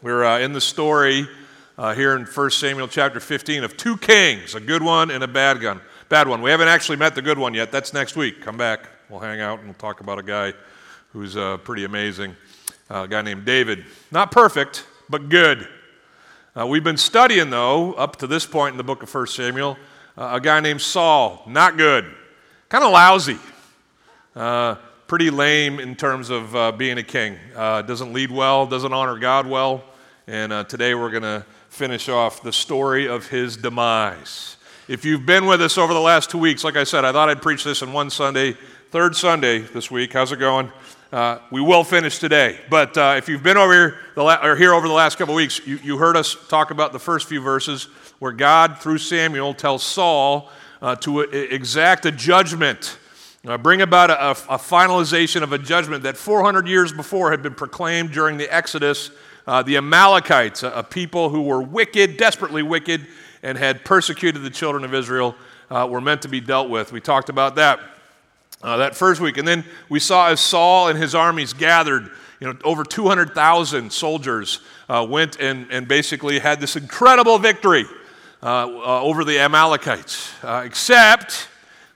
We're 0.00 0.24
uh, 0.24 0.38
in 0.38 0.52
the 0.52 0.60
story 0.60 1.26
uh, 1.76 1.92
here 1.92 2.14
in 2.14 2.24
1 2.24 2.50
Samuel 2.52 2.86
chapter 2.86 3.18
15 3.18 3.64
of 3.64 3.76
two 3.76 3.96
kings, 3.96 4.54
a 4.54 4.60
good 4.60 4.80
one 4.80 5.10
and 5.10 5.24
a 5.24 5.26
bad 5.26 5.60
one. 5.60 5.80
Bad 6.08 6.28
one. 6.28 6.40
We 6.40 6.52
haven't 6.52 6.68
actually 6.68 6.98
met 6.98 7.16
the 7.16 7.22
good 7.22 7.36
one 7.36 7.52
yet. 7.52 7.72
That's 7.72 7.92
next 7.92 8.14
week. 8.14 8.40
Come 8.40 8.56
back. 8.56 8.88
We'll 9.08 9.18
hang 9.18 9.40
out 9.40 9.58
and 9.58 9.66
we'll 9.66 9.74
talk 9.74 9.98
about 9.98 10.20
a 10.20 10.22
guy 10.22 10.52
who's 11.12 11.36
uh, 11.36 11.56
pretty 11.56 11.82
amazing. 11.82 12.36
Uh, 12.88 13.02
a 13.02 13.08
guy 13.08 13.22
named 13.22 13.44
David. 13.44 13.86
Not 14.12 14.30
perfect, 14.30 14.86
but 15.10 15.28
good. 15.28 15.66
Uh, 16.56 16.64
we've 16.68 16.84
been 16.84 16.96
studying, 16.96 17.50
though, 17.50 17.94
up 17.94 18.14
to 18.18 18.28
this 18.28 18.46
point 18.46 18.74
in 18.74 18.76
the 18.76 18.84
book 18.84 19.02
of 19.02 19.12
1 19.12 19.26
Samuel, 19.26 19.76
uh, 20.16 20.30
a 20.34 20.40
guy 20.40 20.60
named 20.60 20.80
Saul. 20.80 21.42
Not 21.48 21.76
good. 21.76 22.04
Kind 22.68 22.84
of 22.84 22.92
lousy. 22.92 23.38
Pretty 25.08 25.30
lame 25.30 25.80
in 25.80 25.96
terms 25.96 26.28
of 26.28 26.54
uh, 26.54 26.70
being 26.70 26.98
a 26.98 27.02
king. 27.02 27.38
Uh, 27.56 27.80
doesn't 27.80 28.12
lead 28.12 28.30
well, 28.30 28.66
doesn't 28.66 28.92
honor 28.92 29.18
God 29.18 29.46
well. 29.46 29.82
And 30.30 30.52
uh, 30.52 30.64
today 30.64 30.94
we're 30.94 31.08
going 31.10 31.22
to 31.22 31.42
finish 31.70 32.10
off 32.10 32.42
the 32.42 32.52
story 32.52 33.08
of 33.08 33.28
his 33.28 33.56
demise. 33.56 34.58
If 34.86 35.06
you've 35.06 35.24
been 35.24 35.46
with 35.46 35.62
us 35.62 35.78
over 35.78 35.94
the 35.94 36.00
last 36.00 36.28
two 36.28 36.36
weeks, 36.36 36.64
like 36.64 36.76
I 36.76 36.84
said, 36.84 37.06
I 37.06 37.12
thought 37.12 37.30
I'd 37.30 37.40
preach 37.40 37.64
this 37.64 37.80
in 37.80 37.94
one 37.94 38.10
Sunday, 38.10 38.54
third 38.90 39.16
Sunday 39.16 39.60
this 39.60 39.90
week. 39.90 40.12
How's 40.12 40.30
it 40.30 40.38
going? 40.38 40.70
Uh, 41.10 41.38
we 41.50 41.62
will 41.62 41.82
finish 41.82 42.18
today. 42.18 42.60
But 42.68 42.94
uh, 42.98 43.14
if 43.16 43.26
you've 43.26 43.42
been 43.42 43.56
over 43.56 43.72
here, 43.72 43.98
la- 44.16 44.44
or 44.44 44.54
here 44.54 44.74
over 44.74 44.86
the 44.86 44.92
last 44.92 45.16
couple 45.16 45.32
of 45.32 45.36
weeks, 45.36 45.66
you, 45.66 45.78
you, 45.82 45.96
heard 45.96 46.14
us 46.14 46.36
talk 46.48 46.70
about 46.70 46.92
the 46.92 46.98
first 46.98 47.26
few 47.26 47.40
verses 47.40 47.84
where 48.18 48.32
God, 48.32 48.80
through 48.80 48.98
Samuel, 48.98 49.54
tells 49.54 49.82
Saul 49.82 50.50
uh, 50.82 50.94
to 50.96 51.20
exact 51.20 52.04
a 52.04 52.12
judgment, 52.12 52.98
uh, 53.46 53.56
bring 53.56 53.80
about 53.80 54.10
a, 54.10 54.32
a, 54.32 54.58
finalization 54.58 55.42
of 55.42 55.54
a 55.54 55.58
judgment 55.58 56.02
that 56.02 56.18
400 56.18 56.68
years 56.68 56.92
before 56.92 57.30
had 57.30 57.42
been 57.42 57.54
proclaimed 57.54 58.12
during 58.12 58.36
the 58.36 58.54
Exodus. 58.54 59.10
Uh, 59.48 59.62
the 59.62 59.78
Amalekites, 59.78 60.62
a, 60.62 60.68
a 60.72 60.82
people 60.82 61.30
who 61.30 61.40
were 61.40 61.62
wicked, 61.62 62.18
desperately 62.18 62.62
wicked, 62.62 63.06
and 63.42 63.56
had 63.56 63.82
persecuted 63.82 64.42
the 64.42 64.50
children 64.50 64.84
of 64.84 64.92
Israel 64.92 65.34
uh, 65.70 65.88
were 65.90 66.02
meant 66.02 66.20
to 66.20 66.28
be 66.28 66.38
dealt 66.38 66.68
with. 66.68 66.92
We 66.92 67.00
talked 67.00 67.30
about 67.30 67.54
that 67.54 67.80
uh, 68.62 68.76
that 68.76 68.94
first 68.94 69.22
week. 69.22 69.38
And 69.38 69.48
then 69.48 69.64
we 69.88 70.00
saw 70.00 70.28
as 70.28 70.40
Saul 70.40 70.88
and 70.88 70.98
his 70.98 71.14
armies 71.14 71.54
gathered, 71.54 72.10
you 72.40 72.46
know, 72.46 72.58
over 72.62 72.84
200,000 72.84 73.90
soldiers 73.90 74.60
uh, 74.86 75.06
went 75.08 75.40
and, 75.40 75.66
and 75.70 75.88
basically 75.88 76.38
had 76.40 76.60
this 76.60 76.76
incredible 76.76 77.38
victory 77.38 77.86
uh, 78.42 78.66
uh, 78.66 79.00
over 79.00 79.24
the 79.24 79.38
Amalekites, 79.38 80.30
uh, 80.44 80.60
except 80.62 81.48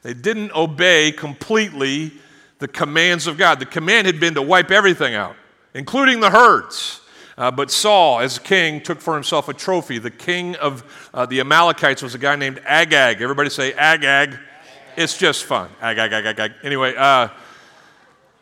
they 0.02 0.14
didn't 0.14 0.52
obey 0.54 1.12
completely 1.12 2.12
the 2.60 2.68
commands 2.68 3.26
of 3.26 3.36
God. 3.36 3.60
The 3.60 3.66
command 3.66 4.06
had 4.06 4.20
been 4.20 4.32
to 4.36 4.42
wipe 4.42 4.70
everything 4.70 5.14
out, 5.14 5.36
including 5.74 6.20
the 6.20 6.30
herds. 6.30 7.01
Uh, 7.36 7.50
but 7.50 7.70
Saul, 7.70 8.20
as 8.20 8.38
king, 8.38 8.80
took 8.80 9.00
for 9.00 9.14
himself 9.14 9.48
a 9.48 9.54
trophy. 9.54 9.98
The 9.98 10.10
king 10.10 10.56
of 10.56 10.84
uh, 11.14 11.26
the 11.26 11.40
Amalekites 11.40 12.02
was 12.02 12.14
a 12.14 12.18
guy 12.18 12.36
named 12.36 12.60
Agag. 12.64 13.22
Everybody 13.22 13.50
say 13.50 13.72
Agag. 13.72 14.38
It's 14.96 15.16
just 15.16 15.44
fun. 15.44 15.70
Ag, 15.80 15.98
ag, 15.98 16.12
ag, 16.12 16.26
ag, 16.26 16.38
ag. 16.38 16.52
Anyway, 16.62 16.94
uh, 16.96 17.28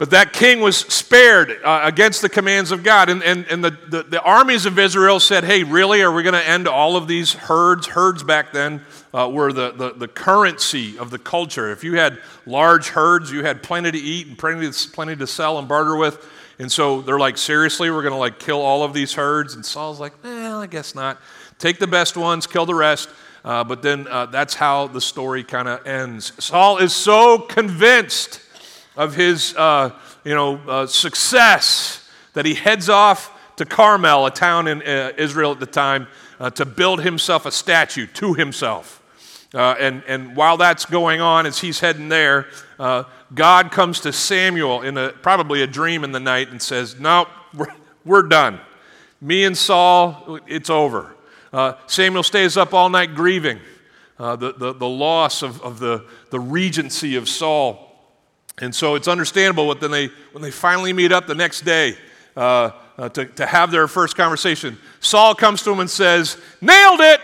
but 0.00 0.10
that 0.12 0.32
king 0.32 0.60
was 0.60 0.78
spared 0.78 1.62
uh, 1.62 1.82
against 1.84 2.22
the 2.22 2.30
commands 2.30 2.72
of 2.72 2.82
God. 2.82 3.10
And, 3.10 3.22
and, 3.22 3.44
and 3.50 3.62
the, 3.62 3.70
the, 3.70 4.02
the, 4.02 4.22
armies 4.22 4.64
of 4.64 4.78
Israel 4.78 5.20
said, 5.20 5.44
hey, 5.44 5.62
really? 5.62 6.00
Are 6.00 6.10
we 6.10 6.22
going 6.22 6.32
to 6.32 6.48
end 6.48 6.66
all 6.66 6.97
of 6.97 7.06
these 7.06 7.34
herds? 7.34 7.86
Herds 7.86 8.22
back 8.22 8.50
then 8.50 8.80
uh, 9.12 9.28
were 9.30 9.52
the, 9.52 9.72
the, 9.72 9.92
the, 9.92 10.08
currency 10.08 10.98
of 10.98 11.10
the 11.10 11.19
culture. 11.19 11.70
If 11.70 11.84
you 11.84 11.98
had 11.98 12.19
large 12.47 12.88
herds, 12.88 13.30
you 13.30 13.44
had 13.44 13.62
plenty 13.62 13.91
to 13.91 13.98
eat 13.98 14.27
and 14.27 14.38
plenty 14.38 14.70
plenty 14.91 15.16
to 15.16 15.27
sell 15.27 15.58
and 15.58 15.69
barter 15.69 15.94
with. 15.94 16.27
And 16.61 16.70
so 16.70 17.00
they're 17.00 17.19
like, 17.19 17.39
seriously, 17.39 17.91
we're 17.91 18.03
going 18.03 18.12
to 18.12 18.19
like 18.19 18.39
kill 18.39 18.61
all 18.61 18.83
of 18.83 18.92
these 18.92 19.14
herds? 19.14 19.55
And 19.55 19.64
Saul's 19.64 19.98
like, 19.98 20.12
well, 20.22 20.61
I 20.61 20.66
guess 20.66 20.94
not. 20.94 21.19
Take 21.58 21.78
the 21.78 21.86
best 21.86 22.19
ones, 22.19 22.47
kill 22.47 22.66
the 22.66 22.75
rest. 22.75 23.08
Uh, 23.42 23.64
but 23.64 23.80
then 23.80 24.06
uh, 24.06 24.27
that's 24.27 24.55
how 24.55 24.86
the 24.86 25.00
story 25.00 25.42
kind 25.42 25.69
of 25.69 25.86
ends. 25.86 26.33
Saul 26.38 26.77
is 26.77 26.94
so 26.94 27.38
convinced 27.38 28.43
of 28.94 29.15
his, 29.15 29.54
uh, 29.56 29.99
you 30.22 30.34
know, 30.34 30.56
uh, 30.69 30.87
success 30.87 32.06
that 32.34 32.44
he 32.44 32.53
heads 32.53 32.91
off 32.91 33.32
to 33.56 33.65
Carmel, 33.65 34.26
a 34.26 34.31
town 34.31 34.69
in 34.69 34.82
uh, 34.82 35.12
Israel 35.16 35.53
at 35.53 35.60
the 35.60 35.66
time, 35.66 36.09
uh, 36.38 36.50
to 36.50 36.66
build 36.66 37.03
himself 37.03 37.47
a 37.47 37.50
statue 37.50 38.06
to 38.06 38.34
himself. 38.34 39.03
and, 39.54 40.03
and 40.06 40.37
while 40.37 40.59
that's 40.59 40.84
going 40.84 41.22
on, 41.22 41.47
as 41.47 41.59
he's 41.59 41.81
heading 41.81 42.10
there, 42.10 42.49
God 43.34 43.70
comes 43.70 44.00
to 44.00 44.12
Samuel 44.12 44.82
in 44.82 44.96
a, 44.96 45.10
probably 45.10 45.62
a 45.62 45.66
dream 45.66 46.02
in 46.04 46.12
the 46.12 46.20
night 46.20 46.50
and 46.50 46.60
says, 46.60 46.98
No, 46.98 47.28
we're, 47.54 47.72
we're 48.04 48.22
done. 48.22 48.60
Me 49.20 49.44
and 49.44 49.56
Saul, 49.56 50.38
it's 50.46 50.70
over. 50.70 51.14
Uh, 51.52 51.74
Samuel 51.86 52.22
stays 52.22 52.56
up 52.56 52.72
all 52.72 52.88
night 52.88 53.14
grieving 53.14 53.60
uh, 54.19 54.36
the, 54.36 54.52
the, 54.52 54.72
the, 54.72 54.88
loss 54.88 55.42
of, 55.42 55.60
of 55.62 55.78
the, 55.78 56.04
the 56.30 56.40
regency 56.40 57.16
of 57.16 57.28
Saul. 57.28 57.86
And 58.60 58.74
so 58.74 58.94
it's 58.94 59.08
understandable 59.08 59.66
when 59.69 59.90
they, 59.90 60.08
when 60.32 60.42
they 60.42 60.50
finally 60.50 60.92
meet 60.92 61.12
up 61.12 61.26
the 61.26 61.34
next 61.34 61.62
day 61.62 61.96
uh, 62.36 62.70
uh 62.96 63.08
to, 63.08 63.24
to 63.24 63.46
have 63.46 63.70
their 63.70 63.88
first 63.88 64.16
conversation. 64.16 64.78
Saul 65.00 65.34
comes 65.34 65.62
to 65.62 65.72
him 65.72 65.80
and 65.80 65.90
says, 65.90 66.36
Nailed 66.60 67.00
it! 67.00 67.20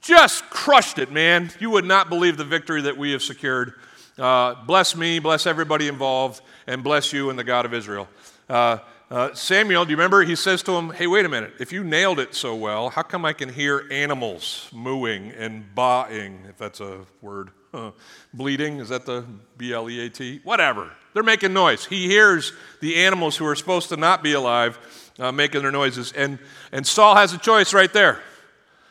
Just 0.00 0.48
crushed 0.50 0.98
it, 0.98 1.12
man. 1.12 1.50
You 1.60 1.70
would 1.70 1.84
not 1.84 2.08
believe 2.08 2.36
the 2.36 2.44
victory 2.44 2.82
that 2.82 2.96
we 2.96 3.12
have 3.12 3.22
secured. 3.22 3.74
Uh, 4.20 4.54
bless 4.66 4.94
me, 4.94 5.18
bless 5.18 5.46
everybody 5.46 5.88
involved, 5.88 6.42
and 6.66 6.84
bless 6.84 7.10
you 7.10 7.30
and 7.30 7.38
the 7.38 7.44
God 7.44 7.64
of 7.64 7.72
Israel. 7.72 8.06
Uh, 8.50 8.76
uh, 9.10 9.32
Samuel, 9.32 9.86
do 9.86 9.92
you 9.92 9.96
remember? 9.96 10.22
He 10.22 10.36
says 10.36 10.62
to 10.64 10.72
him, 10.72 10.90
Hey, 10.90 11.06
wait 11.06 11.24
a 11.24 11.28
minute. 11.30 11.54
If 11.58 11.72
you 11.72 11.82
nailed 11.82 12.20
it 12.20 12.34
so 12.34 12.54
well, 12.54 12.90
how 12.90 13.00
come 13.00 13.24
I 13.24 13.32
can 13.32 13.48
hear 13.48 13.88
animals 13.90 14.68
mooing 14.74 15.30
and 15.30 15.64
baaing, 15.74 16.50
if 16.50 16.58
that's 16.58 16.80
a 16.80 17.06
word? 17.22 17.50
Uh, 17.72 17.92
bleating, 18.34 18.78
is 18.78 18.90
that 18.90 19.06
the 19.06 19.24
B 19.56 19.72
L 19.72 19.88
E 19.88 20.04
A 20.04 20.10
T? 20.10 20.40
Whatever. 20.44 20.90
They're 21.14 21.22
making 21.22 21.54
noise. 21.54 21.86
He 21.86 22.06
hears 22.06 22.52
the 22.80 22.96
animals 22.96 23.38
who 23.38 23.46
are 23.46 23.56
supposed 23.56 23.88
to 23.88 23.96
not 23.96 24.22
be 24.22 24.34
alive 24.34 24.78
uh, 25.18 25.32
making 25.32 25.62
their 25.62 25.72
noises. 25.72 26.12
And, 26.12 26.38
and 26.72 26.86
Saul 26.86 27.16
has 27.16 27.32
a 27.32 27.38
choice 27.38 27.72
right 27.72 27.92
there. 27.92 28.20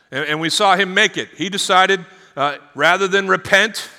And, 0.09 0.25
and 0.25 0.41
we 0.41 0.49
saw 0.49 0.75
him 0.75 0.95
make 0.95 1.17
it. 1.17 1.29
He 1.35 1.49
decided, 1.49 2.03
uh, 2.35 2.57
rather 2.73 3.07
than 3.07 3.27
repent, 3.27 3.89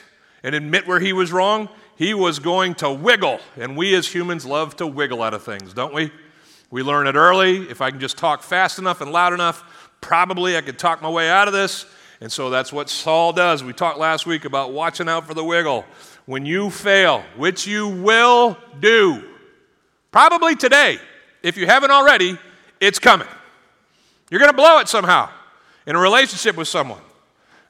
and 0.42 0.54
admit 0.54 0.86
where 0.86 1.00
he 1.00 1.12
was 1.12 1.32
wrong, 1.32 1.68
he 1.96 2.14
was 2.14 2.38
going 2.38 2.74
to 2.76 2.90
wiggle. 2.90 3.40
And 3.56 3.76
we 3.76 3.94
as 3.94 4.06
humans 4.06 4.46
love 4.46 4.76
to 4.76 4.86
wiggle 4.86 5.22
out 5.22 5.34
of 5.34 5.42
things, 5.42 5.74
don't 5.74 5.92
we? 5.92 6.10
We 6.70 6.82
learn 6.82 7.06
it 7.06 7.16
early. 7.16 7.68
If 7.68 7.80
I 7.80 7.90
can 7.90 8.00
just 8.00 8.16
talk 8.16 8.42
fast 8.42 8.78
enough 8.78 9.00
and 9.00 9.12
loud 9.12 9.32
enough, 9.32 9.90
probably 10.00 10.56
I 10.56 10.60
could 10.60 10.78
talk 10.78 11.02
my 11.02 11.10
way 11.10 11.28
out 11.28 11.48
of 11.48 11.52
this. 11.52 11.84
And 12.20 12.30
so 12.30 12.50
that's 12.50 12.72
what 12.72 12.88
Saul 12.88 13.32
does. 13.32 13.64
We 13.64 13.72
talked 13.72 13.98
last 13.98 14.26
week 14.26 14.44
about 14.44 14.72
watching 14.72 15.08
out 15.08 15.26
for 15.26 15.34
the 15.34 15.44
wiggle. 15.44 15.84
When 16.26 16.46
you 16.46 16.70
fail, 16.70 17.24
which 17.36 17.66
you 17.66 17.88
will 17.88 18.56
do, 18.78 19.24
probably 20.12 20.54
today, 20.54 20.98
if 21.42 21.56
you 21.56 21.66
haven't 21.66 21.90
already, 21.90 22.38
it's 22.78 22.98
coming. 22.98 23.28
You're 24.30 24.40
going 24.40 24.52
to 24.52 24.56
blow 24.56 24.78
it 24.78 24.88
somehow 24.88 25.30
in 25.86 25.96
a 25.96 25.98
relationship 25.98 26.56
with 26.56 26.68
someone 26.68 27.00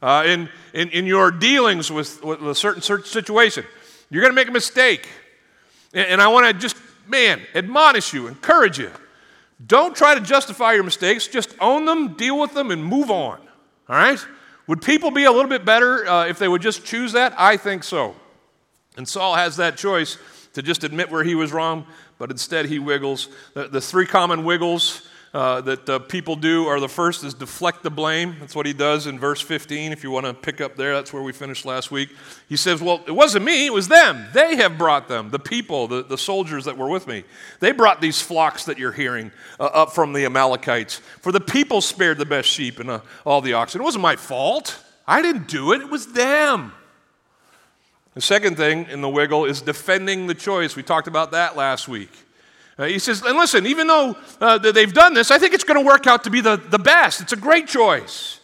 uh, 0.02 0.24
in, 0.26 0.48
in, 0.72 0.88
in 0.90 1.06
your 1.06 1.30
dealings 1.30 1.90
with, 1.90 2.22
with 2.22 2.42
a 2.42 2.54
certain, 2.54 2.82
certain 2.82 3.06
situation. 3.06 3.64
You're 4.10 4.22
going 4.22 4.32
to 4.32 4.36
make 4.36 4.48
a 4.48 4.52
mistake. 4.52 5.08
And, 5.92 6.06
and 6.06 6.22
I 6.22 6.28
want 6.28 6.46
to 6.46 6.52
just, 6.52 6.76
man, 7.06 7.40
admonish 7.54 8.12
you, 8.12 8.26
encourage 8.26 8.78
you. 8.78 8.90
Don't 9.66 9.94
try 9.94 10.14
to 10.14 10.20
justify 10.20 10.72
your 10.72 10.84
mistakes. 10.84 11.26
Just 11.26 11.54
own 11.60 11.84
them, 11.84 12.14
deal 12.14 12.38
with 12.38 12.54
them, 12.54 12.70
and 12.70 12.84
move 12.84 13.10
on. 13.10 13.38
All 13.88 13.96
right? 13.96 14.18
Would 14.66 14.82
people 14.82 15.10
be 15.10 15.24
a 15.24 15.32
little 15.32 15.48
bit 15.48 15.64
better 15.64 16.06
uh, 16.06 16.26
if 16.26 16.38
they 16.38 16.48
would 16.48 16.62
just 16.62 16.84
choose 16.84 17.12
that? 17.12 17.34
I 17.36 17.56
think 17.56 17.84
so. 17.84 18.14
And 18.96 19.06
Saul 19.08 19.34
has 19.34 19.56
that 19.56 19.76
choice 19.76 20.16
to 20.54 20.62
just 20.62 20.84
admit 20.84 21.10
where 21.10 21.24
he 21.24 21.34
was 21.34 21.52
wrong, 21.52 21.86
but 22.18 22.30
instead 22.30 22.66
he 22.66 22.78
wiggles. 22.78 23.28
The, 23.54 23.68
the 23.68 23.80
three 23.80 24.06
common 24.06 24.44
wiggles 24.44 25.08
uh, 25.32 25.60
that 25.60 25.88
uh, 25.88 25.98
people 26.00 26.34
do 26.34 26.66
are 26.66 26.80
the 26.80 26.88
first 26.88 27.22
is 27.22 27.34
deflect 27.34 27.84
the 27.84 27.90
blame. 27.90 28.34
That's 28.40 28.54
what 28.54 28.66
he 28.66 28.72
does 28.72 29.06
in 29.06 29.18
verse 29.18 29.40
15. 29.40 29.92
If 29.92 30.02
you 30.02 30.10
want 30.10 30.26
to 30.26 30.34
pick 30.34 30.60
up 30.60 30.74
there, 30.74 30.94
that's 30.94 31.12
where 31.12 31.22
we 31.22 31.32
finished 31.32 31.64
last 31.64 31.92
week. 31.92 32.10
He 32.48 32.56
says, 32.56 32.82
Well, 32.82 33.00
it 33.06 33.12
wasn't 33.12 33.44
me, 33.44 33.66
it 33.66 33.72
was 33.72 33.86
them. 33.86 34.26
They 34.32 34.56
have 34.56 34.76
brought 34.76 35.06
them, 35.06 35.30
the 35.30 35.38
people, 35.38 35.86
the, 35.86 36.02
the 36.02 36.18
soldiers 36.18 36.64
that 36.64 36.76
were 36.76 36.88
with 36.88 37.06
me. 37.06 37.22
They 37.60 37.70
brought 37.70 38.00
these 38.00 38.20
flocks 38.20 38.64
that 38.64 38.76
you're 38.76 38.90
hearing 38.90 39.30
uh, 39.60 39.66
up 39.66 39.92
from 39.92 40.12
the 40.12 40.24
Amalekites. 40.24 40.96
For 41.20 41.30
the 41.30 41.40
people 41.40 41.80
spared 41.80 42.18
the 42.18 42.26
best 42.26 42.48
sheep 42.48 42.80
and 42.80 42.90
uh, 42.90 43.00
all 43.24 43.40
the 43.40 43.52
oxen. 43.52 43.80
It 43.80 43.84
wasn't 43.84 44.02
my 44.02 44.16
fault. 44.16 44.82
I 45.06 45.22
didn't 45.22 45.46
do 45.46 45.72
it, 45.72 45.80
it 45.80 45.90
was 45.90 46.12
them. 46.12 46.72
The 48.14 48.20
second 48.20 48.56
thing 48.56 48.86
in 48.90 49.00
the 49.00 49.08
wiggle 49.08 49.44
is 49.44 49.62
defending 49.62 50.26
the 50.26 50.34
choice. 50.34 50.74
We 50.74 50.82
talked 50.82 51.06
about 51.06 51.30
that 51.30 51.56
last 51.56 51.86
week. 51.86 52.10
Uh, 52.80 52.86
he 52.86 52.98
says, 52.98 53.22
and 53.22 53.36
listen, 53.36 53.66
even 53.66 53.86
though 53.86 54.16
uh, 54.40 54.56
they've 54.56 54.94
done 54.94 55.12
this, 55.12 55.30
I 55.30 55.38
think 55.38 55.52
it's 55.52 55.64
going 55.64 55.78
to 55.78 55.86
work 55.86 56.06
out 56.06 56.24
to 56.24 56.30
be 56.30 56.40
the, 56.40 56.56
the 56.56 56.78
best. 56.78 57.20
It's 57.20 57.34
a 57.34 57.36
great 57.36 57.68
choice. 57.68 58.40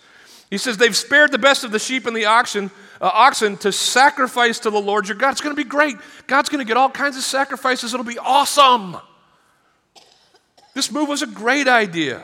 He 0.50 0.58
says, 0.58 0.76
they've 0.76 0.94
spared 0.94 1.32
the 1.32 1.38
best 1.38 1.64
of 1.64 1.70
the 1.72 1.78
sheep 1.78 2.04
and 2.04 2.14
the 2.14 2.26
oxen, 2.26 2.70
uh, 3.00 3.10
oxen 3.14 3.56
to 3.58 3.72
sacrifice 3.72 4.58
to 4.58 4.70
the 4.70 4.78
Lord 4.78 5.08
your 5.08 5.16
God. 5.16 5.30
It's 5.30 5.40
going 5.40 5.56
to 5.56 5.62
be 5.62 5.66
great. 5.66 5.96
God's 6.26 6.50
going 6.50 6.58
to 6.58 6.68
get 6.68 6.76
all 6.76 6.90
kinds 6.90 7.16
of 7.16 7.22
sacrifices. 7.22 7.94
It'll 7.94 8.04
be 8.04 8.18
awesome. 8.18 8.98
This 10.74 10.92
move 10.92 11.08
was 11.08 11.22
a 11.22 11.26
great 11.26 11.66
idea. 11.66 12.22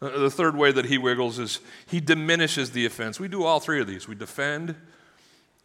Uh, 0.00 0.20
the 0.20 0.30
third 0.30 0.56
way 0.56 0.72
that 0.72 0.86
he 0.86 0.96
wiggles 0.96 1.38
is 1.38 1.60
he 1.86 2.00
diminishes 2.00 2.70
the 2.70 2.86
offense. 2.86 3.20
We 3.20 3.28
do 3.28 3.44
all 3.44 3.60
three 3.60 3.82
of 3.82 3.86
these 3.86 4.08
we 4.08 4.14
defend, 4.14 4.74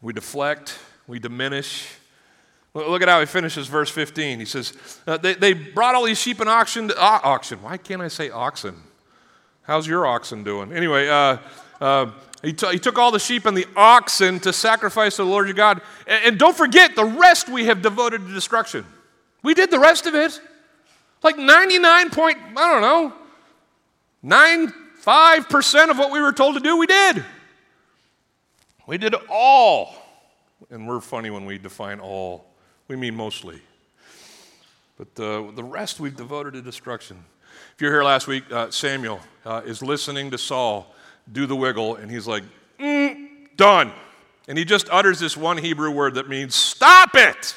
we 0.01 0.11
deflect, 0.11 0.77
we 1.07 1.17
diminish. 1.17 1.87
Look 2.85 3.01
at 3.01 3.07
how 3.07 3.19
he 3.19 3.25
finishes 3.25 3.67
verse 3.67 3.89
15. 3.89 4.39
He 4.39 4.45
says, 4.45 4.73
uh, 5.07 5.17
they, 5.17 5.33
they, 5.33 5.53
brought 5.53 5.95
all 5.95 6.05
these 6.05 6.19
sheep 6.19 6.39
and 6.39 6.49
auction, 6.49 6.89
to, 6.89 6.97
uh, 6.97 7.19
auction. 7.23 7.61
Why 7.61 7.77
can't 7.77 8.01
I 8.01 8.07
say 8.07 8.29
oxen? 8.29 8.75
How's 9.63 9.87
your 9.87 10.05
oxen 10.05 10.43
doing? 10.43 10.71
Anyway, 10.71 11.07
uh, 11.07 11.37
uh, 11.81 12.11
he, 12.43 12.53
t- 12.53 12.71
he, 12.71 12.79
took 12.79 12.97
all 12.97 13.11
the 13.11 13.19
sheep 13.19 13.45
and 13.45 13.57
the 13.57 13.65
oxen 13.75 14.39
to 14.41 14.53
sacrifice 14.53 15.15
to 15.15 15.23
the 15.23 15.29
Lord 15.29 15.47
your 15.47 15.55
God. 15.55 15.81
And, 16.05 16.25
and 16.25 16.39
don't 16.39 16.55
forget, 16.55 16.95
the 16.95 17.05
rest 17.05 17.49
we 17.49 17.65
have 17.65 17.81
devoted 17.81 18.25
to 18.27 18.33
destruction. 18.33 18.85
We 19.43 19.53
did 19.53 19.71
the 19.71 19.79
rest 19.79 20.05
of 20.05 20.13
it. 20.13 20.39
Like 21.23 21.37
99 21.37 22.09
point, 22.11 22.37
I 22.55 22.73
don't 22.73 22.81
know, 22.81 23.13
95% 24.23 25.89
of 25.89 25.97
what 25.97 26.11
we 26.11 26.21
were 26.21 26.31
told 26.31 26.55
to 26.55 26.61
do, 26.61 26.77
we 26.77 26.85
did. 26.85 27.23
We 28.85 28.97
did 28.97 29.15
all. 29.29 29.95
And 30.69 30.87
we're 30.87 31.01
funny 31.01 31.29
when 31.29 31.45
we 31.45 31.57
define 31.57 31.99
all, 31.99 32.45
we 32.87 32.95
mean 32.95 33.15
mostly. 33.15 33.61
But 34.97 35.23
uh, 35.23 35.51
the 35.51 35.63
rest 35.63 35.99
we've 35.99 36.15
devoted 36.15 36.53
to 36.53 36.61
destruction. 36.61 37.23
If 37.75 37.81
you're 37.81 37.91
here 37.91 38.03
last 38.03 38.27
week, 38.27 38.51
uh, 38.51 38.71
Samuel 38.71 39.19
uh, 39.45 39.61
is 39.65 39.81
listening 39.81 40.31
to 40.31 40.37
Saul 40.37 40.93
do 41.31 41.45
the 41.45 41.55
wiggle, 41.55 41.95
and 41.95 42.09
he's 42.09 42.27
like, 42.27 42.43
mm, 42.79 43.27
done. 43.57 43.91
And 44.47 44.57
he 44.57 44.63
just 44.63 44.89
utters 44.89 45.19
this 45.19 45.35
one 45.35 45.57
Hebrew 45.57 45.91
word 45.91 46.15
that 46.15 46.29
means, 46.29 46.55
stop 46.55 47.15
it. 47.15 47.55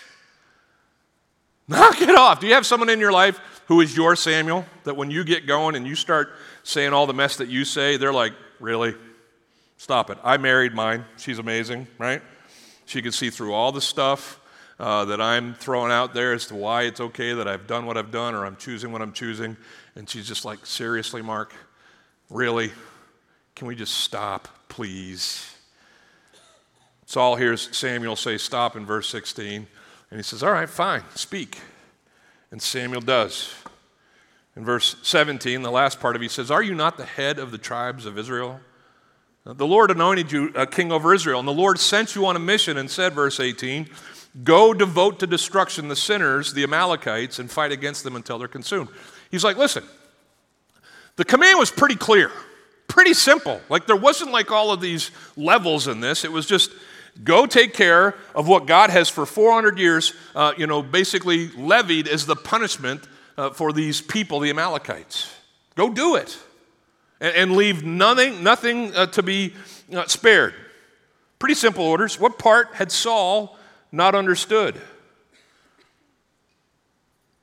Knock 1.69 2.03
it 2.03 2.17
off. 2.17 2.41
Do 2.41 2.49
you 2.49 2.55
have 2.55 2.67
someone 2.67 2.89
in 2.89 2.99
your 2.99 3.13
life 3.13 3.41
who 3.69 3.81
is 3.81 3.97
your 3.97 4.17
Samuel 4.17 4.65
that 4.83 4.97
when 4.97 5.11
you 5.11 5.23
get 5.23 5.47
going 5.47 5.77
and 5.77 5.87
you 5.87 5.95
start 5.95 6.31
saying 6.65 6.93
all 6.93 7.07
the 7.07 7.15
mess 7.15 7.37
that 7.37 7.49
you 7.49 7.65
say, 7.65 7.97
they're 7.97 8.13
like, 8.13 8.33
really? 8.59 8.95
Stop 9.77 10.11
it. 10.11 10.19
I 10.25 10.37
married 10.37 10.75
mine. 10.75 11.05
She's 11.17 11.39
amazing, 11.39 11.87
right? 11.97 12.21
She 12.87 13.01
can 13.01 13.13
see 13.13 13.31
through 13.31 13.55
all 13.55 13.71
the 13.71 13.81
stuff 13.81 14.40
uh, 14.81 15.05
that 15.05 15.21
I'm 15.21 15.53
throwing 15.55 15.93
out 15.93 16.15
there 16.15 16.33
as 16.33 16.47
to 16.47 16.55
why 16.55 16.85
it's 16.85 17.01
okay 17.01 17.35
that 17.35 17.47
I've 17.47 17.67
done 17.67 17.85
what 17.85 17.99
I've 17.99 18.11
done 18.11 18.35
or 18.35 18.47
I'm 18.47 18.57
choosing 18.57 18.91
what 18.93 19.03
I'm 19.03 19.13
choosing. 19.13 19.59
And 19.95 20.09
she's 20.09 20.27
just 20.27 20.47
like, 20.47 20.65
seriously, 20.65 21.21
Mark? 21.21 21.53
Really? 22.31 22.73
Can 23.55 23.67
we 23.67 23.77
just 23.77 23.99
stop, 23.99 24.49
please? 24.69 25.55
Saul 27.05 27.37
hears 27.37 27.69
Samuel 27.77 28.17
say, 28.17 28.39
Stop 28.39 28.75
in 28.75 28.87
verse 28.87 29.09
16. 29.11 29.67
And 30.11 30.19
he 30.19 30.23
says, 30.23 30.43
All 30.43 30.53
right, 30.53 30.69
fine, 30.69 31.03
speak. 31.15 31.59
And 32.51 32.63
Samuel 32.63 33.03
does. 33.03 33.53
In 34.57 34.65
verse 34.65 34.97
17, 35.03 35.63
the 35.63 35.71
last 35.71 36.01
part 36.01 36.17
of 36.17 36.23
it, 36.23 36.25
he 36.25 36.29
says, 36.31 36.51
Are 36.51 36.63
you 36.63 36.75
not 36.75 36.97
the 36.97 37.05
head 37.05 37.39
of 37.39 37.51
the 37.51 37.59
tribes 37.59 38.07
of 38.07 38.17
Israel? 38.17 38.61
The 39.45 39.67
Lord 39.67 39.91
anointed 39.91 40.33
you 40.33 40.53
a 40.55 40.67
king 40.67 40.91
over 40.91 41.13
Israel, 41.13 41.39
and 41.39 41.49
the 41.49 41.53
Lord 41.53 41.79
sent 41.79 42.15
you 42.15 42.27
on 42.27 42.37
a 42.37 42.41
mission 42.41 42.77
and 42.77 42.91
said, 42.91 43.15
verse 43.15 43.41
18, 43.41 43.89
Go 44.45 44.73
devote 44.73 45.19
to 45.21 45.27
destruction 45.27 45.89
the 45.89 45.97
sinners, 45.97 46.53
the 46.55 46.63
Amalekites, 46.63 47.39
and 47.39 47.51
fight 47.51 47.73
against 47.73 48.05
them 48.05 48.17
until 48.17 48.39
they're 48.39 48.49
consumed. 48.49 48.89
He's 49.31 49.45
like, 49.45 49.57
Listen, 49.57 49.85
the 51.17 51.25
command 51.25 51.59
was 51.59 51.71
pretty 51.71 51.97
clear, 51.97 52.31
pretty 52.89 53.15
simple. 53.15 53.61
Like 53.69 53.87
there 53.87 53.97
wasn't 53.97 54.31
like 54.31 54.51
all 54.51 54.73
of 54.73 54.81
these 54.81 55.11
levels 55.37 55.89
in 55.89 56.01
this. 56.01 56.25
It 56.25 56.33
was 56.33 56.47
just 56.47 56.71
Go 57.25 57.47
take 57.47 57.75
care 57.75 58.15
of 58.35 58.49
what 58.49 58.67
God 58.67 58.91
has 58.91 59.09
for 59.09 59.27
400 59.27 59.79
years, 59.79 60.15
uh, 60.35 60.53
you 60.57 60.67
know, 60.67 60.83
basically 60.83 61.49
levied 61.49 62.09
as 62.09 62.27
the 62.27 62.37
punishment 62.37 63.07
uh, 63.37 63.51
for 63.51 63.73
these 63.73 64.01
people, 64.01 64.41
the 64.41 64.51
Amalekites. 64.51 65.33
Go 65.75 65.91
do 65.91 66.17
it. 66.17 66.39
And, 67.21 67.35
and 67.37 67.57
leave 67.57 67.85
nothing, 67.85 68.43
nothing 68.43 68.95
uh, 68.95 69.07
to 69.07 69.23
be 69.23 69.55
uh, 69.93 70.07
spared. 70.07 70.55
Pretty 71.39 71.55
simple 71.55 71.85
orders. 71.85 72.19
What 72.19 72.39
part 72.39 72.75
had 72.75 72.93
Saul 72.93 73.59
not 73.93 74.15
understood? 74.15 74.81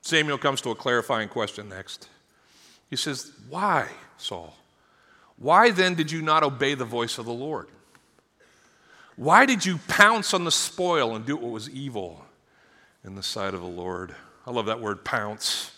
Samuel 0.00 0.38
comes 0.38 0.60
to 0.62 0.70
a 0.70 0.74
clarifying 0.74 1.28
question 1.28 1.68
next. 1.68 2.08
He 2.88 2.96
says, 2.96 3.32
Why, 3.48 3.88
Saul? 4.16 4.56
Why 5.36 5.70
then 5.70 5.94
did 5.94 6.10
you 6.10 6.22
not 6.22 6.42
obey 6.42 6.74
the 6.74 6.84
voice 6.84 7.18
of 7.18 7.26
the 7.26 7.32
Lord? 7.32 7.68
Why 9.16 9.46
did 9.46 9.66
you 9.66 9.78
pounce 9.88 10.32
on 10.32 10.44
the 10.44 10.52
spoil 10.52 11.14
and 11.14 11.26
do 11.26 11.36
what 11.36 11.50
was 11.50 11.68
evil 11.70 12.24
in 13.04 13.14
the 13.14 13.22
sight 13.22 13.54
of 13.54 13.60
the 13.60 13.66
Lord? 13.66 14.14
I 14.46 14.50
love 14.50 14.66
that 14.66 14.80
word, 14.80 15.04
pounce. 15.04 15.72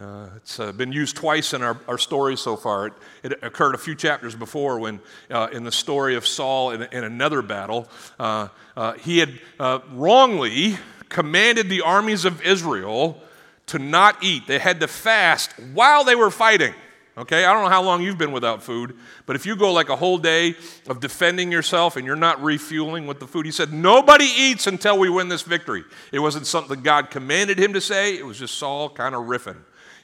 Uh, 0.00 0.30
it's 0.34 0.58
uh, 0.58 0.72
been 0.72 0.92
used 0.92 1.14
twice 1.14 1.52
in 1.52 1.62
our, 1.62 1.78
our 1.86 1.98
story 1.98 2.34
so 2.34 2.56
far. 2.56 2.86
It, 2.86 2.92
it, 3.22 3.38
occurred 3.42 3.74
a 3.74 3.78
few 3.78 3.94
chapters 3.94 4.34
before 4.34 4.78
when, 4.78 4.98
uh, 5.30 5.48
in 5.52 5.62
the 5.62 5.72
story 5.72 6.14
of 6.14 6.26
Saul 6.26 6.70
in, 6.70 6.82
in 6.84 7.04
another 7.04 7.42
battle, 7.42 7.86
uh, 8.18 8.48
uh, 8.78 8.94
he 8.94 9.18
had 9.18 9.38
uh, 9.58 9.80
wrongly 9.92 10.78
commanded 11.10 11.68
the 11.68 11.82
armies 11.82 12.24
of 12.24 12.40
Israel 12.40 13.20
to 13.66 13.78
not 13.78 14.22
eat. 14.24 14.46
They 14.46 14.58
had 14.58 14.80
to 14.80 14.88
fast 14.88 15.52
while 15.74 16.02
they 16.02 16.14
were 16.14 16.30
fighting. 16.30 16.72
Okay, 17.18 17.44
I 17.44 17.52
don't 17.52 17.64
know 17.64 17.70
how 17.70 17.82
long 17.82 18.00
you've 18.00 18.16
been 18.16 18.32
without 18.32 18.62
food, 18.62 18.96
but 19.26 19.36
if 19.36 19.44
you 19.44 19.54
go 19.54 19.70
like 19.70 19.90
a 19.90 19.96
whole 19.96 20.16
day 20.16 20.54
of 20.88 21.00
defending 21.00 21.52
yourself 21.52 21.96
and 21.96 22.06
you're 22.06 22.16
not 22.16 22.42
refueling 22.42 23.06
with 23.06 23.20
the 23.20 23.26
food, 23.26 23.44
he 23.44 23.52
said, 23.52 23.70
Nobody 23.70 24.24
eats 24.24 24.66
until 24.66 24.98
we 24.98 25.10
win 25.10 25.28
this 25.28 25.42
victory. 25.42 25.84
It 26.10 26.20
wasn't 26.20 26.46
something 26.46 26.80
God 26.80 27.10
commanded 27.10 27.58
him 27.58 27.74
to 27.74 27.80
say, 27.82 28.16
it 28.16 28.24
was 28.24 28.38
just 28.38 28.54
Saul 28.54 28.88
kind 28.88 29.14
of 29.14 29.24
riffing. 29.24 29.58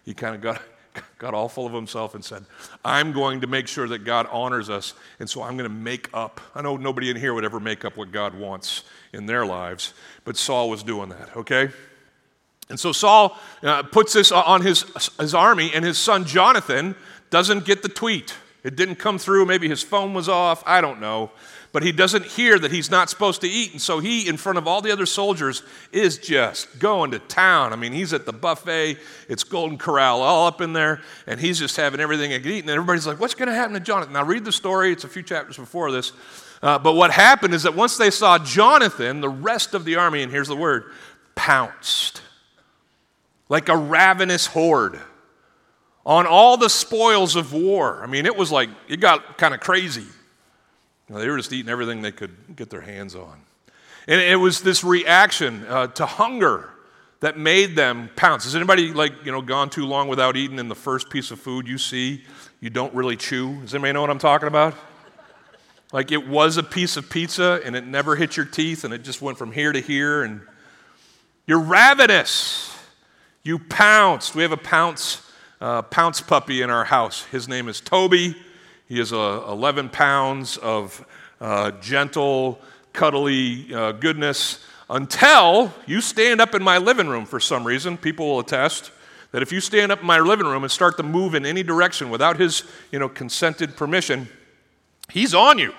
He 0.07 0.15
kind 0.15 0.35
of 0.35 0.41
got, 0.41 0.63
got 1.19 1.35
all 1.35 1.51
full 1.51 1.67
of 1.67 1.75
himself 1.75 2.15
and 2.15 2.25
said, 2.25 2.47
I'm 2.83 3.13
going 3.13 3.43
to 3.43 3.47
make 3.47 3.69
sure 3.69 3.87
that 3.89 4.05
God 4.05 4.27
honors 4.33 4.71
us, 4.71 4.95
and 5.21 5.29
so 5.29 5.43
I'm 5.43 5.59
going 5.59 5.69
to 5.69 5.77
make 5.77 6.09
up. 6.15 6.41
I 6.55 6.63
know 6.63 6.79
nobody 6.79 7.11
in 7.11 7.17
here 7.17 7.35
would 7.35 7.45
ever 7.45 7.61
make 7.61 7.85
up 7.85 7.99
what 7.99 8.13
God 8.13 8.35
wants 8.35 8.85
in 9.13 9.27
their 9.27 9.45
lives, 9.45 9.93
but 10.25 10.39
Saul 10.39 10.71
was 10.71 10.83
doing 10.83 11.11
that, 11.11 11.37
okay? 11.37 11.69
And 12.69 12.81
so 12.81 12.93
Saul 12.93 13.37
uh, 13.63 13.83
puts 13.83 14.13
this 14.15 14.33
on 14.33 14.63
his, 14.63 14.85
his 15.21 15.35
army, 15.35 15.73
and 15.75 15.85
his 15.85 15.99
son 15.99 16.25
Jonathan 16.25 16.95
doesn't 17.31 17.65
get 17.65 17.83
the 17.83 17.89
tweet. 17.89 18.35
It 18.65 18.75
didn't 18.75 18.97
come 18.97 19.19
through. 19.19 19.47
Maybe 19.47 19.69
his 19.69 19.83
phone 19.83 20.15
was 20.15 20.29
off. 20.29 20.63
I 20.67 20.81
don't 20.81 21.01
know. 21.01 21.31
But 21.77 21.83
he 21.83 21.93
doesn't 21.93 22.25
hear 22.25 22.59
that 22.59 22.73
he's 22.73 22.91
not 22.91 23.11
supposed 23.11 23.43
to 23.43 23.47
eat. 23.47 23.73
And 23.73 23.83
so 23.83 23.99
he, 23.99 24.27
in 24.27 24.39
front 24.39 24.57
of 24.57 24.67
all 24.67 24.81
the 24.81 24.91
other 24.91 25.05
soldiers, 25.05 25.63
is 25.93 26.17
just 26.17 26.79
going 26.79 27.11
to 27.11 27.19
town. 27.19 27.75
I 27.75 27.77
mean, 27.77 27.93
he's 27.93 28.15
at 28.15 28.25
the 28.25 28.33
buffet. 28.33 28.97
It's 29.29 29.45
Golden 29.45 29.77
Corral 29.77 30.23
all 30.23 30.47
up 30.47 30.63
in 30.63 30.73
there. 30.73 31.03
And 31.27 31.39
he's 31.39 31.59
just 31.59 31.77
having 31.77 32.01
everything 32.01 32.31
he 32.31 32.41
can 32.41 32.51
eat. 32.51 32.61
And 32.61 32.71
everybody's 32.71 33.07
like, 33.07 33.21
what's 33.21 33.35
going 33.35 33.51
to 33.51 33.55
happen 33.55 33.75
to 33.75 33.81
Jonathan? 33.81 34.15
Now, 34.15 34.25
read 34.25 34.47
the 34.47 34.53
story. 34.53 34.91
It's 34.91 35.05
a 35.05 35.09
few 35.09 35.23
chapters 35.23 35.59
before 35.59 35.93
this. 35.93 36.15
Uh, 36.63 36.79
but 36.79 36.95
what 36.95 37.11
happened 37.11 37.53
is 37.53 37.65
that 37.65 37.77
once 37.77 37.99
they 37.99 38.11
saw 38.11 38.39
Jonathan, 38.39 39.21
the 39.21 39.29
rest 39.29 39.75
of 39.75 39.85
the 39.85 39.97
army, 39.97 40.23
and 40.23 40.33
here's 40.33 40.49
the 40.49 40.57
word, 40.57 40.85
pounced 41.35 42.23
like 43.51 43.69
a 43.69 43.77
ravenous 43.77 44.47
horde 44.47 44.99
on 46.07 46.27
all 46.27 46.57
the 46.57 46.71
spoils 46.71 47.37
of 47.37 47.53
war. 47.53 48.03
I 48.03 48.07
mean, 48.07 48.25
it 48.25 48.35
was 48.35 48.51
like, 48.51 48.71
it 48.89 48.99
got 48.99 49.37
kind 49.37 49.53
of 49.53 49.61
crazy. 49.61 50.07
You 51.09 51.15
know, 51.15 51.21
they 51.21 51.29
were 51.29 51.37
just 51.37 51.53
eating 51.53 51.71
everything 51.71 52.03
they 52.03 52.13
could 52.13 52.57
get 52.57 52.71
their 52.71 52.81
hands 52.81 53.15
on. 53.15 53.41
And 54.09 54.21
it 54.21 54.37
was 54.37 54.61
this 54.61 54.85
reaction 54.85 55.65
uh, 55.67 55.89
to 55.89 56.07
hunger 56.07 56.71
that 57.21 57.39
made 57.39 57.77
them 57.77 58.11
pounce. 58.17 58.45
Has 58.45 58.55
anybody, 58.55 58.93
like, 58.93 59.13
you 59.25 59.33
know, 59.33 59.41
gone 59.41 59.71
too 59.71 59.87
long 59.87 60.09
without 60.09 60.37
eating 60.37 60.59
and 60.59 60.71
the 60.71 60.77
first 60.77 61.11
piece 61.11 61.31
of 61.31 61.41
food 61.41 61.67
you 61.67 61.79
see, 61.79 62.25
you 62.61 62.71
don't 62.71 62.95
really 62.95 63.17
chew? 63.17 63.61
Does 63.63 63.75
anybody 63.75 63.93
know 63.95 64.01
what 64.01 64.11
I'm 64.11 64.19
talking 64.19 64.49
about? 64.49 64.75
Like, 65.93 66.13
it 66.13 66.29
was 66.29 66.57
a 66.57 66.63
piece 66.63 66.97
of 66.97 67.09
pizza 67.09 67.61
and 67.65 67.75
it 67.75 67.87
never 67.87 68.17
hit 68.17 68.37
your 68.37 68.47
teeth 68.47 68.85
and 68.85 68.93
it 68.93 69.03
just 69.03 69.23
went 69.23 69.39
from 69.39 69.53
here 69.53 69.73
to 69.73 69.81
here 69.81 70.23
and 70.23 70.41
you're 71.47 71.61
ravenous. 71.61 72.77
You 73.45 73.59
pounced. 73.61 74.35
We 74.35 74.43
have 74.43 74.53
a 74.53 74.57
pounce, 74.57 75.23
uh, 75.61 75.83
pounce 75.83 76.21
puppy 76.21 76.63
in 76.63 76.71
our 76.71 76.85
house. 76.85 77.25
His 77.27 77.49
name 77.49 77.69
is 77.69 77.81
Toby. 77.81 78.37
He 78.87 79.01
is 79.01 79.13
uh, 79.13 79.45
11 79.49 79.89
pounds 79.89 80.57
of 80.59 81.05
uh, 81.41 81.73
gentle, 81.73 82.61
cuddly 82.93 83.75
uh, 83.75 83.93
goodness 83.93 84.65
until 84.89 85.73
you 85.87 86.01
stand 86.01 86.41
up 86.41 86.55
in 86.55 86.63
my 86.63 86.79
living 86.79 87.09
room 87.09 87.27
for 87.27 87.41
some 87.41 87.67
reason. 87.67 87.97
People 87.97 88.29
will 88.29 88.41
attest 88.41 88.93
that 89.33 89.43
if 89.43 89.53
you 89.53 89.61
stand 89.61 89.91
up 89.91 90.01
in 90.01 90.07
my 90.07 90.21
living 90.21 90.47
room 90.47 90.63
and 90.63 90.71
start 90.71 90.97
to 90.97 91.03
move 91.03 91.35
in 91.35 91.45
any 91.45 91.63
direction 91.63 92.11
without 92.11 92.39
his 92.39 92.63
you 92.93 92.99
know, 92.99 93.09
consented 93.09 93.77
permission, 93.77 94.29
he's 95.11 95.35
on 95.35 95.59
you. 95.59 95.75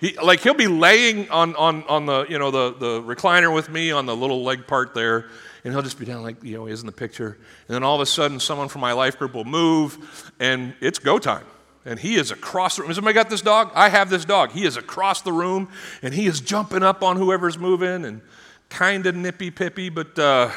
He, 0.00 0.16
like 0.18 0.40
he'll 0.40 0.54
be 0.54 0.68
laying 0.68 1.28
on, 1.28 1.56
on, 1.56 1.82
on 1.84 2.06
the, 2.06 2.24
you 2.28 2.38
know, 2.38 2.50
the, 2.50 2.74
the 2.78 3.02
recliner 3.02 3.52
with 3.52 3.68
me 3.68 3.90
on 3.90 4.06
the 4.06 4.16
little 4.16 4.44
leg 4.44 4.66
part 4.66 4.94
there, 4.94 5.28
and 5.64 5.72
he'll 5.72 5.82
just 5.82 5.98
be 5.98 6.06
down 6.06 6.22
like, 6.22 6.42
you 6.42 6.56
know, 6.56 6.66
he 6.66 6.72
is 6.72 6.80
in 6.80 6.86
the 6.86 6.92
picture. 6.92 7.36
And 7.66 7.74
then 7.74 7.82
all 7.82 7.96
of 7.96 8.00
a 8.00 8.06
sudden, 8.06 8.38
someone 8.38 8.68
from 8.68 8.80
my 8.80 8.92
life 8.92 9.18
group 9.18 9.34
will 9.34 9.44
move, 9.44 10.32
and 10.38 10.74
it's 10.80 11.00
go 11.00 11.18
time. 11.18 11.44
And 11.84 11.98
he 11.98 12.16
is 12.16 12.30
across 12.30 12.76
the 12.76 12.82
room. 12.82 12.92
Somebody 12.92 13.14
got 13.14 13.30
this 13.30 13.40
dog? 13.40 13.70
I 13.74 13.88
have 13.88 14.10
this 14.10 14.24
dog. 14.24 14.52
He 14.52 14.64
is 14.64 14.76
across 14.76 15.22
the 15.22 15.32
room, 15.32 15.68
and 16.02 16.12
he 16.12 16.26
is 16.26 16.40
jumping 16.40 16.82
up 16.82 17.02
on 17.02 17.16
whoever's 17.16 17.58
moving, 17.58 18.04
and 18.04 18.20
kind 18.68 19.06
of 19.06 19.14
nippy 19.14 19.50
pippy, 19.50 19.92
but, 19.92 20.18
uh, 20.18 20.50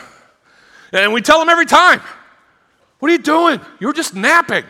and 0.92 1.14
we 1.14 1.22
tell 1.22 1.42
him 1.42 1.50
every 1.50 1.66
time. 1.66 2.02
What 3.00 3.10
are 3.10 3.14
you 3.14 3.22
doing? 3.22 3.60
You're 3.80 3.94
just 3.94 4.14
napping. 4.14 4.66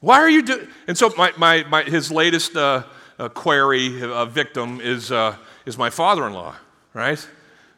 Why 0.00 0.18
are 0.20 0.30
you 0.30 0.42
doing? 0.42 0.68
And 0.86 0.96
so 0.96 1.12
my, 1.16 1.32
my, 1.36 1.64
my, 1.64 1.82
his 1.82 2.10
latest 2.10 2.56
uh, 2.56 2.84
uh, 3.18 3.28
query 3.28 4.02
uh, 4.02 4.24
victim 4.26 4.80
is, 4.80 5.12
uh, 5.12 5.36
is 5.66 5.76
my 5.76 5.90
father-in-law, 5.90 6.56
right? 6.94 7.28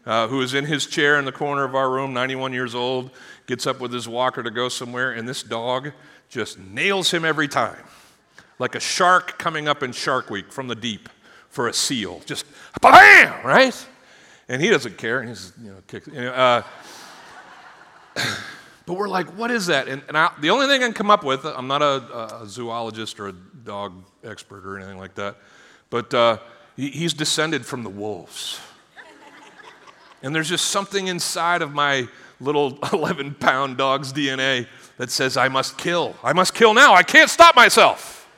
Uh, 0.06 0.28
who 0.28 0.40
is 0.40 0.54
in 0.54 0.64
his 0.64 0.86
chair 0.86 1.18
in 1.18 1.24
the 1.24 1.32
corner 1.32 1.64
of 1.64 1.74
our 1.74 1.90
room, 1.90 2.14
91 2.14 2.52
years 2.52 2.74
old, 2.74 3.10
gets 3.46 3.66
up 3.66 3.80
with 3.80 3.92
his 3.92 4.08
walker 4.08 4.42
to 4.42 4.50
go 4.50 4.68
somewhere, 4.68 5.12
and 5.12 5.28
this 5.28 5.42
dog 5.42 5.92
just 6.30 6.58
nails 6.58 7.10
him 7.10 7.24
every 7.24 7.48
time. 7.48 7.84
Like 8.58 8.74
a 8.74 8.80
shark 8.80 9.38
coming 9.38 9.68
up 9.68 9.82
in 9.82 9.92
Shark 9.92 10.30
Week 10.30 10.52
from 10.52 10.68
the 10.68 10.74
deep 10.74 11.08
for 11.48 11.68
a 11.68 11.74
seal. 11.74 12.22
Just 12.24 12.46
bam, 12.80 13.44
right? 13.44 13.86
And 14.48 14.62
he 14.62 14.70
doesn't 14.70 14.96
care. 14.96 15.20
And 15.20 15.28
he's, 15.28 15.52
you 15.60 15.70
know, 15.70 15.78
kicks. 15.88 16.06
You 16.06 16.14
know, 16.14 16.32
uh, 16.32 16.62
but 18.86 18.94
we're 18.94 19.08
like, 19.08 19.28
what 19.36 19.50
is 19.50 19.66
that? 19.66 19.88
And, 19.88 20.02
and 20.08 20.16
I, 20.16 20.30
the 20.40 20.50
only 20.50 20.66
thing 20.66 20.82
I 20.82 20.86
can 20.86 20.94
come 20.94 21.10
up 21.10 21.24
with, 21.24 21.44
I'm 21.44 21.66
not 21.66 21.82
a, 21.82 22.42
a, 22.42 22.46
zoologist 22.46 23.18
or 23.18 23.28
a 23.28 23.32
dog 23.32 23.92
expert 24.24 24.64
or 24.64 24.78
anything 24.78 24.98
like 24.98 25.14
that, 25.16 25.36
but 25.90 26.12
uh, 26.14 26.38
he, 26.76 26.90
he's 26.90 27.14
descended 27.14 27.66
from 27.66 27.82
the 27.82 27.90
wolves. 27.90 28.60
and 30.22 30.34
there's 30.34 30.48
just 30.48 30.66
something 30.66 31.08
inside 31.08 31.62
of 31.62 31.72
my 31.72 32.08
little 32.40 32.78
11 32.92 33.34
pound 33.34 33.76
dog's 33.76 34.12
DNA 34.12 34.66
that 34.96 35.10
says, 35.10 35.36
I 35.36 35.48
must 35.48 35.78
kill. 35.78 36.16
I 36.22 36.32
must 36.32 36.54
kill 36.54 36.74
now. 36.74 36.94
I 36.94 37.02
can't 37.02 37.30
stop 37.30 37.54
myself. 37.54 38.28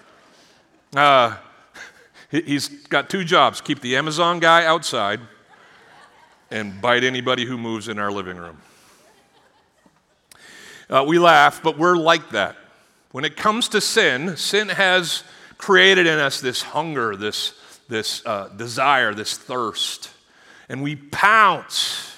Uh, 0.95 1.37
he's 2.31 2.69
got 2.69 3.09
two 3.09 3.25
jobs 3.25 3.61
keep 3.61 3.81
the 3.81 3.97
Amazon 3.97 4.41
guy 4.41 4.67
outside 4.67 5.21
and 6.51 6.81
bite 6.83 7.03
anybody 7.03 7.47
who 7.47 7.57
moves 7.57 7.89
in 7.89 7.99
our 7.99 8.13
living 8.13 8.37
room. 8.37 8.59
Uh, 10.91 11.03
we 11.07 11.19
laugh, 11.19 11.63
but 11.63 11.79
we're 11.79 11.97
like 11.97 12.31
that. 12.31 12.57
When 13.13 13.25
it 13.25 13.37
comes 13.37 13.69
to 13.71 13.81
sin, 13.81 14.37
sin 14.37 14.69
has 14.69 15.25
created 15.57 16.07
in 16.07 16.19
us 16.19 16.41
this 16.41 16.61
hunger, 16.61 17.17
this, 17.17 17.55
this 17.89 18.25
uh, 18.27 18.49
desire, 18.49 19.15
this 19.15 19.37
thirst. 19.37 20.11
And 20.69 20.83
we 20.83 20.97
pounce. 20.97 22.12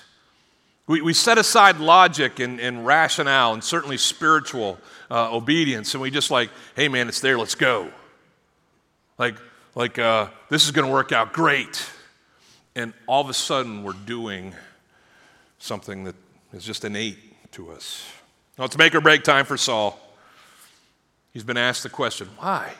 We, 0.86 1.00
we 1.00 1.14
set 1.14 1.38
aside 1.38 1.78
logic 1.78 2.40
and, 2.40 2.60
and 2.60 2.84
rationale 2.84 3.54
and 3.54 3.64
certainly 3.64 3.96
spiritual 3.96 4.78
uh, 5.10 5.34
obedience, 5.34 5.94
and 5.94 6.02
we 6.02 6.10
just 6.10 6.30
like, 6.30 6.50
hey 6.76 6.88
man, 6.88 7.08
it's 7.08 7.20
there, 7.20 7.38
let's 7.38 7.54
go. 7.54 7.90
Like, 9.16 9.36
like 9.74 9.98
uh, 9.98 10.28
this 10.50 10.64
is 10.64 10.72
going 10.72 10.86
to 10.86 10.92
work 10.92 11.12
out 11.12 11.32
great. 11.32 11.88
And 12.76 12.92
all 13.06 13.22
of 13.22 13.30
a 13.30 13.34
sudden, 13.34 13.84
we're 13.84 13.92
doing 13.92 14.54
something 15.58 16.04
that 16.04 16.16
is 16.52 16.64
just 16.64 16.84
innate 16.84 17.18
to 17.52 17.70
us. 17.70 18.04
Now, 18.58 18.64
it's 18.64 18.76
make 18.76 18.94
or 18.94 19.00
break 19.00 19.22
time 19.22 19.46
for 19.46 19.56
Saul. 19.56 19.98
He's 21.32 21.44
been 21.44 21.56
asked 21.56 21.82
the 21.82 21.88
question 21.88 22.28
why? 22.38 22.72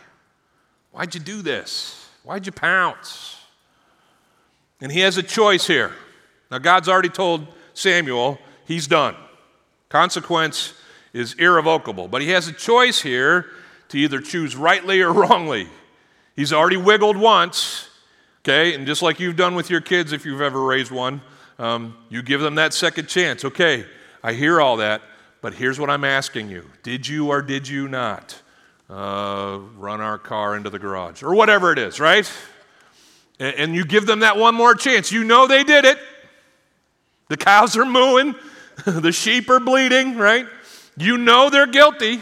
Why'd 0.92 1.14
you 1.14 1.20
do 1.20 1.42
this? 1.42 2.08
Why'd 2.22 2.46
you 2.46 2.52
pounce? 2.52 3.36
And 4.80 4.92
he 4.92 5.00
has 5.00 5.16
a 5.16 5.22
choice 5.22 5.66
here. 5.66 5.92
Now, 6.50 6.58
God's 6.58 6.88
already 6.88 7.08
told 7.08 7.46
Samuel 7.74 8.38
he's 8.66 8.86
done. 8.86 9.16
Consequence 9.88 10.74
is 11.12 11.34
irrevocable. 11.34 12.08
But 12.08 12.22
he 12.22 12.30
has 12.30 12.48
a 12.48 12.52
choice 12.52 13.00
here 13.00 13.46
to 13.88 13.98
either 13.98 14.20
choose 14.20 14.56
rightly 14.56 15.00
or 15.00 15.12
wrongly. 15.12 15.68
He's 16.34 16.52
already 16.52 16.76
wiggled 16.76 17.16
once, 17.16 17.88
okay? 18.42 18.74
And 18.74 18.86
just 18.86 19.02
like 19.02 19.20
you've 19.20 19.36
done 19.36 19.54
with 19.54 19.70
your 19.70 19.80
kids 19.80 20.12
if 20.12 20.26
you've 20.26 20.40
ever 20.40 20.60
raised 20.60 20.90
one, 20.90 21.22
um, 21.58 21.96
you 22.08 22.22
give 22.22 22.40
them 22.40 22.56
that 22.56 22.74
second 22.74 23.08
chance. 23.08 23.44
Okay, 23.44 23.86
I 24.22 24.32
hear 24.32 24.60
all 24.60 24.78
that. 24.78 25.02
But 25.40 25.54
here's 25.54 25.78
what 25.78 25.90
I'm 25.90 26.04
asking 26.04 26.48
you 26.48 26.68
Did 26.82 27.06
you 27.06 27.28
or 27.28 27.42
did 27.42 27.68
you 27.68 27.86
not 27.86 28.40
uh, 28.90 29.60
run 29.76 30.00
our 30.00 30.18
car 30.18 30.56
into 30.56 30.70
the 30.70 30.78
garage? 30.78 31.22
Or 31.22 31.34
whatever 31.34 31.70
it 31.70 31.78
is, 31.78 32.00
right? 32.00 32.28
And, 33.38 33.54
and 33.56 33.74
you 33.76 33.84
give 33.84 34.06
them 34.06 34.20
that 34.20 34.36
one 34.36 34.54
more 34.54 34.74
chance. 34.74 35.12
You 35.12 35.22
know 35.22 35.46
they 35.46 35.62
did 35.62 35.84
it. 35.84 35.98
The 37.28 37.36
cows 37.36 37.76
are 37.76 37.84
mooing, 37.84 38.34
the 38.84 39.12
sheep 39.12 39.48
are 39.50 39.60
bleeding, 39.60 40.16
right? 40.16 40.46
You 40.96 41.18
know 41.18 41.50
they're 41.50 41.66
guilty, 41.66 42.20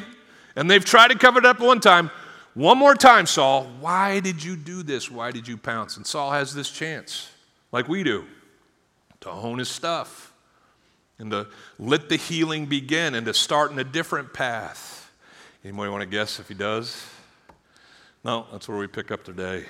and 0.57 0.71
they've 0.71 0.85
tried 0.85 1.09
to 1.09 1.19
cover 1.19 1.39
it 1.39 1.47
up 1.47 1.61
one 1.61 1.81
time. 1.81 2.11
One 2.55 2.77
more 2.77 2.95
time, 2.95 3.27
Saul, 3.27 3.65
why 3.81 4.21
did 4.21 4.45
you 4.45 4.57
do 4.57 4.83
this? 4.83 5.11
Why 5.11 5.31
did 5.31 5.49
you 5.49 5.57
pounce? 5.57 5.97
And 5.97 6.07
Saul 6.07 6.33
has 6.33 6.55
this 6.55 6.71
chance, 6.71 7.31
like 7.73 7.89
we 7.89 8.03
do, 8.03 8.27
to 9.21 9.31
hone 9.31 9.59
his 9.59 9.71
stuff 9.71 10.33
and 11.19 11.31
to 11.31 11.47
let 11.79 12.09
the 12.09 12.17
healing 12.17 12.67
begin 12.67 13.15
and 13.15 13.25
to 13.27 13.33
start 13.33 13.71
in 13.71 13.79
a 13.79 13.85
different 13.85 14.35
path. 14.35 15.11
Anybody 15.65 15.91
want 15.91 16.03
to 16.03 16.07
guess 16.07 16.41
if 16.41 16.49
he 16.49 16.55
does? 16.55 17.07
No, 18.25 18.47
that's 18.53 18.69
where 18.69 18.79
we 18.79 18.87
pick 18.87 19.11
up 19.11 19.25
today. 19.25 19.65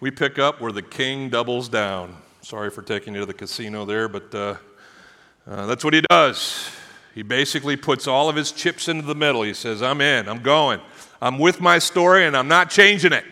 We 0.00 0.10
pick 0.10 0.38
up 0.38 0.60
where 0.60 0.72
the 0.72 0.82
king 0.82 1.30
doubles 1.30 1.68
down. 1.68 2.16
Sorry 2.44 2.68
for 2.68 2.82
taking 2.82 3.14
you 3.14 3.20
to 3.20 3.26
the 3.26 3.32
casino 3.32 3.86
there, 3.86 4.06
but 4.06 4.34
uh, 4.34 4.56
uh, 5.46 5.64
that's 5.64 5.82
what 5.82 5.94
he 5.94 6.02
does. 6.10 6.68
He 7.14 7.22
basically 7.22 7.74
puts 7.74 8.06
all 8.06 8.28
of 8.28 8.36
his 8.36 8.52
chips 8.52 8.86
into 8.86 9.00
the 9.00 9.14
middle. 9.14 9.44
He 9.44 9.54
says, 9.54 9.82
I'm 9.82 10.02
in, 10.02 10.28
I'm 10.28 10.42
going, 10.42 10.78
I'm 11.22 11.38
with 11.38 11.62
my 11.62 11.78
story, 11.78 12.26
and 12.26 12.36
I'm 12.36 12.46
not 12.46 12.68
changing 12.68 13.14
it. 13.14 13.24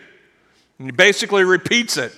And 0.79 0.87
he 0.87 0.91
basically 0.91 1.43
repeats 1.43 1.95
it. 1.95 2.11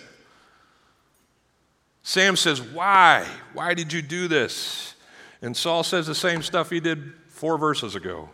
Sam 2.01 2.37
says, 2.37 2.61
Why? 2.61 3.27
Why 3.51 3.73
did 3.73 3.91
you 3.91 4.01
do 4.01 4.29
this? 4.29 4.95
And 5.41 5.55
Saul 5.55 5.83
says 5.83 6.07
the 6.07 6.15
same 6.15 6.41
stuff 6.41 6.69
he 6.69 6.79
did 6.79 7.11
four 7.27 7.57
verses 7.57 7.95
ago. 7.95 8.29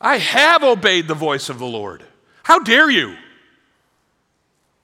I 0.00 0.16
have 0.16 0.62
obeyed 0.62 1.08
the 1.08 1.14
voice 1.14 1.50
of 1.50 1.58
the 1.58 1.66
Lord. 1.66 2.02
How 2.42 2.58
dare 2.58 2.90
you? 2.90 3.16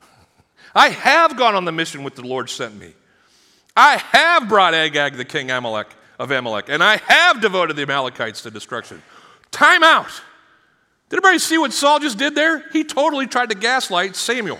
I 0.74 0.90
have 0.90 1.38
gone 1.38 1.54
on 1.54 1.64
the 1.64 1.72
mission 1.72 2.04
which 2.04 2.16
the 2.16 2.26
Lord 2.26 2.50
sent 2.50 2.78
me. 2.78 2.92
I 3.78 3.98
have 4.10 4.48
brought 4.48 4.74
Agag, 4.74 5.14
the 5.14 5.24
king 5.24 5.52
Amalek 5.52 5.86
of 6.18 6.32
Amalek, 6.32 6.64
and 6.68 6.82
I 6.82 6.96
have 6.96 7.40
devoted 7.40 7.76
the 7.76 7.82
Amalekites 7.82 8.42
to 8.42 8.50
destruction. 8.50 9.00
Time 9.52 9.84
out. 9.84 10.10
Did 11.08 11.18
everybody 11.18 11.38
see 11.38 11.58
what 11.58 11.72
Saul 11.72 12.00
just 12.00 12.18
did 12.18 12.34
there? 12.34 12.68
He 12.72 12.82
totally 12.82 13.28
tried 13.28 13.50
to 13.50 13.54
gaslight 13.54 14.16
Samuel. 14.16 14.58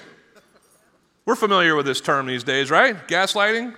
We're 1.27 1.35
familiar 1.35 1.75
with 1.75 1.85
this 1.85 2.01
term 2.01 2.27
these 2.27 2.45
days, 2.45 2.71
right? 2.71 3.09
Gaslighting. 3.09 3.75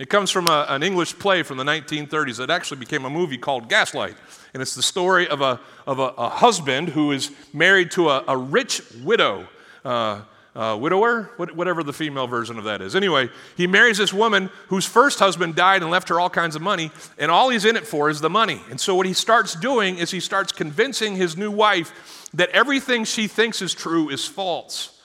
It 0.00 0.10
comes 0.10 0.32
from 0.32 0.48
a, 0.48 0.66
an 0.68 0.82
English 0.82 1.20
play 1.20 1.44
from 1.44 1.56
the 1.56 1.64
1930s 1.64 2.38
that 2.38 2.50
actually 2.50 2.80
became 2.80 3.04
a 3.04 3.10
movie 3.10 3.38
called 3.38 3.68
Gaslight. 3.68 4.16
And 4.54 4.60
it's 4.60 4.74
the 4.74 4.82
story 4.82 5.28
of 5.28 5.40
a, 5.40 5.60
of 5.86 6.00
a, 6.00 6.14
a 6.18 6.28
husband 6.28 6.88
who 6.88 7.12
is 7.12 7.30
married 7.52 7.92
to 7.92 8.08
a, 8.08 8.24
a 8.26 8.36
rich 8.36 8.82
widow. 9.04 9.46
Uh, 9.84 10.22
uh, 10.54 10.76
widower, 10.80 11.30
whatever 11.36 11.82
the 11.82 11.92
female 11.92 12.26
version 12.26 12.58
of 12.58 12.64
that 12.64 12.80
is. 12.80 12.96
Anyway, 12.96 13.28
he 13.56 13.66
marries 13.66 13.98
this 13.98 14.12
woman 14.12 14.50
whose 14.68 14.84
first 14.84 15.18
husband 15.18 15.54
died 15.54 15.82
and 15.82 15.90
left 15.90 16.08
her 16.08 16.18
all 16.18 16.30
kinds 16.30 16.56
of 16.56 16.62
money, 16.62 16.90
and 17.18 17.30
all 17.30 17.50
he's 17.50 17.64
in 17.64 17.76
it 17.76 17.86
for 17.86 18.10
is 18.10 18.20
the 18.20 18.30
money. 18.30 18.60
And 18.70 18.80
so, 18.80 18.94
what 18.94 19.06
he 19.06 19.12
starts 19.12 19.54
doing 19.54 19.98
is 19.98 20.10
he 20.10 20.20
starts 20.20 20.52
convincing 20.52 21.16
his 21.16 21.36
new 21.36 21.50
wife 21.50 22.30
that 22.34 22.48
everything 22.50 23.04
she 23.04 23.28
thinks 23.28 23.62
is 23.62 23.74
true 23.74 24.08
is 24.08 24.26
false. 24.26 25.00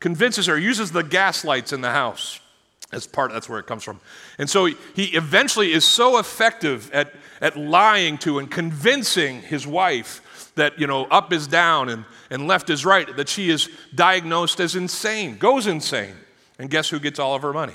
Convinces 0.00 0.46
her, 0.46 0.58
uses 0.58 0.92
the 0.92 1.02
gaslights 1.02 1.72
in 1.72 1.80
the 1.80 1.90
house. 1.90 2.40
As 2.92 3.06
part, 3.06 3.32
that's 3.32 3.48
where 3.48 3.58
it 3.58 3.66
comes 3.66 3.82
from. 3.82 4.00
And 4.38 4.48
so 4.48 4.66
he, 4.66 4.76
he 4.94 5.04
eventually 5.16 5.72
is 5.72 5.84
so 5.84 6.18
effective 6.18 6.90
at, 6.92 7.12
at 7.40 7.56
lying 7.56 8.18
to 8.18 8.38
and 8.38 8.50
convincing 8.50 9.42
his 9.42 9.66
wife 9.66 10.20
that, 10.56 10.78
you 10.78 10.86
know, 10.86 11.04
up 11.06 11.32
is 11.32 11.46
down 11.46 11.88
and, 11.88 12.04
and 12.30 12.46
left 12.46 12.70
is 12.70 12.84
right, 12.84 13.16
that 13.16 13.28
she 13.28 13.50
is 13.50 13.68
diagnosed 13.94 14.60
as 14.60 14.76
insane, 14.76 15.36
goes 15.36 15.66
insane. 15.66 16.14
And 16.58 16.70
guess 16.70 16.88
who 16.88 17.00
gets 17.00 17.18
all 17.18 17.34
of 17.34 17.42
her 17.42 17.52
money? 17.52 17.74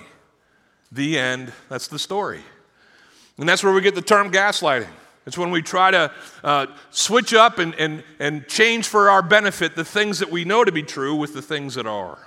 The 0.91 1.17
end. 1.19 1.51
That's 1.67 1.87
the 1.87 1.99
story. 1.99 2.41
And 3.37 3.47
that's 3.47 3.63
where 3.63 3.73
we 3.73 3.81
get 3.81 3.95
the 3.95 4.01
term 4.01 4.31
gaslighting. 4.31 4.87
It's 5.25 5.37
when 5.37 5.51
we 5.51 5.61
try 5.61 5.91
to 5.91 6.11
uh, 6.43 6.67
switch 6.89 7.33
up 7.33 7.59
and, 7.59 7.75
and, 7.75 8.03
and 8.19 8.47
change 8.47 8.87
for 8.87 9.09
our 9.09 9.21
benefit 9.21 9.75
the 9.75 9.85
things 9.85 10.19
that 10.19 10.31
we 10.31 10.45
know 10.45 10.63
to 10.63 10.71
be 10.71 10.81
true 10.81 11.15
with 11.15 11.33
the 11.33 11.41
things 11.41 11.75
that 11.75 11.85
are. 11.85 12.17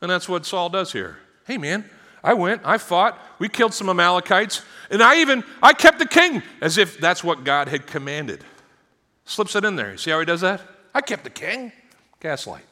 And 0.00 0.10
that's 0.10 0.28
what 0.28 0.44
Saul 0.44 0.68
does 0.68 0.92
here. 0.92 1.18
Hey, 1.46 1.56
man, 1.56 1.88
I 2.22 2.34
went, 2.34 2.62
I 2.64 2.78
fought, 2.78 3.18
we 3.38 3.48
killed 3.48 3.72
some 3.72 3.88
Amalekites, 3.88 4.62
and 4.90 5.02
I 5.02 5.20
even 5.20 5.44
I 5.62 5.72
kept 5.72 5.98
the 5.98 6.06
king 6.06 6.42
as 6.60 6.76
if 6.76 6.98
that's 6.98 7.24
what 7.24 7.44
God 7.44 7.68
had 7.68 7.86
commanded. 7.86 8.44
Slips 9.28 9.54
it 9.54 9.64
in 9.66 9.76
there. 9.76 9.92
You 9.92 9.98
see 9.98 10.10
how 10.10 10.18
he 10.20 10.24
does 10.24 10.40
that? 10.40 10.62
I 10.94 11.02
kept 11.02 11.22
the 11.22 11.30
king. 11.30 11.70
Gaslight. 12.18 12.64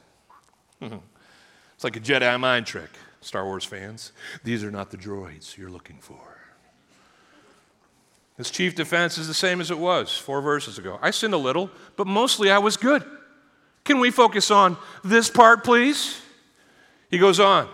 it's 0.80 1.84
like 1.84 1.96
a 1.96 2.00
Jedi 2.00 2.40
mind 2.40 2.64
trick, 2.64 2.88
Star 3.20 3.44
Wars 3.44 3.62
fans. 3.64 4.12
These 4.42 4.64
are 4.64 4.70
not 4.70 4.90
the 4.90 4.96
droids 4.96 5.58
you're 5.58 5.68
looking 5.68 5.98
for. 6.00 6.16
His 8.38 8.50
chief 8.50 8.74
defense 8.74 9.18
is 9.18 9.28
the 9.28 9.34
same 9.34 9.60
as 9.60 9.70
it 9.70 9.78
was 9.78 10.16
four 10.16 10.40
verses 10.40 10.78
ago. 10.78 10.98
I 11.02 11.10
sinned 11.10 11.34
a 11.34 11.38
little, 11.38 11.70
but 11.94 12.06
mostly 12.06 12.50
I 12.50 12.58
was 12.58 12.78
good. 12.78 13.04
Can 13.84 14.00
we 14.00 14.10
focus 14.10 14.50
on 14.50 14.78
this 15.04 15.28
part, 15.28 15.62
please? 15.62 16.18
He 17.10 17.18
goes 17.18 17.38
on. 17.38 17.68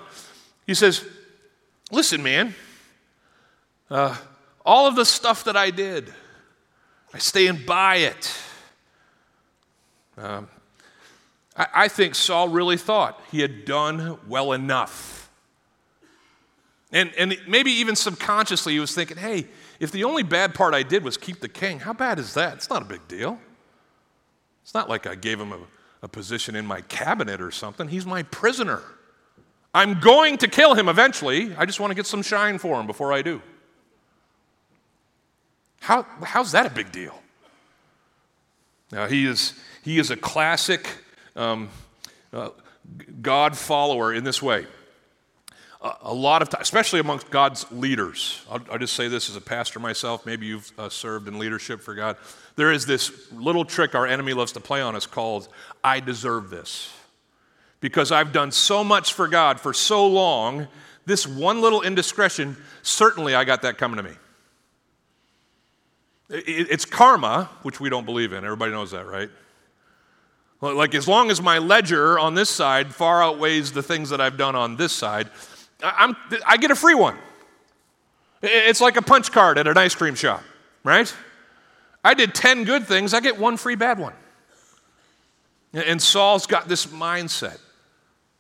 He 0.67 0.75
says, 0.75 1.05
Listen, 1.93 2.21
man, 2.21 2.53
uh, 3.89 4.17
all 4.67 4.89
of 4.89 4.97
the 4.97 5.05
stuff 5.05 5.45
that 5.45 5.57
I 5.57 5.71
did, 5.71 6.13
I 7.15 7.19
stand 7.19 7.65
by 7.65 7.97
it. 7.97 8.37
Um, 10.23 10.49
I, 11.57 11.67
I 11.75 11.89
think 11.89 12.15
Saul 12.15 12.49
really 12.49 12.77
thought 12.77 13.21
he 13.31 13.41
had 13.41 13.65
done 13.65 14.19
well 14.29 14.53
enough. 14.53 15.31
And, 16.93 17.11
and 17.19 17.37
maybe 17.49 17.73
even 17.73 17.97
subconsciously 17.97 18.75
he 18.75 18.81
was 18.81 18.95
thinking, 18.95 19.17
hey, 19.17 19.49
if 19.81 19.91
the 19.91 20.05
only 20.05 20.23
bad 20.23 20.55
part 20.55 20.75
I 20.75 20.83
did 20.83 21.03
was 21.03 21.17
keep 21.17 21.41
the 21.41 21.49
king, 21.49 21.81
how 21.81 21.93
bad 21.93 22.19
is 22.19 22.35
that? 22.35 22.55
It's 22.55 22.71
not 22.71 22.83
a 22.83 22.85
big 22.85 23.07
deal. 23.09 23.39
It's 24.63 24.75
not 24.75 24.89
like 24.89 25.07
I 25.07 25.17
gave 25.17 25.41
him 25.41 25.53
a, 25.53 25.59
a 26.03 26.09
position 26.09 26.55
in 26.55 26.65
my 26.67 26.83
cabinet 26.83 27.41
or 27.41 27.51
something. 27.51 27.89
He's 27.89 28.07
my 28.07 28.23
prisoner. 28.23 28.83
I'm 29.75 29.99
going 30.01 30.39
to 30.39 30.49
kill 30.49 30.75
him 30.75 30.89
eventually. 30.89 31.55
I 31.57 31.65
just 31.65 31.81
want 31.81 31.91
to 31.91 31.95
get 31.95 32.07
some 32.07 32.23
shine 32.23 32.59
for 32.59 32.79
him 32.79 32.87
before 32.87 33.13
I 33.13 33.23
do. 33.23 33.43
How, 35.81 36.07
how's 36.23 36.53
that 36.53 36.67
a 36.67 36.71
big 36.71 36.93
deal? 36.93 37.19
Now, 38.93 39.07
he 39.07 39.27
is, 39.27 39.55
he 39.83 39.99
is 39.99 40.11
a 40.11 40.17
classic 40.17 40.89
um, 41.37 41.69
uh, 42.33 42.51
God 43.21 43.57
follower 43.57 44.15
in 44.15 44.25
this 44.25 44.43
way. 44.43 44.67
A, 45.83 45.93
a 46.03 46.15
lot 46.15 46.43
of 46.43 46.49
times, 46.49 46.63
especially 46.63 47.01
amongst 47.01 47.31
God's 47.31 47.71
leaders, 47.71 48.45
I'll, 48.51 48.61
I'll, 48.71 48.79
just 48.79 48.95
say 48.95 49.09
this 49.09 49.29
as 49.29 49.37
a 49.37 49.41
pastor 49.41 49.81
myself, 49.81 50.25
maybe 50.25 50.47
you've 50.47 50.71
uh, 50.79 50.89
served 50.89 51.29
in 51.29 51.39
leadership 51.39 51.81
for 51.81 51.95
God. 51.95 52.17
There 52.57 52.73
is 52.73 52.87
this 52.87 53.31
little 53.33 53.65
trick 53.65 53.95
our 53.95 54.07
enemy 54.07 54.33
loves 54.33 54.53
to 54.53 54.61
play 54.61 54.81
on 54.81 54.95
us 54.95 55.07
called, 55.07 55.49
I 55.83 56.01
deserve 56.01 56.51
this 56.51 56.93
because 57.81 58.13
I've 58.13 58.33
done 58.33 58.53
so 58.53 58.83
much 58.83 59.13
for 59.13 59.29
God 59.29 59.61
for 59.61 59.75
so 59.75 60.07
long, 60.07 60.69
this 61.05 61.27
one 61.27 61.61
little 61.61 61.83
indiscretion, 61.83 62.57
certainly 62.83 63.35
I 63.35 63.45
got 63.45 63.63
that 63.63 63.77
coming 63.77 63.97
to 63.97 64.05
me. 64.05 64.13
It's 66.31 66.87
karma, 66.87 67.51
which 67.63 67.79
we 67.79 67.91
don't 67.91 68.07
believe 68.07 68.33
in. 68.33 68.43
Everybody 68.45 68.73
knows 68.73 68.93
that, 68.93 69.07
right? 69.07 69.29
Like, 70.63 70.95
as 70.95 71.09
long 71.09 71.31
as 71.33 71.43
my 71.43 71.59
ledger 71.59 72.19
on 72.21 72.37
this 72.37 72.49
side 72.49 72.95
far 72.95 73.21
outweighs 73.21 73.73
the 73.73 73.83
things 73.83 74.11
that 74.11 74.21
I've 74.21 74.37
done 74.37 74.55
on 74.55 74.77
this 74.77 74.93
side, 74.93 75.29
I'm, 75.83 76.17
I 76.47 76.57
get 76.57 76.71
a 76.71 76.77
free 76.77 76.95
one. 76.95 77.19
It's 78.43 78.81
like 78.81 78.97
a 78.97 79.03
punch 79.03 79.33
card 79.33 79.59
at 79.59 79.67
an 79.67 79.77
ice 79.77 79.95
cream 79.95 80.15
shop, 80.15 80.43
right? 80.85 81.13
I 82.05 82.15
did 82.15 82.35
10 82.35 82.65
good 82.65 82.87
things, 82.87 83.13
I 83.13 83.21
get 83.21 83.39
one 83.39 83.57
free 83.57 83.75
bad 83.75 83.99
one. 83.99 84.15
And 85.73 86.01
Saul's 86.01 86.47
got 86.47 86.69
this 86.69 86.87
mindset. 86.87 87.59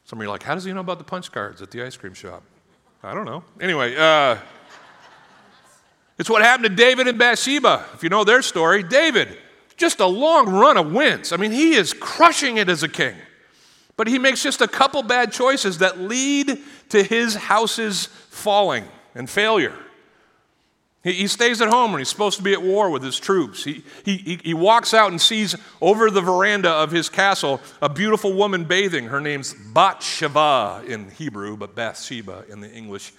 Some 0.04 0.18
of 0.18 0.22
you 0.22 0.28
are 0.28 0.32
like, 0.32 0.42
how 0.42 0.54
does 0.54 0.64
he 0.64 0.72
know 0.72 0.80
about 0.80 0.98
the 0.98 1.04
punch 1.04 1.32
cards 1.32 1.60
at 1.60 1.70
the 1.70 1.82
ice 1.82 1.96
cream 1.96 2.14
shop? 2.14 2.42
I 3.02 3.14
don't 3.14 3.24
know. 3.24 3.42
Anyway, 3.60 3.96
uh, 3.96 4.36
it's 6.18 6.30
what 6.30 6.42
happened 6.42 6.68
to 6.68 6.74
David 6.74 7.08
and 7.08 7.18
Bathsheba. 7.18 7.86
If 7.94 8.02
you 8.04 8.10
know 8.10 8.22
their 8.22 8.42
story, 8.42 8.82
David, 8.84 9.38
just 9.82 9.98
a 9.98 10.06
long 10.06 10.48
run 10.48 10.76
of 10.76 10.92
wins. 10.92 11.32
I 11.32 11.36
mean, 11.36 11.50
he 11.50 11.74
is 11.74 11.92
crushing 11.92 12.56
it 12.56 12.68
as 12.68 12.84
a 12.84 12.88
king. 12.88 13.16
But 13.96 14.06
he 14.06 14.16
makes 14.16 14.40
just 14.40 14.60
a 14.60 14.68
couple 14.68 15.02
bad 15.02 15.32
choices 15.32 15.78
that 15.78 15.98
lead 15.98 16.56
to 16.90 17.02
his 17.02 17.34
house's 17.34 18.06
falling 18.06 18.84
and 19.16 19.28
failure. 19.28 19.76
He, 21.02 21.12
he 21.14 21.26
stays 21.26 21.60
at 21.60 21.68
home 21.68 21.90
when 21.90 21.98
he's 21.98 22.08
supposed 22.08 22.36
to 22.38 22.44
be 22.44 22.52
at 22.52 22.62
war 22.62 22.90
with 22.90 23.02
his 23.02 23.18
troops. 23.18 23.64
He, 23.64 23.82
he, 24.04 24.38
he 24.44 24.54
walks 24.54 24.94
out 24.94 25.10
and 25.10 25.20
sees 25.20 25.56
over 25.80 26.12
the 26.12 26.20
veranda 26.20 26.70
of 26.70 26.92
his 26.92 27.08
castle 27.08 27.60
a 27.82 27.88
beautiful 27.88 28.32
woman 28.32 28.62
bathing. 28.64 29.06
Her 29.06 29.20
name's 29.20 29.52
Bathsheba 29.52 30.84
in 30.86 31.10
Hebrew, 31.10 31.56
but 31.56 31.74
Bathsheba 31.74 32.44
in 32.48 32.60
the 32.60 32.70
English. 32.70 33.12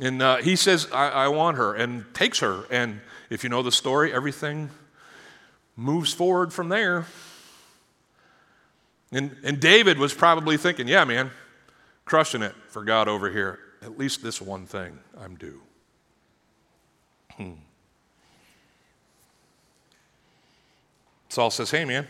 And 0.00 0.20
uh, 0.20 0.38
he 0.38 0.56
says, 0.56 0.88
I, 0.92 1.08
I 1.08 1.28
want 1.28 1.56
her, 1.56 1.74
and 1.74 2.04
takes 2.14 2.40
her. 2.40 2.64
And 2.68 3.00
if 3.30 3.44
you 3.44 3.48
know 3.48 3.62
the 3.62 3.72
story, 3.72 4.12
everything 4.12 4.70
moves 5.76 6.12
forward 6.12 6.52
from 6.52 6.68
there. 6.68 7.06
And, 9.12 9.36
and 9.42 9.60
David 9.60 9.98
was 9.98 10.14
probably 10.14 10.56
thinking, 10.56 10.86
yeah, 10.86 11.04
man, 11.04 11.30
crushing 12.04 12.42
it 12.42 12.54
for 12.68 12.84
God 12.84 13.08
over 13.08 13.30
here. 13.30 13.58
At 13.82 13.98
least 13.98 14.22
this 14.22 14.40
one 14.40 14.66
thing 14.66 14.98
I'm 15.18 15.36
due. 15.36 15.60
Hmm. 17.32 17.52
Saul 21.28 21.50
says, 21.50 21.70
Hey, 21.70 21.84
man, 21.84 22.06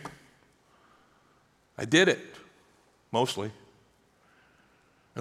I 1.77 1.85
did 1.85 2.09
it, 2.09 2.19
mostly. 3.11 3.51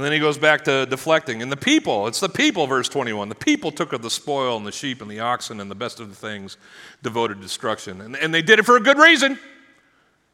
And 0.01 0.05
then 0.07 0.13
he 0.13 0.19
goes 0.19 0.39
back 0.39 0.65
to 0.65 0.87
deflecting. 0.87 1.43
And 1.43 1.53
the 1.53 1.59
people, 1.59 2.07
it's 2.07 2.21
the 2.21 2.29
people, 2.31 2.67
verse 2.67 2.89
21. 2.89 3.29
The 3.29 3.35
people 3.35 3.71
took 3.71 3.93
of 3.93 4.01
the 4.01 4.09
spoil 4.09 4.57
and 4.57 4.67
the 4.67 4.73
sheep 4.73 5.03
and 5.03 5.11
the 5.11 5.21
oxen 5.21 5.61
and 5.61 5.71
the 5.71 5.75
best 5.75 6.01
of 6.01 6.09
the 6.09 6.15
things 6.15 6.57
devoted 7.03 7.35
to 7.35 7.43
destruction. 7.43 8.01
And, 8.01 8.17
and 8.17 8.33
they 8.33 8.41
did 8.41 8.59
it 8.59 8.63
for 8.63 8.79
a 8.79 8.81
good 8.81 8.97
reason. 8.97 9.39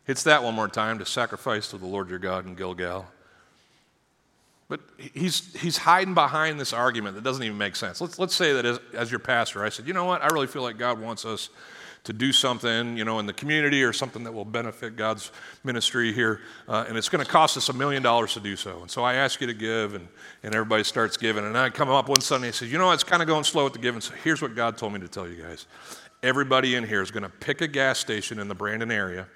Hits 0.05 0.23
that 0.23 0.45
one 0.45 0.55
more 0.55 0.69
time 0.69 1.01
to 1.01 1.05
sacrifice 1.05 1.69
to 1.71 1.79
the 1.79 1.87
Lord 1.87 2.09
your 2.09 2.21
God 2.21 2.47
in 2.47 2.55
Gilgal. 2.55 3.07
But 4.69 4.83
he's, 5.13 5.53
he's 5.57 5.79
hiding 5.79 6.15
behind 6.15 6.61
this 6.61 6.73
argument 6.73 7.17
that 7.17 7.25
doesn't 7.25 7.43
even 7.43 7.59
make 7.59 7.75
sense. 7.75 8.01
Let's, 8.01 8.21
let's 8.21 8.37
say 8.37 8.53
that 8.53 8.65
as, 8.65 8.79
as 8.95 9.11
your 9.11 9.19
pastor, 9.19 9.65
I 9.65 9.71
said, 9.71 9.89
you 9.89 9.95
know 9.95 10.05
what? 10.05 10.23
I 10.23 10.29
really 10.29 10.47
feel 10.47 10.63
like 10.63 10.79
God 10.79 11.01
wants 11.01 11.25
us 11.25 11.49
to 12.07 12.13
do 12.13 12.33
something, 12.33 12.97
you 12.97 13.05
know, 13.05 13.19
in 13.19 13.27
the 13.27 13.33
community 13.33 13.83
or 13.83 13.93
something 13.93 14.25
that 14.25 14.33
will 14.33 14.45
benefit 14.45 14.97
God's 14.97 15.33
ministry 15.65 16.13
here, 16.13 16.41
uh, 16.69 16.85
and 16.89 16.97
it's 16.97 17.09
going 17.09 17.25
to 17.25 17.31
cost 17.31 17.57
us 17.57 17.69
a 17.69 17.73
million 17.73 18.03
dollars 18.03 18.35
to 18.35 18.41
do 18.41 18.57
so. 18.57 18.81
And 18.81 18.91
so 18.91 19.03
I 19.03 19.15
ask 19.15 19.41
you 19.41 19.47
to 19.49 19.55
give, 19.55 19.95
and, 19.95 20.07
and 20.43 20.55
everybody 20.55 20.85
starts 20.85 21.17
giving. 21.17 21.45
And 21.45 21.59
I 21.59 21.69
come 21.71 21.91
up 21.91 22.09
one 22.09 22.21
Sunday 22.21 22.49
and 22.49 22.55
say, 22.55 22.67
you 22.67 22.79
know, 22.79 22.93
it's 22.93 23.05
kind 23.05 23.23
of 23.23 23.29
going 23.29 23.45
slow 23.45 23.65
with 23.65 23.73
the 23.73 23.81
giving. 23.81 24.01
So 24.01 24.15
here's 24.23 24.41
what 24.41 24.55
God 24.55 24.79
told 24.79 24.93
me 24.93 25.01
to 25.01 25.09
tell 25.09 25.29
you 25.29 25.43
guys. 25.43 25.67
Everybody 26.23 26.77
in 26.77 26.85
here 26.85 27.03
is 27.03 27.11
going 27.11 27.25
to 27.25 27.29
pick 27.29 27.61
a 27.61 27.69
gas 27.69 27.99
station 27.99 28.39
in 28.39 28.49
the 28.49 28.55
Brandon 28.55 28.91
area 28.91 29.27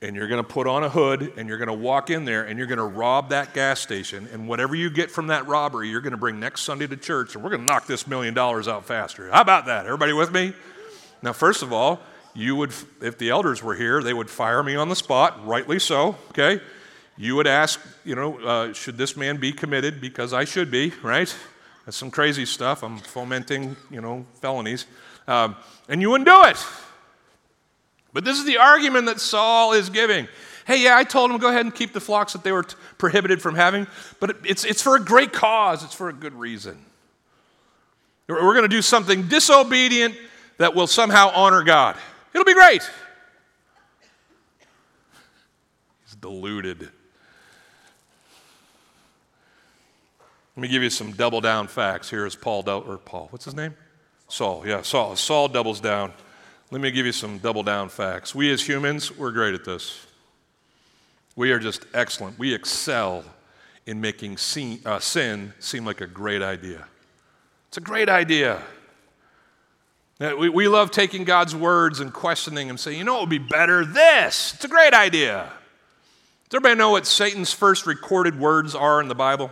and 0.00 0.14
you're 0.14 0.28
going 0.28 0.42
to 0.42 0.48
put 0.48 0.66
on 0.66 0.84
a 0.84 0.88
hood 0.88 1.32
and 1.36 1.48
you're 1.48 1.58
going 1.58 1.68
to 1.68 1.74
walk 1.74 2.08
in 2.08 2.24
there 2.24 2.44
and 2.44 2.56
you're 2.56 2.68
going 2.68 2.78
to 2.78 2.84
rob 2.84 3.30
that 3.30 3.52
gas 3.52 3.80
station 3.80 4.28
and 4.32 4.46
whatever 4.46 4.74
you 4.74 4.90
get 4.90 5.10
from 5.10 5.26
that 5.26 5.46
robbery 5.46 5.88
you're 5.88 6.00
going 6.00 6.12
to 6.12 6.16
bring 6.16 6.38
next 6.38 6.60
sunday 6.60 6.86
to 6.86 6.96
church 6.96 7.34
and 7.34 7.42
we're 7.42 7.50
going 7.50 7.66
to 7.66 7.72
knock 7.72 7.86
this 7.86 8.06
million 8.06 8.32
dollars 8.32 8.68
out 8.68 8.84
faster 8.84 9.28
how 9.30 9.40
about 9.40 9.66
that 9.66 9.86
everybody 9.86 10.12
with 10.12 10.30
me 10.32 10.52
now 11.22 11.32
first 11.32 11.62
of 11.62 11.72
all 11.72 12.00
you 12.34 12.54
would 12.56 12.72
if 13.00 13.18
the 13.18 13.30
elders 13.30 13.62
were 13.62 13.74
here 13.74 14.02
they 14.02 14.14
would 14.14 14.30
fire 14.30 14.62
me 14.62 14.76
on 14.76 14.88
the 14.88 14.96
spot 14.96 15.44
rightly 15.46 15.78
so 15.78 16.16
okay? 16.30 16.60
You 17.16 17.34
would 17.36 17.46
ask 17.46 17.80
you 18.04 18.14
know 18.14 18.38
uh, 18.38 18.72
should 18.72 18.96
this 18.96 19.16
man 19.16 19.38
be 19.38 19.52
committed? 19.52 20.00
Because 20.00 20.32
i 20.32 20.44
should 20.44 20.70
be 20.70 20.92
right? 21.02 21.34
That's 21.84 21.96
some 21.96 22.10
crazy 22.10 22.44
stuff. 22.44 22.84
I'm 22.84 22.98
fomenting 22.98 23.76
you 23.90 24.00
know 24.00 24.26
felonies. 24.40 24.86
Um, 25.26 25.56
and 25.88 26.00
you 26.00 26.10
wouldn't 26.10 26.28
do 26.28 26.44
it. 26.44 26.64
But 28.12 28.24
this 28.24 28.38
is 28.38 28.44
the 28.44 28.58
argument 28.58 29.06
that 29.06 29.20
Saul 29.20 29.72
is 29.72 29.90
giving. 29.90 30.28
Hey, 30.66 30.82
yeah, 30.82 30.96
I 30.96 31.04
told 31.04 31.30
him 31.30 31.38
go 31.38 31.48
ahead 31.48 31.64
and 31.64 31.74
keep 31.74 31.92
the 31.94 32.00
flocks 32.00 32.34
that 32.34 32.44
they 32.44 32.52
were 32.52 32.62
t- 32.62 32.76
prohibited 32.98 33.40
from 33.40 33.54
having, 33.54 33.86
but 34.20 34.36
it's, 34.44 34.64
it's 34.64 34.82
for 34.82 34.96
a 34.96 35.00
great 35.00 35.32
cause, 35.32 35.82
it's 35.82 35.94
for 35.94 36.10
a 36.10 36.12
good 36.12 36.34
reason. 36.34 36.84
We're 38.26 38.52
going 38.52 38.64
to 38.64 38.68
do 38.68 38.82
something 38.82 39.28
disobedient 39.28 40.14
that 40.58 40.74
will 40.74 40.86
somehow 40.86 41.30
honor 41.34 41.62
God. 41.62 41.96
It'll 42.34 42.44
be 42.44 42.54
great. 42.54 42.88
He's 46.04 46.14
deluded. 46.16 46.90
Let 50.56 50.62
me 50.62 50.68
give 50.68 50.82
you 50.82 50.90
some 50.90 51.12
double 51.12 51.40
down 51.40 51.68
facts. 51.68 52.10
Here 52.10 52.26
is 52.26 52.34
Paul, 52.34 52.68
or 52.68 52.98
Paul, 52.98 53.28
what's 53.30 53.44
his 53.44 53.54
name? 53.54 53.74
Saul, 54.28 54.66
yeah, 54.66 54.82
Saul. 54.82 55.16
Saul 55.16 55.48
doubles 55.48 55.80
down. 55.80 56.12
Let 56.70 56.80
me 56.80 56.90
give 56.90 57.06
you 57.06 57.12
some 57.12 57.38
double 57.38 57.62
down 57.62 57.88
facts. 57.88 58.34
We 58.34 58.50
as 58.52 58.66
humans, 58.66 59.16
we're 59.16 59.30
great 59.30 59.54
at 59.54 59.64
this. 59.64 60.06
We 61.34 61.52
are 61.52 61.58
just 61.58 61.86
excellent. 61.94 62.38
We 62.38 62.52
excel 62.52 63.24
in 63.86 64.00
making 64.00 64.36
sin, 64.36 64.80
uh, 64.84 64.98
sin 64.98 65.54
seem 65.60 65.84
like 65.84 66.00
a 66.00 66.06
great 66.06 66.42
idea. 66.42 66.84
It's 67.68 67.78
a 67.78 67.80
great 67.80 68.08
idea. 68.08 68.60
We, 70.18 70.48
we 70.48 70.66
love 70.66 70.90
taking 70.90 71.24
God's 71.24 71.54
words 71.54 72.00
and 72.00 72.12
questioning 72.12 72.70
and 72.70 72.78
saying, 72.78 72.98
you 72.98 73.04
know 73.04 73.14
what 73.14 73.22
would 73.22 73.30
be 73.30 73.38
better? 73.38 73.84
This. 73.84 74.54
It's 74.54 74.64
a 74.64 74.68
great 74.68 74.92
idea. 74.92 75.50
Does 76.48 76.56
everybody 76.56 76.78
know 76.78 76.90
what 76.90 77.06
Satan's 77.06 77.52
first 77.52 77.86
recorded 77.86 78.38
words 78.38 78.74
are 78.74 79.00
in 79.00 79.08
the 79.08 79.14
Bible? 79.14 79.50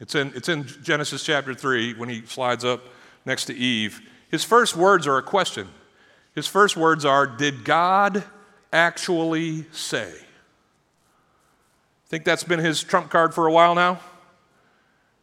It's 0.00 0.14
in, 0.14 0.32
it's 0.34 0.50
in 0.50 0.66
Genesis 0.82 1.24
chapter 1.24 1.54
3 1.54 1.94
when 1.94 2.10
he 2.10 2.26
slides 2.26 2.64
up 2.64 2.82
next 3.24 3.46
to 3.46 3.54
Eve. 3.54 4.00
His 4.30 4.44
first 4.44 4.76
words 4.76 5.06
are 5.06 5.16
a 5.16 5.22
question. 5.22 5.68
His 6.34 6.46
first 6.46 6.76
words 6.76 7.06
are 7.06 7.26
Did 7.26 7.64
God 7.64 8.22
actually 8.70 9.64
say? 9.72 10.12
Think 12.08 12.24
that's 12.24 12.44
been 12.44 12.60
his 12.60 12.82
trump 12.82 13.10
card 13.10 13.32
for 13.32 13.46
a 13.46 13.52
while 13.52 13.74
now? 13.74 14.00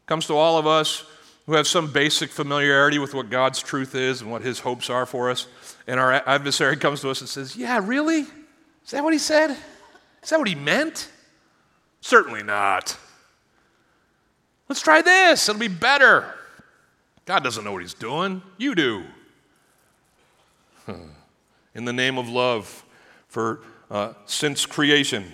Comes 0.08 0.26
to 0.28 0.34
all 0.34 0.58
of 0.58 0.66
us 0.66 1.06
who 1.46 1.54
have 1.54 1.68
some 1.68 1.92
basic 1.92 2.30
familiarity 2.30 3.00
with 3.00 3.14
what 3.14 3.30
God's 3.30 3.62
truth 3.62 3.96
is 3.96 4.22
and 4.22 4.32
what 4.32 4.42
his 4.42 4.60
hopes 4.60 4.90
are 4.90 5.06
for 5.06 5.30
us. 5.30 5.48
And 5.88 6.00
our 6.00 6.14
adversary 6.14 6.78
comes 6.78 7.02
to 7.02 7.10
us 7.10 7.20
and 7.20 7.30
says, 7.30 7.56
Yeah, 7.56 7.82
really? 7.84 8.22
Is 8.86 8.92
that 8.92 9.04
what 9.04 9.14
he 9.14 9.20
said? 9.20 9.56
Is 10.22 10.30
that 10.30 10.40
what 10.40 10.48
he 10.48 10.56
meant? 10.56 11.10
Certainly 12.02 12.44
not. 12.44 12.98
Let's 14.70 14.82
try 14.82 15.02
this, 15.02 15.48
it'll 15.50 15.60
be 15.60 15.68
better. 15.68 16.34
God 17.26 17.44
doesn't 17.44 17.64
know 17.64 17.72
what 17.72 17.82
he's 17.82 17.94
doing. 17.94 18.42
You 18.58 18.76
do. 18.76 19.04
in 21.76 21.86
the 21.86 21.94
name 21.94 22.18
of 22.18 22.28
love. 22.28 22.84
For 23.28 23.62
uh, 23.90 24.14
since 24.26 24.66
creation, 24.66 25.26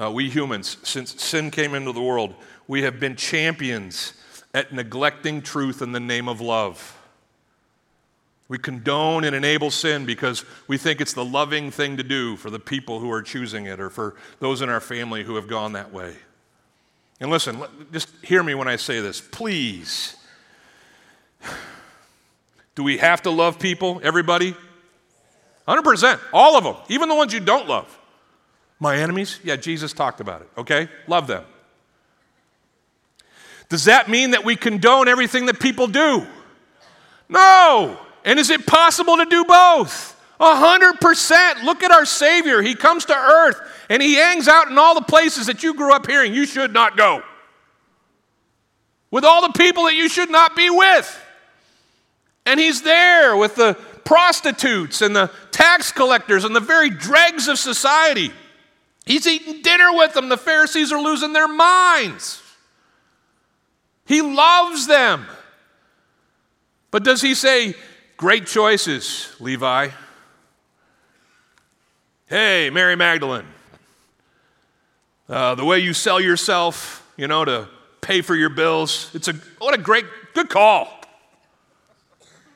uh, 0.00 0.10
we 0.10 0.30
humans, 0.30 0.78
since 0.82 1.22
sin 1.22 1.50
came 1.50 1.74
into 1.74 1.92
the 1.92 2.00
world, 2.02 2.34
we 2.66 2.82
have 2.82 2.98
been 2.98 3.16
champions 3.16 4.14
at 4.54 4.72
neglecting 4.72 5.42
truth 5.42 5.82
in 5.82 5.92
the 5.92 6.00
name 6.00 6.28
of 6.28 6.40
love. 6.40 6.96
We 8.48 8.58
condone 8.58 9.22
and 9.22 9.36
enable 9.36 9.70
sin 9.70 10.06
because 10.06 10.44
we 10.66 10.76
think 10.76 11.00
it's 11.00 11.12
the 11.12 11.24
loving 11.24 11.70
thing 11.70 11.96
to 11.98 12.02
do 12.02 12.36
for 12.36 12.50
the 12.50 12.58
people 12.58 12.98
who 12.98 13.10
are 13.12 13.22
choosing 13.22 13.66
it 13.66 13.78
or 13.78 13.90
for 13.90 14.16
those 14.40 14.60
in 14.60 14.68
our 14.68 14.80
family 14.80 15.22
who 15.22 15.36
have 15.36 15.46
gone 15.46 15.74
that 15.74 15.92
way. 15.92 16.16
And 17.20 17.30
listen, 17.30 17.62
just 17.92 18.08
hear 18.22 18.42
me 18.42 18.54
when 18.54 18.66
I 18.66 18.74
say 18.74 19.00
this. 19.00 19.20
Please. 19.20 20.16
Do 22.74 22.82
we 22.82 22.98
have 22.98 23.22
to 23.22 23.30
love 23.30 23.58
people, 23.58 24.00
everybody? 24.02 24.56
100%. 25.68 26.18
All 26.32 26.56
of 26.56 26.64
them, 26.64 26.76
even 26.88 27.08
the 27.08 27.14
ones 27.14 27.32
you 27.32 27.40
don't 27.40 27.68
love. 27.68 27.98
My 28.80 28.96
enemies? 28.96 29.38
Yeah, 29.44 29.56
Jesus 29.56 29.92
talked 29.92 30.20
about 30.20 30.40
it, 30.40 30.48
okay? 30.56 30.88
Love 31.06 31.26
them. 31.26 31.44
Does 33.70 33.84
that 33.84 34.10
mean 34.10 34.32
that 34.32 34.44
we 34.44 34.56
condone 34.56 35.08
everything 35.08 35.46
that 35.46 35.58
people 35.58 35.86
do? 35.86 36.26
No. 37.28 37.98
And 38.24 38.38
is 38.38 38.50
it 38.50 38.66
possible 38.66 39.16
to 39.16 39.24
do 39.24 39.44
both? 39.44 40.20
A 40.40 40.56
hundred 40.56 41.00
percent. 41.00 41.62
Look 41.62 41.82
at 41.82 41.92
our 41.92 42.04
Savior. 42.04 42.60
He 42.60 42.74
comes 42.74 43.06
to 43.06 43.14
earth 43.14 43.58
and 43.88 44.02
he 44.02 44.14
hangs 44.16 44.48
out 44.48 44.68
in 44.68 44.76
all 44.76 44.94
the 44.94 45.02
places 45.02 45.46
that 45.46 45.62
you 45.62 45.72
grew 45.74 45.94
up 45.94 46.06
hearing 46.06 46.34
you 46.34 46.46
should 46.46 46.72
not 46.72 46.96
go. 46.96 47.22
With 49.10 49.24
all 49.24 49.42
the 49.42 49.56
people 49.56 49.84
that 49.84 49.94
you 49.94 50.08
should 50.08 50.30
not 50.30 50.56
be 50.56 50.68
with. 50.68 51.18
And 52.46 52.58
he's 52.58 52.82
there 52.82 53.36
with 53.36 53.54
the 53.54 53.74
prostitutes 54.04 55.02
and 55.02 55.14
the 55.14 55.30
tax 55.52 55.92
collectors 55.92 56.44
and 56.44 56.56
the 56.56 56.60
very 56.60 56.90
dregs 56.90 57.46
of 57.46 57.58
society. 57.58 58.32
He's 59.04 59.26
eating 59.26 59.62
dinner 59.62 59.92
with 59.92 60.14
them. 60.14 60.28
The 60.28 60.36
Pharisees 60.36 60.90
are 60.90 61.00
losing 61.00 61.32
their 61.32 61.48
minds. 61.48 62.42
He 64.10 64.22
loves 64.22 64.88
them. 64.88 65.24
But 66.90 67.04
does 67.04 67.22
he 67.22 67.36
say, 67.36 67.74
Great 68.16 68.44
choices, 68.44 69.32
Levi? 69.38 69.90
Hey, 72.26 72.70
Mary 72.70 72.96
Magdalene, 72.96 73.46
uh, 75.28 75.54
the 75.54 75.64
way 75.64 75.78
you 75.78 75.94
sell 75.94 76.20
yourself, 76.20 77.08
you 77.16 77.28
know, 77.28 77.44
to 77.44 77.68
pay 78.00 78.20
for 78.20 78.34
your 78.34 78.48
bills, 78.48 79.12
it's 79.14 79.28
a, 79.28 79.34
what 79.58 79.78
a 79.78 79.80
great, 79.80 80.06
good 80.34 80.48
call. 80.48 80.88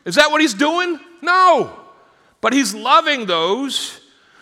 Is 0.05 0.17
that 0.17 0.33
what 0.33 0.41
he's 0.41 0.55
doing? 0.55 0.99
No. 1.23 1.73
But 2.41 2.53
he's 2.53 2.75
loving 2.75 3.27
those 3.27 4.01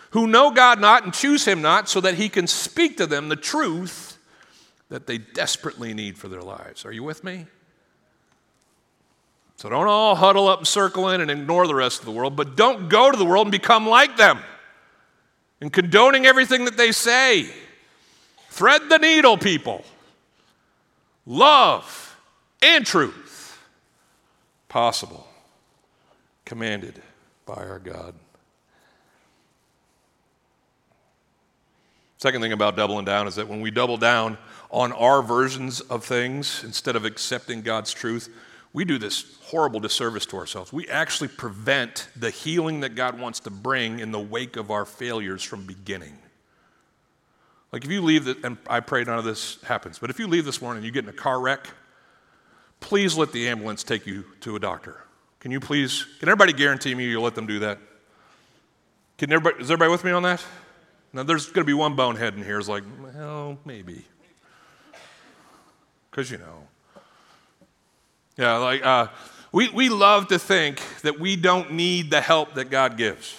who 0.09 0.25
know 0.25 0.49
God 0.49 0.81
not 0.81 1.03
and 1.03 1.13
choose 1.13 1.45
him 1.45 1.61
not 1.61 1.87
so 1.87 2.01
that 2.01 2.15
he 2.15 2.27
can 2.27 2.47
speak 2.47 2.97
to 2.97 3.05
them 3.05 3.29
the 3.29 3.35
truth 3.35 4.02
that 4.89 5.07
they 5.07 5.17
desperately 5.17 5.93
need 5.93 6.17
for 6.17 6.27
their 6.27 6.41
lives. 6.41 6.85
Are 6.85 6.91
you 6.91 7.03
with 7.03 7.23
me? 7.23 7.45
So 9.57 9.69
don't 9.69 9.87
all 9.87 10.15
huddle 10.15 10.47
up 10.47 10.59
and 10.59 10.67
circle 10.67 11.09
in 11.09 11.21
and 11.21 11.31
ignore 11.31 11.67
the 11.67 11.75
rest 11.75 11.99
of 11.99 12.05
the 12.05 12.11
world, 12.11 12.35
but 12.35 12.55
don't 12.55 12.89
go 12.89 13.11
to 13.11 13.17
the 13.17 13.25
world 13.25 13.47
and 13.47 13.51
become 13.51 13.87
like 13.87 14.17
them 14.17 14.39
and 15.61 15.71
condoning 15.71 16.25
everything 16.25 16.65
that 16.65 16.75
they 16.75 16.91
say. 16.91 17.47
Thread 18.49 18.89
the 18.89 18.97
needle, 18.97 19.37
people. 19.37 19.85
Love 21.25 22.19
and 22.61 22.85
truth. 22.85 23.57
Possible. 24.67 25.25
Commanded 26.45 27.01
by 27.45 27.53
our 27.53 27.79
God. 27.79 28.13
Second 32.17 32.41
thing 32.41 32.53
about 32.53 32.75
doubling 32.75 33.05
down 33.05 33.27
is 33.27 33.35
that 33.35 33.47
when 33.47 33.61
we 33.61 33.71
double 33.71 33.97
down 33.97 34.37
on 34.73 34.91
our 34.91 35.21
versions 35.21 35.81
of 35.81 36.03
things 36.03 36.63
instead 36.63 36.95
of 36.95 37.05
accepting 37.05 37.61
God's 37.61 37.93
truth, 37.93 38.27
we 38.73 38.83
do 38.83 38.97
this 38.97 39.37
horrible 39.43 39.79
disservice 39.79 40.25
to 40.25 40.37
ourselves. 40.37 40.73
We 40.73 40.87
actually 40.89 41.27
prevent 41.27 42.07
the 42.15 42.31
healing 42.31 42.79
that 42.79 42.95
God 42.95 43.19
wants 43.19 43.39
to 43.41 43.51
bring 43.51 43.99
in 43.99 44.11
the 44.11 44.19
wake 44.19 44.57
of 44.57 44.71
our 44.71 44.83
failures 44.83 45.43
from 45.43 45.67
beginning. 45.67 46.17
Like 47.71 47.85
if 47.85 47.91
you 47.91 48.01
leave, 48.01 48.25
the, 48.25 48.37
and 48.43 48.57
I 48.67 48.79
pray 48.79 49.03
none 49.03 49.19
of 49.19 49.25
this 49.25 49.61
happens, 49.61 49.99
but 49.99 50.09
if 50.09 50.17
you 50.17 50.27
leave 50.27 50.43
this 50.43 50.59
morning 50.59 50.79
and 50.79 50.85
you 50.87 50.91
get 50.91 51.03
in 51.03 51.09
a 51.09 51.13
car 51.13 51.39
wreck, 51.39 51.67
please 52.79 53.15
let 53.15 53.31
the 53.31 53.47
ambulance 53.47 53.83
take 53.83 54.07
you 54.07 54.25
to 54.41 54.55
a 54.55 54.59
doctor. 54.59 55.03
Can 55.39 55.51
you 55.51 55.59
please, 55.59 56.03
can 56.19 56.29
everybody 56.29 56.51
guarantee 56.51 56.95
me 56.95 57.05
you'll 57.05 57.23
let 57.23 57.35
them 57.35 57.45
do 57.45 57.59
that? 57.59 57.77
Can 59.19 59.31
everybody, 59.31 59.63
is 59.63 59.69
everybody 59.69 59.91
with 59.91 60.03
me 60.03 60.11
on 60.11 60.23
that? 60.23 60.43
Now 61.13 61.21
there's 61.21 61.45
going 61.45 61.61
to 61.61 61.63
be 61.63 61.75
one 61.75 61.95
bonehead 61.95 62.33
in 62.33 62.43
here 62.43 62.57
is 62.57 62.67
like, 62.67 62.83
well, 63.15 63.59
maybe. 63.65 64.05
Because 66.13 66.29
you 66.29 66.37
know. 66.37 66.67
Yeah, 68.37 68.57
like 68.57 68.85
uh, 68.85 69.07
we, 69.51 69.69
we 69.69 69.89
love 69.89 70.27
to 70.27 70.37
think 70.37 70.79
that 71.01 71.19
we 71.19 71.35
don't 71.35 71.73
need 71.73 72.11
the 72.11 72.21
help 72.21 72.53
that 72.53 72.69
God 72.69 72.97
gives. 72.97 73.35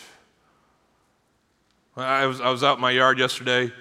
I 1.97 2.27
was, 2.27 2.41
I 2.41 2.51
was 2.51 2.65
out 2.65 2.79
in 2.79 2.81
my 2.81 2.91
yard 2.91 3.21
yesterday, 3.21 3.73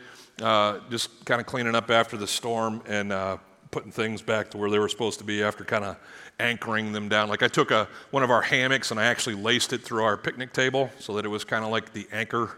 uh, 0.43 0.77
just 0.91 1.25
kind 1.25 1.41
of 1.41 1.47
cleaning 1.47 1.73
up 1.73 1.89
after 1.89 2.17
the 2.17 2.27
storm 2.27 2.83
and 2.85 3.11
uh, 3.11 3.37
putting 3.71 3.91
things 3.91 4.21
back 4.21 4.51
to 4.51 4.59
where 4.59 4.69
they 4.69 4.77
were 4.77 4.89
supposed 4.89 5.17
to 5.17 5.25
be 5.25 5.41
after 5.41 5.63
kind 5.63 5.83
of 5.83 5.97
anchoring 6.39 6.91
them 6.91 7.09
down. 7.09 7.29
Like 7.29 7.41
I 7.41 7.47
took 7.47 7.71
a, 7.71 7.87
one 8.11 8.21
of 8.21 8.29
our 8.29 8.43
hammocks 8.43 8.91
and 8.91 8.99
I 8.99 9.05
actually 9.05 9.35
laced 9.35 9.73
it 9.73 9.81
through 9.81 10.03
our 10.03 10.17
picnic 10.17 10.53
table 10.53 10.91
so 10.99 11.15
that 11.15 11.25
it 11.25 11.29
was 11.29 11.43
kind 11.43 11.65
of 11.65 11.71
like 11.71 11.93
the 11.93 12.07
anchor, 12.11 12.57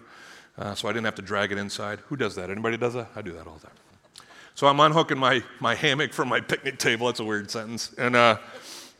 uh, 0.57 0.75
so 0.75 0.89
I 0.89 0.91
didn't 0.91 1.05
have 1.05 1.15
to 1.15 1.21
drag 1.21 1.53
it 1.53 1.57
inside. 1.57 1.99
Who 2.07 2.17
does 2.17 2.35
that? 2.35 2.49
Anybody 2.49 2.75
does 2.75 2.93
that? 2.95 3.07
I 3.15 3.21
do 3.21 3.31
that 3.31 3.47
all 3.47 3.55
the 3.55 3.67
time. 3.67 3.84
So 4.55 4.67
I'm 4.67 4.79
unhooking 4.79 5.17
my, 5.17 5.43
my 5.59 5.75
hammock 5.75 6.13
from 6.13 6.29
my 6.29 6.39
picnic 6.39 6.79
table. 6.79 7.07
That's 7.07 7.19
a 7.19 7.25
weird 7.25 7.51
sentence. 7.51 7.93
And 7.97 8.15
uh, 8.15 8.37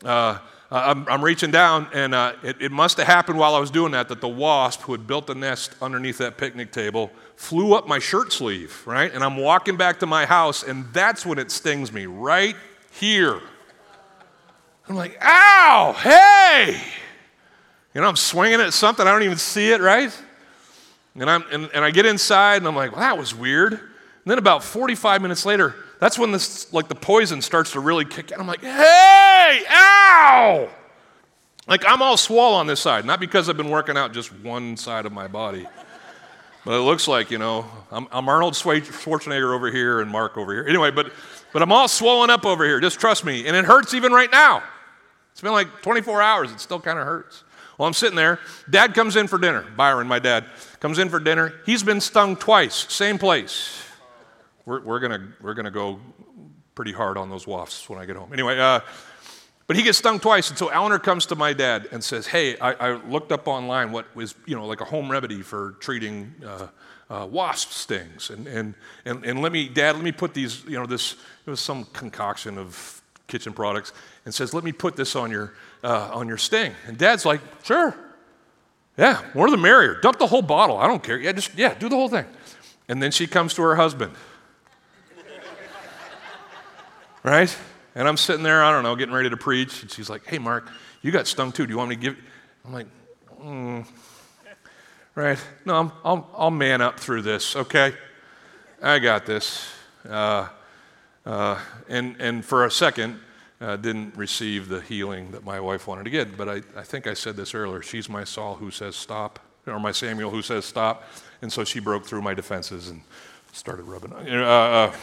uh, 0.04 0.38
I'm, 0.70 1.08
I'm, 1.08 1.24
reaching 1.24 1.50
down, 1.50 1.88
and 1.94 2.13
uh, 2.13 2.34
it, 2.44 2.58
it 2.60 2.72
must 2.74 2.98
have 2.98 3.08
happened 3.08 3.39
while 3.39 3.56
I 3.56 3.60
was 3.60 3.72
doing 3.72 3.94
that 3.94 4.10
that 4.10 4.20
the 4.20 4.28
wasp 4.28 4.82
who 4.82 4.91
had 4.91 5.08
built 5.08 5.28
the 5.28 5.36
nest 5.36 5.74
underneath 5.82 6.18
that 6.18 6.38
picnic 6.38 6.74
table 6.74 7.10
flew 7.38 7.74
up 7.74 7.88
my 7.88 8.00
shirt 8.00 8.34
sleeve, 8.34 8.84
right? 8.86 9.13
And 9.13 9.24
I'm 9.24 9.38
walking 9.38 9.78
back 9.78 10.00
to 10.02 10.06
my 10.06 10.26
house, 10.26 10.62
and 10.63 10.91
that's 10.91 11.26
when 11.26 11.39
it 11.39 11.52
stings 11.52 11.94
me, 11.94 12.06
right 12.06 12.58
here. 12.91 13.39
I'm 14.89 14.96
like, 14.96 15.18
ow, 15.22 15.96
hey! 15.98 16.82
You 17.94 18.02
know, 18.02 18.10
I'm 18.10 18.18
swinging 18.18 18.60
at 18.60 18.74
something, 18.74 19.08
I 19.08 19.12
don't 19.12 19.24
even 19.24 19.38
see 19.38 19.72
it, 19.72 19.80
right? 19.80 20.12
And, 21.18 21.30
I'm, 21.30 21.46
and, 21.50 21.70
and 21.74 21.86
I 21.86 21.91
get 21.91 22.06
inside, 22.06 22.58
and 22.58 22.68
I'm 22.68 22.76
like, 22.76 22.91
well, 22.91 23.00
that 23.00 23.18
was 23.18 23.34
weird. 23.34 23.80
And 24.25 24.31
then 24.31 24.39
about 24.39 24.63
45 24.63 25.21
minutes 25.21 25.45
later, 25.45 25.75
that's 25.99 26.17
when 26.17 26.31
this, 26.31 26.73
like 26.73 26.88
the 26.88 26.95
poison 26.95 27.43
starts 27.43 27.73
to 27.73 27.79
really 27.79 28.05
kick 28.05 28.31
in. 28.31 28.39
I'm 28.39 28.47
like, 28.47 28.61
hey, 28.61 29.63
ow! 29.69 30.67
Like 31.67 31.83
I'm 31.88 32.01
all 32.01 32.17
swole 32.17 32.55
on 32.55 32.65
this 32.65 32.79
side, 32.79 33.05
not 33.05 33.19
because 33.19 33.49
I've 33.49 33.57
been 33.57 33.69
working 33.69 33.97
out 33.97 34.13
just 34.13 34.33
one 34.39 34.77
side 34.77 35.05
of 35.05 35.11
my 35.13 35.27
body. 35.27 35.67
But 36.65 36.79
it 36.79 36.81
looks 36.81 37.07
like, 37.07 37.29
you 37.29 37.38
know, 37.38 37.67
I'm, 37.91 38.07
I'm 38.11 38.27
Arnold 38.27 38.55
Schwarzenegger 38.55 39.53
over 39.53 39.69
here 39.69 40.01
and 40.01 40.09
Mark 40.09 40.38
over 40.39 40.51
here. 40.51 40.65
Anyway, 40.67 40.89
but, 40.89 41.11
but 41.53 41.61
I'm 41.61 41.71
all 41.71 41.88
swollen 41.88 42.31
up 42.31 42.47
over 42.47 42.65
here. 42.65 42.79
Just 42.79 42.99
trust 42.99 43.25
me. 43.25 43.45
And 43.45 43.55
it 43.55 43.65
hurts 43.65 43.93
even 43.93 44.11
right 44.11 44.31
now. 44.31 44.63
It's 45.33 45.41
been 45.41 45.51
like 45.51 45.83
24 45.83 46.23
hours. 46.23 46.51
It 46.51 46.59
still 46.59 46.79
kind 46.79 46.97
of 46.97 47.05
hurts. 47.05 47.43
Well, 47.77 47.88
I'm 47.88 47.93
sitting 47.93 48.15
there. 48.15 48.39
Dad 48.67 48.95
comes 48.95 49.15
in 49.15 49.27
for 49.27 49.38
dinner. 49.38 49.63
Byron, 49.77 50.07
my 50.07 50.17
dad, 50.17 50.45
comes 50.79 50.97
in 50.97 51.09
for 51.09 51.19
dinner. 51.19 51.53
He's 51.67 51.83
been 51.83 52.01
stung 52.01 52.35
twice, 52.35 52.91
same 52.91 53.19
place 53.19 53.85
we're, 54.65 54.82
we're 54.82 54.99
going 54.99 55.34
we're 55.41 55.54
gonna 55.54 55.71
go 55.71 55.99
pretty 56.75 56.91
hard 56.91 57.17
on 57.17 57.30
those 57.30 57.47
wasps 57.47 57.89
when 57.89 57.99
I 57.99 58.06
get 58.06 58.15
home. 58.15 58.34
Anyway, 58.34 58.60
uh, 58.60 58.82
but 59.67 59.75
he 59.75 59.84
gets 59.84 59.97
stung 59.97 60.19
twice. 60.19 60.49
And 60.49 60.58
so 60.58 60.67
Eleanor 60.67 60.99
comes 60.99 61.25
to 61.28 61.36
my 61.36 61.54
dad 61.54 61.88
and 61.91 62.04
says, 62.04 62.28
Hey, 62.28 62.58
I, 62.60 62.73
I 62.73 62.91
looked 63.08 63.32
up 63.32 63.47
online 63.47 63.91
what 63.91 64.13
was, 64.15 64.36
you 64.45 64.56
know, 64.56 64.65
like 64.67 64.82
a 64.82 64.86
home 64.86 65.10
remedy 65.10 65.41
for 65.41 65.71
treating 65.80 66.34
uh, 66.45 66.67
uh, 67.10 67.28
wasp 67.30 67.71
stings. 67.71 68.30
And, 68.30 68.47
and, 68.47 68.75
and, 69.06 69.25
and 69.25 69.41
let 69.41 69.51
me, 69.51 69.67
Dad, 69.67 69.95
let 69.95 70.04
me 70.04 70.12
put 70.12 70.34
these, 70.34 70.63
you 70.65 70.78
know, 70.78 70.86
this, 70.86 71.13
it 71.45 71.49
was 71.49 71.60
some 71.60 71.86
concoction 71.86 72.58
of 72.58 73.01
kitchen 73.28 73.54
products, 73.54 73.91
and 74.25 74.34
says, 74.34 74.54
Let 74.54 74.63
me 74.63 74.71
put 74.71 74.95
this 74.95 75.15
on 75.15 75.32
your, 75.32 75.54
uh, 75.84 76.12
on 76.13 76.28
your 76.28 76.38
sting. 76.38 76.73
And 76.86 76.97
Dad's 76.97 77.25
like, 77.25 77.41
Sure. 77.63 77.95
Yeah, 78.97 79.21
more 79.34 79.49
the 79.49 79.58
merrier. 79.58 79.99
Dump 79.99 80.19
the 80.19 80.28
whole 80.28 80.41
bottle. 80.41 80.78
I 80.78 80.88
don't 80.88 81.04
care. 81.04 81.17
Yeah, 81.17 81.34
just, 81.34 81.54
yeah, 81.56 81.73
do 81.73 81.89
the 81.89 81.97
whole 81.97 82.08
thing. 82.08 82.25
And 82.88 83.01
then 83.01 83.12
she 83.12 83.28
comes 83.28 83.54
to 83.56 83.62
her 83.63 83.75
husband 83.75 84.13
right? 87.25 87.57
And 87.95 88.07
I'm 88.07 88.17
sitting 88.17 88.43
there, 88.43 88.63
I 88.63 88.71
don't 88.71 88.83
know, 88.83 88.95
getting 88.95 89.13
ready 89.13 89.29
to 89.29 89.38
preach. 89.38 89.81
And 89.81 89.91
she's 89.91 90.09
like, 90.09 90.25
hey, 90.25 90.38
Mark, 90.38 90.69
you 91.01 91.11
got 91.11 91.27
stung 91.27 91.51
too. 91.51 91.65
Do 91.65 91.71
you 91.71 91.77
want 91.77 91.89
me 91.89 91.95
to 91.95 92.01
give? 92.01 92.17
I'm 92.63 92.73
like, 92.73 92.88
mm. 93.41 93.85
right? 95.15 95.39
No, 95.65 95.75
I'm, 95.75 95.91
I'll, 96.03 96.29
I'll 96.38 96.51
man 96.51 96.81
up 96.81 96.99
through 96.99 97.23
this, 97.23 97.55
okay? 97.55 97.93
I 98.81 98.99
got 98.99 99.25
this. 99.25 99.67
Uh, 100.07 100.47
uh, 101.25 101.59
and, 101.89 102.15
and 102.19 102.45
for 102.45 102.65
a 102.65 102.71
second, 102.71 103.19
uh, 103.59 103.75
didn't 103.77 104.15
receive 104.15 104.67
the 104.67 104.81
healing 104.81 105.31
that 105.31 105.43
my 105.43 105.59
wife 105.59 105.88
wanted 105.88 106.03
to 106.03 106.11
get. 106.11 106.38
But 106.38 106.49
I, 106.49 106.61
I 106.75 106.83
think 106.83 107.07
I 107.07 107.15
said 107.15 107.35
this 107.35 107.55
earlier. 107.55 107.81
She's 107.81 108.07
my 108.07 108.23
Saul 108.23 108.55
who 108.55 108.69
says 108.69 108.95
stop, 108.95 109.39
or 109.65 109.79
my 109.79 109.91
Samuel 109.91 110.29
who 110.29 110.43
says 110.43 110.65
stop. 110.65 111.03
And 111.41 111.51
so 111.51 111.63
she 111.63 111.79
broke 111.79 112.05
through 112.05 112.21
my 112.21 112.35
defenses 112.35 112.89
and 112.89 113.01
started 113.51 113.83
rubbing. 113.83 114.13
Uh, 114.13 114.43
uh, 114.43 114.93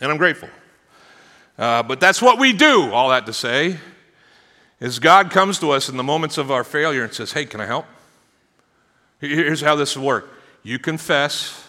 and 0.00 0.10
I'm 0.10 0.18
grateful. 0.18 0.50
Uh, 1.58 1.82
but 1.82 1.98
that's 1.98 2.22
what 2.22 2.38
we 2.38 2.52
do, 2.52 2.92
all 2.92 3.08
that 3.08 3.26
to 3.26 3.32
say, 3.32 3.78
is 4.80 5.00
God 5.00 5.30
comes 5.30 5.58
to 5.58 5.72
us 5.72 5.88
in 5.88 5.96
the 5.96 6.04
moments 6.04 6.38
of 6.38 6.52
our 6.52 6.62
failure 6.62 7.02
and 7.02 7.12
says, 7.12 7.32
Hey, 7.32 7.44
can 7.44 7.60
I 7.60 7.66
help? 7.66 7.86
Here's 9.20 9.60
how 9.60 9.74
this 9.74 9.96
will 9.96 10.06
work 10.06 10.30
you 10.62 10.78
confess, 10.78 11.66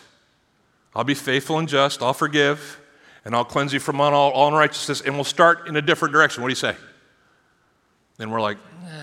I'll 0.94 1.04
be 1.04 1.16
faithful 1.16 1.58
and 1.58 1.68
just, 1.68 2.02
I'll 2.02 2.14
forgive, 2.14 2.80
and 3.26 3.36
I'll 3.36 3.46
cleanse 3.46 3.74
you 3.74 3.80
from 3.80 4.00
all, 4.02 4.48
unrighteousness, 4.48 5.02
and 5.02 5.16
we'll 5.16 5.24
start 5.24 5.68
in 5.68 5.76
a 5.76 5.82
different 5.82 6.12
direction. 6.12 6.44
What 6.44 6.50
do 6.50 6.52
you 6.52 6.56
say? 6.56 6.76
And 8.20 8.32
we're 8.32 8.42
like, 8.42 8.58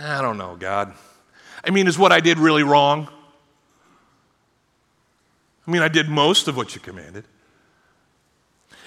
I 0.04 0.20
don't 0.20 0.36
know, 0.36 0.56
God. 0.56 0.94
I 1.64 1.70
mean, 1.70 1.86
is 1.86 1.98
what 1.98 2.12
I 2.12 2.20
did 2.20 2.38
really 2.38 2.62
wrong? 2.62 3.08
I 5.66 5.70
mean, 5.70 5.82
I 5.82 5.88
did 5.88 6.08
most 6.08 6.46
of 6.46 6.56
what 6.56 6.74
you 6.74 6.80
commanded. 6.80 7.24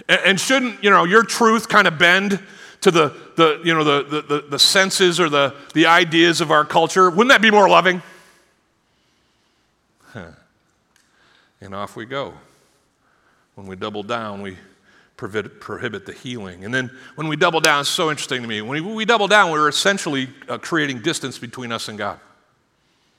And 0.08 0.40
shouldn't, 0.40 0.84
you 0.84 0.90
know, 0.90 1.04
your 1.04 1.24
truth 1.24 1.68
kind 1.68 1.88
of 1.88 1.98
bend 1.98 2.40
to 2.82 2.92
the, 2.92 3.16
the 3.36 3.62
you 3.64 3.74
know, 3.74 3.84
the, 3.84 4.22
the, 4.22 4.42
the 4.42 4.60
senses 4.60 5.20
or 5.20 5.30
the, 5.30 5.56
the 5.74 5.86
ideas 5.86 6.42
of 6.42 6.52
our 6.52 6.66
culture? 6.66 7.10
Wouldn't 7.10 7.30
that 7.30 7.42
be 7.42 7.52
more 7.52 7.68
loving? 7.68 8.02
Huh. 10.14 10.32
And 11.62 11.76
off 11.76 11.96
we 11.96 12.06
go. 12.06 12.34
When 13.56 13.68
we 13.68 13.76
double 13.76 14.04
down, 14.04 14.42
we 14.42 14.58
prohibit, 15.18 16.06
the 16.06 16.14
healing. 16.14 16.64
And 16.64 16.74
then 16.74 16.90
when 17.16 17.28
we 17.28 17.36
double 17.36 17.60
down, 17.60 17.82
it's 17.82 17.90
so 17.90 18.10
interesting 18.10 18.42
to 18.42 18.48
me. 18.48 18.62
When 18.62 18.84
we, 18.86 18.94
we 18.94 19.06
double 19.06 19.28
down, 19.28 19.52
we're 19.52 19.68
essentially 19.68 20.30
uh, 20.48 20.58
creating 20.58 21.02
distance 21.02 21.38
between 21.38 21.74
us 21.74 21.90
and 21.90 21.98
God. 21.98 22.20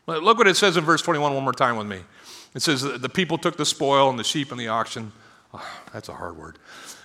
Look 0.07 0.39
what 0.39 0.49
it 0.49 0.57
says 0.57 0.77
in 0.77 0.85
verse 0.85 1.03
21 1.03 1.35
one 1.35 1.45
more 1.45 1.53
time 1.53 1.77
with 1.77 1.87
me. 1.87 2.01
It 2.55 2.63
says, 2.63 2.83
The 2.83 3.09
people 3.09 3.39
took 3.39 3.57
the 3.57 3.67
spoil 3.67 4.09
and 4.09 4.19
the 4.19 4.25
sheep 4.25 4.51
and 4.51 4.59
the 4.59 4.69
oxen 4.69 5.13
Oh, 5.53 5.67
that's 5.93 6.09
a 6.09 6.15
hard 6.15 6.37
word. 6.37 6.59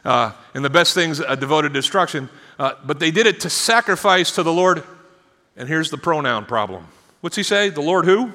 Uh, 0.04 0.32
and 0.54 0.64
the 0.64 0.70
best 0.70 0.94
things 0.94 1.20
uh, 1.20 1.36
devoted 1.36 1.70
to 1.70 1.74
destruction. 1.74 2.30
Uh, 2.60 2.74
but 2.86 3.00
they 3.00 3.12
did 3.12 3.26
it 3.26 3.40
to 3.42 3.50
sacrifice 3.50 4.32
to 4.34 4.44
the 4.44 4.54
Lord. 4.54 4.84
And 5.58 5.68
here's 5.68 5.90
the 5.90 5.98
pronoun 5.98 6.46
problem. 6.46 6.88
What's 7.22 7.36
he 7.36 7.44
say? 7.44 7.70
The 7.70 7.82
Lord 7.82 8.06
who? 8.06 8.32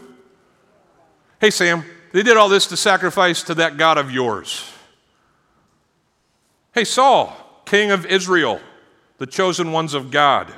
Hey, 1.41 1.51
Sam, 1.51 1.85
they 2.13 2.23
did 2.23 2.37
all 2.37 2.49
this 2.49 2.67
to 2.69 2.77
sacrifice 2.77 3.43
to 3.45 3.55
that 3.55 3.77
God 3.77 3.99
of 3.99 4.11
yours. 4.11 4.69
Hey, 6.73 6.85
Saul, 6.85 7.35
king 7.65 7.93
of 7.93 8.05
Israel, 8.07 8.61
the 9.19 9.27
chosen 9.27 9.73
ones 9.73 9.95
of 9.95 10.11
God. 10.11 10.53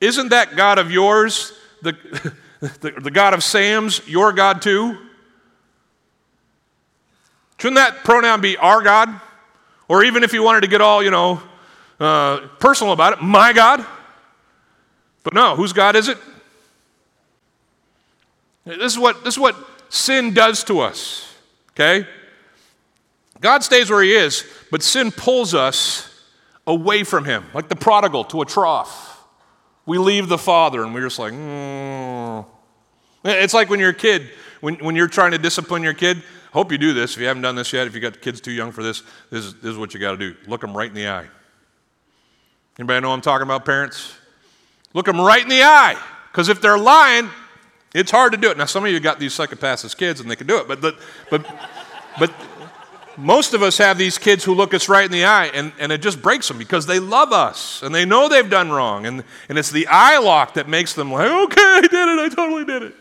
Isn't 0.00 0.28
that 0.28 0.56
God 0.56 0.78
of 0.78 0.90
yours, 0.90 1.52
the, 1.82 1.92
the, 2.60 2.90
the 2.90 3.10
God 3.10 3.34
of 3.34 3.44
Sam's, 3.44 4.06
your 4.08 4.32
God 4.32 4.62
too? 4.62 4.98
Shouldn't 7.58 7.76
that 7.76 8.04
pronoun 8.04 8.40
be 8.40 8.56
our 8.56 8.82
God? 8.82 9.20
Or 9.88 10.04
even 10.04 10.22
if 10.22 10.32
you 10.32 10.42
wanted 10.42 10.60
to 10.62 10.68
get 10.68 10.80
all, 10.80 11.02
you 11.02 11.10
know, 11.10 11.42
uh, 11.98 12.46
personal 12.58 12.92
about 12.92 13.14
it, 13.14 13.22
my 13.22 13.52
God? 13.52 13.84
But 15.24 15.34
no, 15.34 15.56
whose 15.56 15.72
God 15.72 15.96
is 15.96 16.08
it? 16.08 16.18
This 18.64 18.92
is 18.92 18.98
what, 18.98 19.24
this 19.24 19.34
is 19.34 19.40
what 19.40 19.56
sin 19.88 20.34
does 20.34 20.62
to 20.64 20.80
us, 20.80 21.34
okay? 21.70 22.06
God 23.40 23.64
stays 23.64 23.90
where 23.90 24.02
He 24.02 24.12
is, 24.12 24.44
but 24.70 24.82
sin 24.82 25.10
pulls 25.10 25.54
us 25.54 26.24
away 26.66 27.02
from 27.02 27.24
Him, 27.24 27.44
like 27.54 27.68
the 27.68 27.76
prodigal 27.76 28.24
to 28.24 28.42
a 28.42 28.44
trough. 28.44 29.24
We 29.86 29.96
leave 29.96 30.28
the 30.28 30.38
Father 30.38 30.82
and 30.84 30.92
we're 30.92 31.06
just 31.06 31.18
like, 31.18 31.32
mm. 31.32 32.44
It's 33.24 33.54
like 33.54 33.70
when 33.70 33.80
you're 33.80 33.90
a 33.90 33.94
kid, 33.94 34.30
when, 34.60 34.74
when 34.76 34.94
you're 34.94 35.08
trying 35.08 35.32
to 35.32 35.38
discipline 35.38 35.82
your 35.82 35.94
kid, 35.94 36.22
hope 36.52 36.72
you 36.72 36.78
do 36.78 36.92
this. 36.92 37.14
If 37.14 37.20
you 37.20 37.26
haven't 37.26 37.42
done 37.42 37.56
this 37.56 37.72
yet, 37.72 37.86
if 37.86 37.94
you 37.94 38.00
got 38.00 38.20
kids 38.20 38.40
too 38.40 38.52
young 38.52 38.72
for 38.72 38.82
this, 38.82 39.02
this 39.30 39.44
is, 39.44 39.54
this 39.54 39.72
is 39.72 39.78
what 39.78 39.94
you 39.94 40.00
got 40.00 40.12
to 40.12 40.16
do. 40.16 40.34
Look 40.46 40.60
them 40.60 40.76
right 40.76 40.88
in 40.88 40.94
the 40.94 41.08
eye. 41.08 41.26
Anybody 42.78 43.00
know 43.00 43.12
I'm 43.12 43.20
talking 43.20 43.42
about, 43.42 43.64
parents? 43.64 44.14
Look 44.94 45.06
them 45.06 45.20
right 45.20 45.42
in 45.42 45.48
the 45.48 45.62
eye. 45.62 45.96
Because 46.30 46.48
if 46.48 46.60
they're 46.60 46.78
lying, 46.78 47.28
it's 47.94 48.10
hard 48.10 48.32
to 48.32 48.38
do 48.38 48.50
it. 48.50 48.56
Now, 48.56 48.66
some 48.66 48.84
of 48.84 48.90
you 48.92 49.00
got 49.00 49.18
these 49.18 49.32
psychopaths 49.32 49.84
as 49.84 49.94
kids 49.94 50.20
and 50.20 50.30
they 50.30 50.36
can 50.36 50.46
do 50.46 50.58
it, 50.58 50.68
but, 50.68 50.80
but, 50.80 50.96
but, 51.30 51.44
but 52.18 52.32
most 53.16 53.54
of 53.54 53.62
us 53.62 53.78
have 53.78 53.98
these 53.98 54.16
kids 54.16 54.44
who 54.44 54.54
look 54.54 54.72
us 54.72 54.88
right 54.88 55.04
in 55.04 55.10
the 55.10 55.24
eye 55.24 55.46
and, 55.46 55.72
and 55.80 55.90
it 55.90 56.00
just 56.00 56.22
breaks 56.22 56.46
them 56.46 56.58
because 56.58 56.86
they 56.86 57.00
love 57.00 57.32
us 57.32 57.82
and 57.82 57.92
they 57.92 58.04
know 58.04 58.28
they've 58.28 58.48
done 58.48 58.70
wrong. 58.70 59.06
And, 59.06 59.24
and 59.48 59.58
it's 59.58 59.72
the 59.72 59.88
eye 59.88 60.18
lock 60.18 60.54
that 60.54 60.68
makes 60.68 60.94
them 60.94 61.10
like, 61.10 61.28
okay, 61.28 61.60
I 61.60 61.80
did 61.80 61.92
it, 61.92 62.18
I 62.20 62.28
totally 62.28 62.64
did 62.64 62.82
it. 62.84 62.94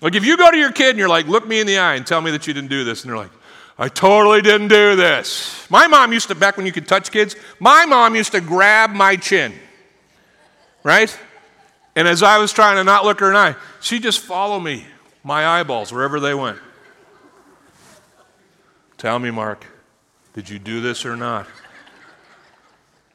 Like 0.00 0.14
if 0.14 0.24
you 0.24 0.36
go 0.36 0.50
to 0.50 0.56
your 0.56 0.72
kid 0.72 0.90
and 0.90 0.98
you're 0.98 1.08
like, 1.08 1.26
look 1.26 1.46
me 1.46 1.60
in 1.60 1.66
the 1.66 1.78
eye 1.78 1.94
and 1.94 2.06
tell 2.06 2.20
me 2.20 2.30
that 2.32 2.46
you 2.46 2.52
didn't 2.52 2.70
do 2.70 2.84
this, 2.84 3.02
and 3.02 3.10
they're 3.10 3.16
like, 3.16 3.30
I 3.78 3.88
totally 3.88 4.42
didn't 4.42 4.68
do 4.68 4.96
this. 4.96 5.66
My 5.70 5.86
mom 5.86 6.12
used 6.12 6.28
to, 6.28 6.34
back 6.34 6.56
when 6.56 6.66
you 6.66 6.72
could 6.72 6.88
touch 6.88 7.10
kids, 7.10 7.36
my 7.60 7.84
mom 7.84 8.14
used 8.14 8.32
to 8.32 8.40
grab 8.40 8.90
my 8.90 9.16
chin, 9.16 9.52
right? 10.82 11.16
And 11.94 12.06
as 12.08 12.22
I 12.22 12.38
was 12.38 12.52
trying 12.52 12.76
to 12.76 12.84
not 12.84 13.04
look 13.04 13.20
her 13.20 13.28
in 13.28 13.32
the 13.34 13.38
eye, 13.38 13.56
she'd 13.80 14.02
just 14.02 14.20
follow 14.20 14.60
me, 14.60 14.86
my 15.24 15.46
eyeballs, 15.46 15.92
wherever 15.92 16.20
they 16.20 16.34
went. 16.34 16.58
Tell 18.96 19.18
me, 19.18 19.30
Mark, 19.30 19.66
did 20.32 20.48
you 20.48 20.58
do 20.58 20.80
this 20.80 21.04
or 21.04 21.16
not? 21.16 21.46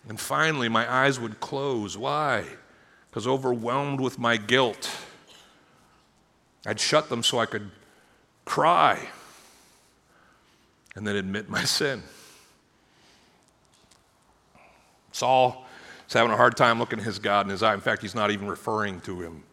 And 0.08 0.20
finally, 0.20 0.70
my 0.70 0.92
eyes 0.92 1.20
would 1.20 1.40
close. 1.40 1.98
Why? 1.98 2.44
Because 3.10 3.28
overwhelmed 3.28 4.00
with 4.00 4.20
my 4.20 4.38
guilt. 4.38 4.90
I'd 6.66 6.80
shut 6.80 7.10
them 7.10 7.24
so 7.24 7.40
I 7.40 7.46
could 7.46 7.72
cry 8.46 9.08
and 10.96 11.08
then 11.08 11.16
admit 11.16 11.50
my 11.50 11.64
sin. 11.64 12.04
Saul 15.12 15.66
is 16.08 16.14
having 16.14 16.32
a 16.32 16.38
hard 16.38 16.56
time 16.58 16.80
looking 16.80 17.00
at 17.00 17.06
his 17.06 17.20
God 17.20 17.46
in 17.46 17.50
his 17.52 17.64
eye. 17.64 17.74
In 17.74 17.80
fact, 17.80 18.02
he's 18.02 18.16
not 18.16 18.32
even 18.32 18.48
referring 18.48 19.02
to 19.02 19.22
him 19.22 19.44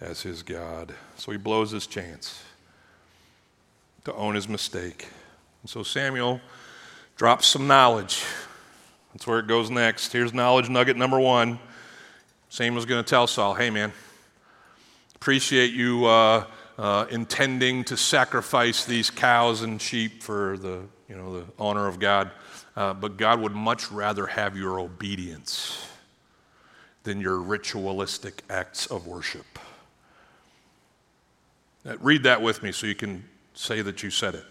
as 0.00 0.22
his 0.22 0.42
God. 0.42 0.94
So 1.16 1.32
he 1.32 1.38
blows 1.38 1.70
his 1.70 1.86
chance 1.86 2.42
to 4.04 4.14
own 4.14 4.34
his 4.34 4.48
mistake. 4.48 5.08
And 5.62 5.70
so 5.70 5.82
Samuel 5.82 6.40
drops 7.16 7.46
some 7.46 7.66
knowledge. 7.66 8.22
That's 9.12 9.26
where 9.26 9.38
it 9.38 9.46
goes 9.46 9.70
next. 9.70 10.12
Here's 10.12 10.34
knowledge 10.34 10.68
nugget 10.68 10.96
number 10.96 11.20
one. 11.20 11.58
Samuel's 12.48 12.86
going 12.86 13.02
to 13.02 13.08
tell 13.08 13.26
Saul, 13.26 13.54
hey, 13.54 13.70
man, 13.70 13.92
appreciate 15.24 15.72
you 15.72 16.04
uh, 16.04 16.44
uh, 16.76 17.06
intending 17.10 17.82
to 17.82 17.96
sacrifice 17.96 18.84
these 18.84 19.08
cows 19.08 19.62
and 19.62 19.80
sheep 19.80 20.22
for 20.22 20.58
the, 20.58 20.82
you 21.08 21.16
know, 21.16 21.40
the 21.40 21.46
honor 21.58 21.88
of 21.88 21.98
God. 21.98 22.30
Uh, 22.76 22.92
but 22.92 23.16
God 23.16 23.40
would 23.40 23.54
much 23.54 23.90
rather 23.90 24.26
have 24.26 24.54
your 24.54 24.78
obedience 24.78 25.88
than 27.04 27.22
your 27.22 27.38
ritualistic 27.38 28.42
acts 28.50 28.84
of 28.84 29.06
worship. 29.06 29.46
Uh, 31.88 31.96
read 32.00 32.24
that 32.24 32.42
with 32.42 32.62
me 32.62 32.70
so 32.70 32.86
you 32.86 32.94
can 32.94 33.24
say 33.54 33.80
that 33.80 34.02
you 34.02 34.10
said 34.10 34.34
it. 34.34 34.44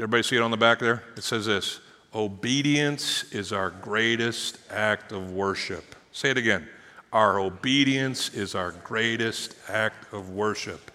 Everybody 0.00 0.24
see 0.24 0.34
it 0.34 0.42
on 0.42 0.50
the 0.50 0.56
back 0.56 0.80
there? 0.80 1.04
It 1.16 1.22
says 1.22 1.46
this 1.46 1.78
Obedience 2.12 3.32
is 3.32 3.52
our 3.52 3.70
greatest 3.70 4.58
act 4.68 5.12
of 5.12 5.30
worship. 5.30 5.94
Say 6.10 6.30
it 6.30 6.38
again. 6.38 6.66
Our 7.12 7.38
obedience 7.40 8.34
is 8.34 8.54
our 8.54 8.72
greatest 8.72 9.54
act 9.68 10.12
of 10.12 10.30
worship. 10.30 10.90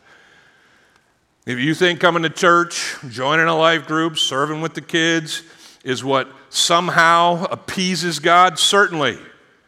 If 1.45 1.57
you 1.57 1.73
think 1.73 1.99
coming 1.99 2.23
to 2.23 2.29
church, 2.29 2.95
joining 3.09 3.47
a 3.47 3.57
life 3.57 3.87
group, 3.87 4.17
serving 4.17 4.61
with 4.61 4.75
the 4.75 4.81
kids 4.81 5.43
is 5.83 6.03
what 6.03 6.29
somehow 6.49 7.45
appeases 7.45 8.19
God, 8.19 8.59
certainly. 8.59 9.17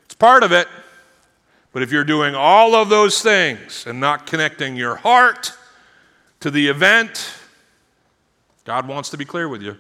It's 0.05 0.15
part 0.15 0.43
of 0.43 0.51
it. 0.51 0.67
But 1.71 1.81
if 1.81 1.91
you're 1.91 2.03
doing 2.03 2.35
all 2.35 2.75
of 2.75 2.89
those 2.89 3.21
things 3.21 3.85
and 3.87 3.99
not 3.99 4.27
connecting 4.27 4.75
your 4.75 4.95
heart 4.95 5.53
to 6.41 6.51
the 6.51 6.67
event, 6.67 7.33
God 8.63 8.87
wants 8.87 9.09
to 9.09 9.17
be 9.17 9.25
clear 9.25 9.49
with 9.49 9.63
you. 9.63 9.75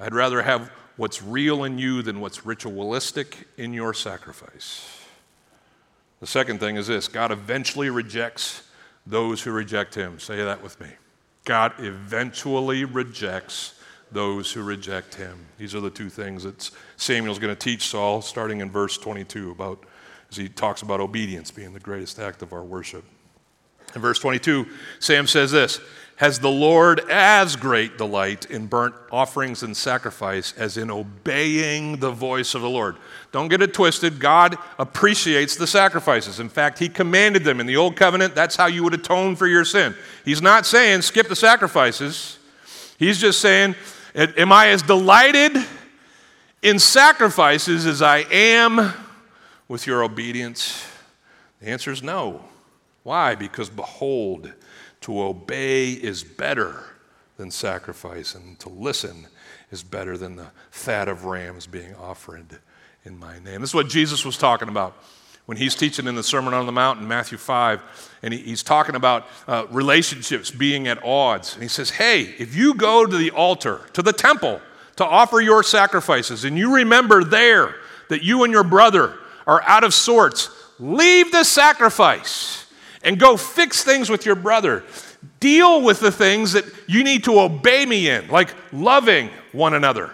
I'd 0.00 0.14
rather 0.14 0.42
have 0.42 0.70
what's 0.96 1.22
real 1.22 1.62
in 1.62 1.78
you 1.78 2.02
than 2.02 2.20
what's 2.20 2.44
ritualistic 2.44 3.46
in 3.56 3.72
your 3.72 3.94
sacrifice. 3.94 4.93
The 6.24 6.30
second 6.30 6.58
thing 6.58 6.76
is 6.76 6.86
this 6.86 7.06
God 7.06 7.32
eventually 7.32 7.90
rejects 7.90 8.62
those 9.04 9.42
who 9.42 9.50
reject 9.50 9.94
him. 9.94 10.18
Say 10.18 10.42
that 10.42 10.62
with 10.62 10.80
me. 10.80 10.88
God 11.44 11.74
eventually 11.76 12.86
rejects 12.86 13.78
those 14.10 14.50
who 14.50 14.62
reject 14.62 15.16
him. 15.16 15.44
These 15.58 15.74
are 15.74 15.80
the 15.80 15.90
two 15.90 16.08
things 16.08 16.44
that 16.44 16.70
Samuel's 16.96 17.38
going 17.38 17.54
to 17.54 17.60
teach 17.60 17.88
Saul, 17.88 18.22
starting 18.22 18.62
in 18.62 18.70
verse 18.70 18.96
22, 18.96 19.50
about 19.50 19.84
as 20.30 20.38
he 20.38 20.48
talks 20.48 20.80
about 20.80 20.98
obedience 20.98 21.50
being 21.50 21.74
the 21.74 21.80
greatest 21.80 22.18
act 22.18 22.40
of 22.40 22.54
our 22.54 22.64
worship. 22.64 23.04
In 23.94 24.00
verse 24.00 24.18
22, 24.18 24.64
Sam 25.00 25.26
says 25.26 25.50
this 25.52 25.78
Has 26.16 26.38
the 26.38 26.50
Lord 26.50 27.00
as 27.10 27.56
great 27.56 27.98
delight 27.98 28.48
in 28.48 28.66
burnt 28.66 28.94
offerings 29.10 29.64
and 29.64 29.76
sacrifice 29.76 30.54
as 30.56 30.76
in 30.76 30.88
obeying 30.88 31.96
the 31.98 32.12
voice 32.12 32.54
of 32.54 32.62
the 32.62 32.70
Lord? 32.70 32.96
Don't 33.32 33.48
get 33.48 33.60
it 33.62 33.74
twisted. 33.74 34.20
God 34.20 34.56
appreciates 34.78 35.56
the 35.56 35.66
sacrifices. 35.66 36.38
In 36.38 36.48
fact, 36.48 36.78
He 36.78 36.88
commanded 36.88 37.42
them 37.42 37.58
in 37.58 37.66
the 37.66 37.76
Old 37.76 37.96
Covenant. 37.96 38.36
That's 38.36 38.54
how 38.54 38.66
you 38.66 38.84
would 38.84 38.94
atone 38.94 39.34
for 39.34 39.48
your 39.48 39.64
sin. 39.64 39.96
He's 40.24 40.40
not 40.40 40.66
saying 40.66 41.02
skip 41.02 41.28
the 41.28 41.36
sacrifices, 41.36 42.38
He's 42.96 43.18
just 43.18 43.40
saying, 43.40 43.74
Am 44.14 44.52
I 44.52 44.68
as 44.68 44.82
delighted 44.82 45.56
in 46.62 46.78
sacrifices 46.78 47.86
as 47.86 48.02
I 48.02 48.18
am 48.30 48.92
with 49.66 49.88
your 49.88 50.04
obedience? 50.04 50.86
The 51.60 51.70
answer 51.70 51.90
is 51.90 52.04
no. 52.04 52.44
Why? 53.02 53.34
Because 53.34 53.68
behold, 53.68 54.52
to 55.04 55.20
obey 55.20 55.90
is 55.90 56.24
better 56.24 56.82
than 57.36 57.50
sacrifice, 57.50 58.34
and 58.34 58.58
to 58.58 58.70
listen 58.70 59.26
is 59.70 59.82
better 59.82 60.16
than 60.16 60.34
the 60.36 60.46
fat 60.70 61.08
of 61.08 61.26
rams 61.26 61.66
being 61.66 61.94
offered 61.96 62.58
in 63.04 63.18
my 63.18 63.38
name. 63.40 63.60
This 63.60 63.70
is 63.70 63.74
what 63.74 63.90
Jesus 63.90 64.24
was 64.24 64.38
talking 64.38 64.68
about 64.68 64.96
when 65.44 65.58
he's 65.58 65.74
teaching 65.74 66.06
in 66.06 66.14
the 66.14 66.22
Sermon 66.22 66.54
on 66.54 66.64
the 66.64 66.72
Mount 66.72 67.02
in 67.02 67.06
Matthew 67.06 67.36
5, 67.36 67.82
and 68.22 68.32
he, 68.32 68.40
he's 68.40 68.62
talking 68.62 68.94
about 68.94 69.26
uh, 69.46 69.66
relationships 69.68 70.50
being 70.50 70.88
at 70.88 71.04
odds. 71.04 71.52
And 71.52 71.62
he 71.62 71.68
says, 71.68 71.90
Hey, 71.90 72.22
if 72.38 72.56
you 72.56 72.72
go 72.72 73.04
to 73.04 73.14
the 73.14 73.30
altar, 73.30 73.82
to 73.92 74.00
the 74.00 74.14
temple, 74.14 74.58
to 74.96 75.04
offer 75.04 75.38
your 75.38 75.62
sacrifices, 75.62 76.46
and 76.46 76.56
you 76.56 76.76
remember 76.76 77.24
there 77.24 77.74
that 78.08 78.22
you 78.22 78.42
and 78.42 78.54
your 78.54 78.64
brother 78.64 79.18
are 79.46 79.60
out 79.66 79.84
of 79.84 79.92
sorts, 79.92 80.48
leave 80.78 81.30
the 81.30 81.44
sacrifice 81.44 82.63
and 83.04 83.18
go 83.18 83.36
fix 83.36 83.84
things 83.84 84.10
with 84.10 84.26
your 84.26 84.34
brother. 84.34 84.82
Deal 85.40 85.82
with 85.82 86.00
the 86.00 86.10
things 86.10 86.52
that 86.52 86.64
you 86.86 87.04
need 87.04 87.24
to 87.24 87.38
obey 87.38 87.86
me 87.86 88.08
in, 88.08 88.28
like 88.28 88.54
loving 88.72 89.30
one 89.52 89.74
another. 89.74 90.10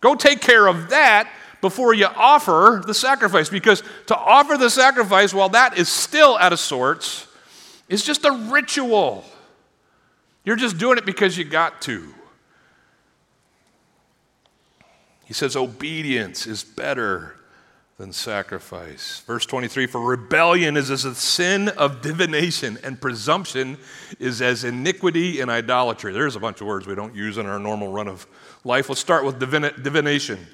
Go 0.00 0.14
take 0.14 0.40
care 0.40 0.66
of 0.66 0.90
that 0.90 1.30
before 1.60 1.94
you 1.94 2.06
offer 2.06 2.82
the 2.84 2.94
sacrifice, 2.94 3.48
because 3.48 3.82
to 4.06 4.16
offer 4.16 4.56
the 4.56 4.70
sacrifice 4.70 5.32
while 5.32 5.50
that 5.50 5.78
is 5.78 5.88
still 5.88 6.36
out 6.38 6.52
of 6.52 6.58
sorts 6.58 7.28
is 7.88 8.02
just 8.02 8.24
a 8.24 8.32
ritual. 8.32 9.24
You're 10.44 10.56
just 10.56 10.78
doing 10.78 10.98
it 10.98 11.06
because 11.06 11.38
you 11.38 11.44
got 11.44 11.80
to. 11.82 12.12
He 15.24 15.34
says 15.34 15.54
obedience 15.54 16.46
is 16.46 16.64
better 16.64 17.36
than 18.02 18.12
sacrifice. 18.12 19.22
Verse 19.28 19.46
23 19.46 19.86
For 19.86 20.00
rebellion 20.00 20.76
is 20.76 20.90
as 20.90 21.04
a 21.04 21.14
sin 21.14 21.68
of 21.68 22.02
divination, 22.02 22.76
and 22.82 23.00
presumption 23.00 23.78
is 24.18 24.42
as 24.42 24.64
iniquity 24.64 25.40
and 25.40 25.48
idolatry. 25.48 26.12
There's 26.12 26.34
a 26.34 26.40
bunch 26.40 26.60
of 26.60 26.66
words 26.66 26.84
we 26.84 26.96
don't 26.96 27.14
use 27.14 27.38
in 27.38 27.46
our 27.46 27.60
normal 27.60 27.92
run 27.92 28.08
of 28.08 28.26
life. 28.64 28.88
Let's 28.88 29.00
start 29.00 29.24
with 29.24 29.38
divination. 29.38 30.44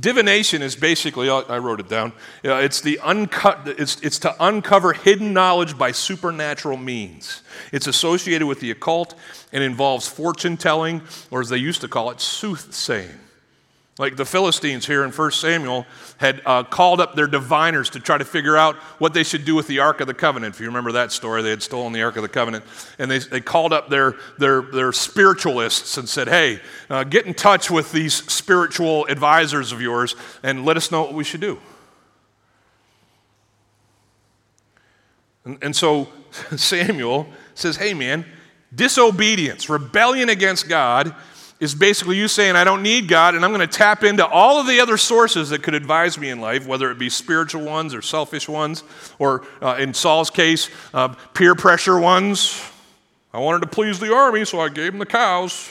Divination 0.00 0.62
is 0.62 0.74
basically, 0.74 1.28
oh, 1.28 1.44
I 1.50 1.58
wrote 1.58 1.80
it 1.80 1.88
down, 1.90 2.14
uh, 2.46 2.54
it's, 2.54 2.80
the 2.80 2.98
uncut, 3.00 3.68
it's, 3.78 4.00
it's 4.00 4.18
to 4.20 4.34
uncover 4.40 4.94
hidden 4.94 5.34
knowledge 5.34 5.76
by 5.76 5.92
supernatural 5.92 6.78
means. 6.78 7.42
It's 7.72 7.86
associated 7.86 8.46
with 8.46 8.60
the 8.60 8.70
occult 8.70 9.14
and 9.52 9.62
involves 9.62 10.08
fortune 10.08 10.56
telling, 10.56 11.02
or 11.30 11.42
as 11.42 11.50
they 11.50 11.58
used 11.58 11.82
to 11.82 11.88
call 11.88 12.10
it, 12.10 12.22
soothsaying. 12.22 13.20
Like 13.98 14.16
the 14.16 14.26
Philistines 14.26 14.86
here 14.86 15.04
in 15.04 15.10
1 15.10 15.30
Samuel 15.30 15.86
had 16.18 16.42
uh, 16.44 16.64
called 16.64 17.00
up 17.00 17.14
their 17.14 17.26
diviners 17.26 17.88
to 17.90 18.00
try 18.00 18.18
to 18.18 18.26
figure 18.26 18.54
out 18.54 18.76
what 18.98 19.14
they 19.14 19.22
should 19.22 19.46
do 19.46 19.54
with 19.54 19.68
the 19.68 19.78
Ark 19.78 20.02
of 20.02 20.06
the 20.06 20.12
Covenant. 20.12 20.54
If 20.54 20.60
you 20.60 20.66
remember 20.66 20.92
that 20.92 21.12
story, 21.12 21.40
they 21.40 21.48
had 21.48 21.62
stolen 21.62 21.94
the 21.94 22.02
Ark 22.02 22.16
of 22.16 22.22
the 22.22 22.28
Covenant. 22.28 22.64
And 22.98 23.10
they, 23.10 23.20
they 23.20 23.40
called 23.40 23.72
up 23.72 23.88
their, 23.88 24.16
their, 24.38 24.60
their 24.60 24.92
spiritualists 24.92 25.96
and 25.96 26.06
said, 26.06 26.28
Hey, 26.28 26.60
uh, 26.90 27.04
get 27.04 27.24
in 27.24 27.32
touch 27.32 27.70
with 27.70 27.90
these 27.90 28.12
spiritual 28.30 29.06
advisors 29.06 29.72
of 29.72 29.80
yours 29.80 30.14
and 30.42 30.66
let 30.66 30.76
us 30.76 30.90
know 30.90 31.00
what 31.02 31.14
we 31.14 31.24
should 31.24 31.40
do. 31.40 31.58
And, 35.46 35.56
and 35.62 35.74
so 35.74 36.08
Samuel 36.56 37.28
says, 37.54 37.76
Hey, 37.76 37.94
man, 37.94 38.26
disobedience, 38.74 39.70
rebellion 39.70 40.28
against 40.28 40.68
God 40.68 41.14
is 41.58 41.74
basically 41.74 42.16
you 42.16 42.28
saying, 42.28 42.54
I 42.54 42.64
don't 42.64 42.82
need 42.82 43.08
God, 43.08 43.34
and 43.34 43.44
I'm 43.44 43.52
going 43.52 43.66
to 43.66 43.66
tap 43.66 44.04
into 44.04 44.26
all 44.26 44.60
of 44.60 44.66
the 44.66 44.80
other 44.80 44.96
sources 44.96 45.50
that 45.50 45.62
could 45.62 45.74
advise 45.74 46.18
me 46.18 46.28
in 46.28 46.40
life, 46.40 46.66
whether 46.66 46.90
it 46.90 46.98
be 46.98 47.08
spiritual 47.08 47.64
ones 47.64 47.94
or 47.94 48.02
selfish 48.02 48.48
ones, 48.48 48.84
or 49.18 49.46
uh, 49.62 49.76
in 49.78 49.94
Saul's 49.94 50.28
case, 50.28 50.68
uh, 50.92 51.08
peer 51.32 51.54
pressure 51.54 51.98
ones. 51.98 52.62
I 53.32 53.38
wanted 53.38 53.62
to 53.62 53.68
please 53.68 53.98
the 53.98 54.14
army, 54.14 54.44
so 54.44 54.60
I 54.60 54.68
gave 54.68 54.92
him 54.92 54.98
the 54.98 55.06
cows. 55.06 55.70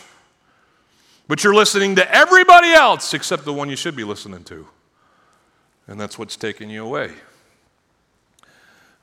But 1.27 1.43
you're 1.43 1.55
listening 1.55 1.95
to 1.95 2.15
everybody 2.15 2.71
else 2.71 3.13
except 3.13 3.45
the 3.45 3.53
one 3.53 3.69
you 3.69 3.75
should 3.75 3.95
be 3.95 4.03
listening 4.03 4.43
to. 4.45 4.67
And 5.87 5.99
that's 5.99 6.17
what's 6.17 6.35
taking 6.35 6.69
you 6.69 6.83
away. 6.83 7.11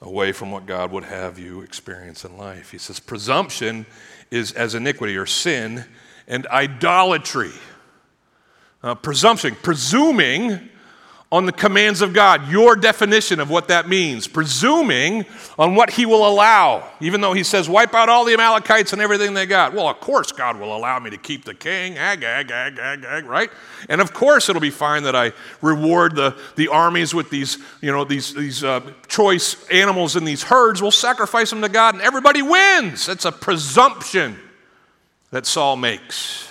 Away 0.01 0.33
from 0.33 0.51
what 0.51 0.66
God 0.66 0.90
would 0.90 1.05
have 1.05 1.38
you 1.38 1.61
experience 1.61 2.25
in 2.25 2.37
life. 2.37 2.73
He 2.73 2.79
says, 2.79 2.99
presumption 2.99 3.87
is 4.31 4.53
as 4.53 4.75
iniquity 4.75 5.16
or 5.16 5.27
sin 5.27 5.85
and 6.33 6.47
idolatry. 6.47 7.53
Uh, 8.83 8.95
presumption, 8.95 9.55
presuming 9.62 10.71
on 11.31 11.47
the 11.47 11.53
commands 11.53 12.01
of 12.01 12.14
God, 12.14 12.51
your 12.51 12.75
definition 12.75 13.38
of 13.38 13.51
what 13.51 13.68
that 13.68 13.87
means, 13.87 14.27
presuming 14.27 15.27
on 15.59 15.75
what 15.75 15.90
He 15.90 16.07
will 16.07 16.27
allow, 16.27 16.88
even 17.01 17.21
though 17.21 17.35
He 17.35 17.45
says, 17.45 17.68
wipe 17.68 17.95
out 17.95 18.09
all 18.09 18.25
the 18.25 18.33
Amalekites 18.33 18.95
and 18.95 19.01
everything 19.01 19.35
they 19.35 19.45
got. 19.45 19.75
Well, 19.75 19.88
of 19.88 20.01
course, 20.01 20.33
God 20.33 20.59
will 20.59 20.75
allow 20.75 20.99
me 20.99 21.11
to 21.11 21.18
keep 21.18 21.45
the 21.45 21.55
king, 21.55 21.99
ag, 21.99 22.23
ag, 22.23 22.51
ag, 22.51 22.79
ag, 22.79 23.05
ag, 23.05 23.25
right? 23.27 23.51
And 23.90 24.01
of 24.01 24.14
course, 24.14 24.49
it'll 24.49 24.61
be 24.61 24.71
fine 24.71 25.03
that 25.03 25.14
I 25.14 25.33
reward 25.61 26.16
the, 26.16 26.37
the 26.57 26.68
armies 26.68 27.14
with 27.14 27.29
these, 27.29 27.59
you 27.83 27.92
know, 27.92 28.05
these, 28.05 28.35
these 28.35 28.64
uh, 28.64 28.81
choice 29.07 29.68
animals 29.68 30.16
in 30.16 30.25
these 30.25 30.42
herds. 30.42 30.81
We'll 30.81 30.90
sacrifice 30.92 31.51
them 31.51 31.61
to 31.61 31.68
God 31.68 31.95
and 31.95 32.03
everybody 32.03 32.40
wins. 32.40 33.05
That's 33.05 33.27
a 33.27 33.33
presumption 33.33 34.38
that 35.33 35.47
Saul 35.47 35.77
makes 35.77 36.49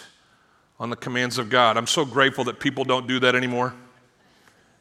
on 0.80 0.90
the 0.90 0.96
commands 0.96 1.38
of 1.38 1.50
God. 1.50 1.78
I'm 1.78 1.88
so 1.88 2.04
grateful 2.04 2.44
that 2.46 2.60
people 2.60 2.84
don't 2.84 3.08
do 3.08 3.20
that 3.22 3.36
anymore. 3.36 3.74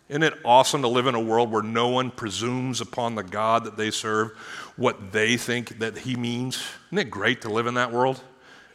Isn't 0.09 0.23
it 0.25 0.35
awesome 0.45 0.83
to 0.83 0.89
live 0.89 1.07
in 1.07 1.15
a 1.15 1.21
world 1.21 1.53
where 1.53 1.63
no 1.63 1.89
one 1.89 2.11
presumes 2.11 2.81
upon 2.81 3.15
the 3.15 3.23
God 3.23 3.65
that 3.65 3.77
they 3.77 3.93
serve 3.93 4.33
what 4.77 5.13
they 5.13 5.37
think 5.37 5.79
that 5.79 5.99
he 5.99 6.17
means? 6.17 6.61
Isn't 6.89 6.99
it 6.99 7.11
great 7.11 7.43
to 7.43 7.51
live 7.51 7.67
in 7.67 7.75
that 7.75 7.93
world? 7.93 8.21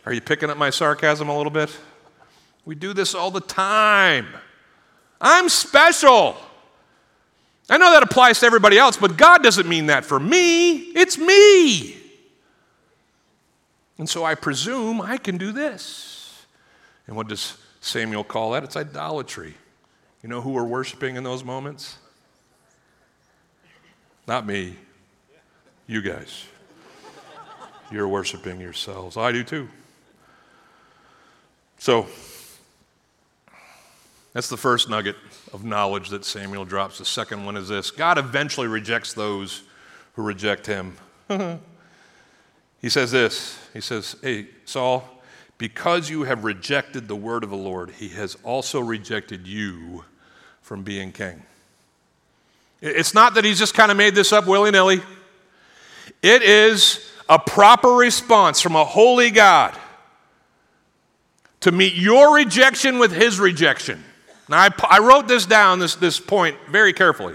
Are 0.06 0.14
you 0.14 0.22
picking 0.22 0.50
up 0.50 0.58
my 0.58 0.70
sarcasm 0.70 1.28
a 1.28 1.36
little 1.36 1.52
bit? 1.52 1.76
We 2.64 2.76
do 2.76 2.94
this 2.94 3.16
all 3.16 3.32
the 3.32 3.42
time. 3.42 4.28
I'm 5.20 5.50
special. 5.50 6.38
I 7.68 7.78
know 7.80 7.92
that 7.92 8.04
applies 8.04 8.40
to 8.42 8.46
everybody 8.46 8.78
else, 8.78 8.96
but 8.96 9.18
God 9.18 9.42
doesn't 9.42 9.68
mean 9.68 9.88
that 9.88 10.06
for 10.06 10.20
me. 10.20 10.78
It's 10.78 11.18
me. 11.18 12.05
And 13.98 14.10
so 14.10 14.24
I 14.26 14.36
presume 14.36 15.02
I 15.02 15.18
can 15.18 15.38
do 15.38 15.52
this. 15.52 16.46
And 17.08 17.16
what 17.16 17.28
does 17.28 17.58
Samuel 17.82 18.24
call 18.24 18.52
that? 18.52 18.64
It's 18.64 18.76
idolatry. 18.76 19.54
You 20.22 20.30
know 20.30 20.42
who 20.42 20.52
we're 20.52 20.64
worshiping 20.64 21.16
in 21.16 21.24
those 21.24 21.44
moments? 21.44 21.98
Not 24.28 24.46
me. 24.46 24.76
You 25.88 26.02
guys. 26.02 26.46
You're 27.92 28.08
worshiping 28.08 28.60
yourselves. 28.60 29.18
I 29.18 29.32
do 29.32 29.44
too. 29.44 29.70
So, 31.78 32.08
that's 34.34 34.50
the 34.50 34.58
first 34.58 34.90
nugget 34.90 35.16
of 35.54 35.64
knowledge 35.64 36.10
that 36.10 36.26
Samuel 36.26 36.66
drops. 36.66 36.98
The 36.98 37.06
second 37.06 37.46
one 37.46 37.56
is 37.56 37.70
this 37.70 37.92
God 37.92 38.18
eventually 38.18 38.68
rejects 38.68 39.14
those 39.14 39.62
who 40.14 40.24
reject 40.24 40.66
him. 40.66 40.98
He 42.82 42.90
says 42.90 43.12
this 43.12 43.60
He 43.74 43.82
says, 43.82 44.16
Hey, 44.22 44.48
Saul, 44.66 45.04
because 45.58 46.10
you 46.10 46.24
have 46.24 46.44
rejected 46.44 47.08
the 47.08 47.16
word 47.16 47.44
of 47.44 47.50
the 47.50 47.56
Lord, 47.56 47.92
he 47.92 48.10
has 48.10 48.38
also 48.44 48.80
rejected 48.80 49.48
you 49.48 50.04
from 50.62 50.84
being 50.84 51.12
king. 51.12 51.44
It's 52.82 53.14
not 53.14 53.36
that 53.36 53.46
he's 53.46 53.60
just 53.60 53.74
kind 53.74 53.92
of 53.92 53.98
made 53.98 54.16
this 54.16 54.34
up 54.34 54.48
willy 54.48 54.72
nilly, 54.72 55.02
it 56.22 56.44
is 56.44 57.12
a 57.30 57.40
proper 57.40 57.90
response 57.90 58.62
from 58.62 58.76
a 58.76 58.86
holy 58.86 59.32
God 59.32 59.76
to 61.62 61.72
meet 61.72 61.96
your 61.96 62.36
rejection 62.36 63.00
with 63.00 63.12
his 63.12 63.40
rejection. 63.40 64.04
Now, 64.48 64.60
I, 64.60 64.70
I 64.88 65.00
wrote 65.00 65.28
this 65.28 65.46
down, 65.48 65.80
this, 65.80 65.96
this 65.96 66.20
point, 66.20 66.58
very 66.70 66.94
carefully. 66.94 67.34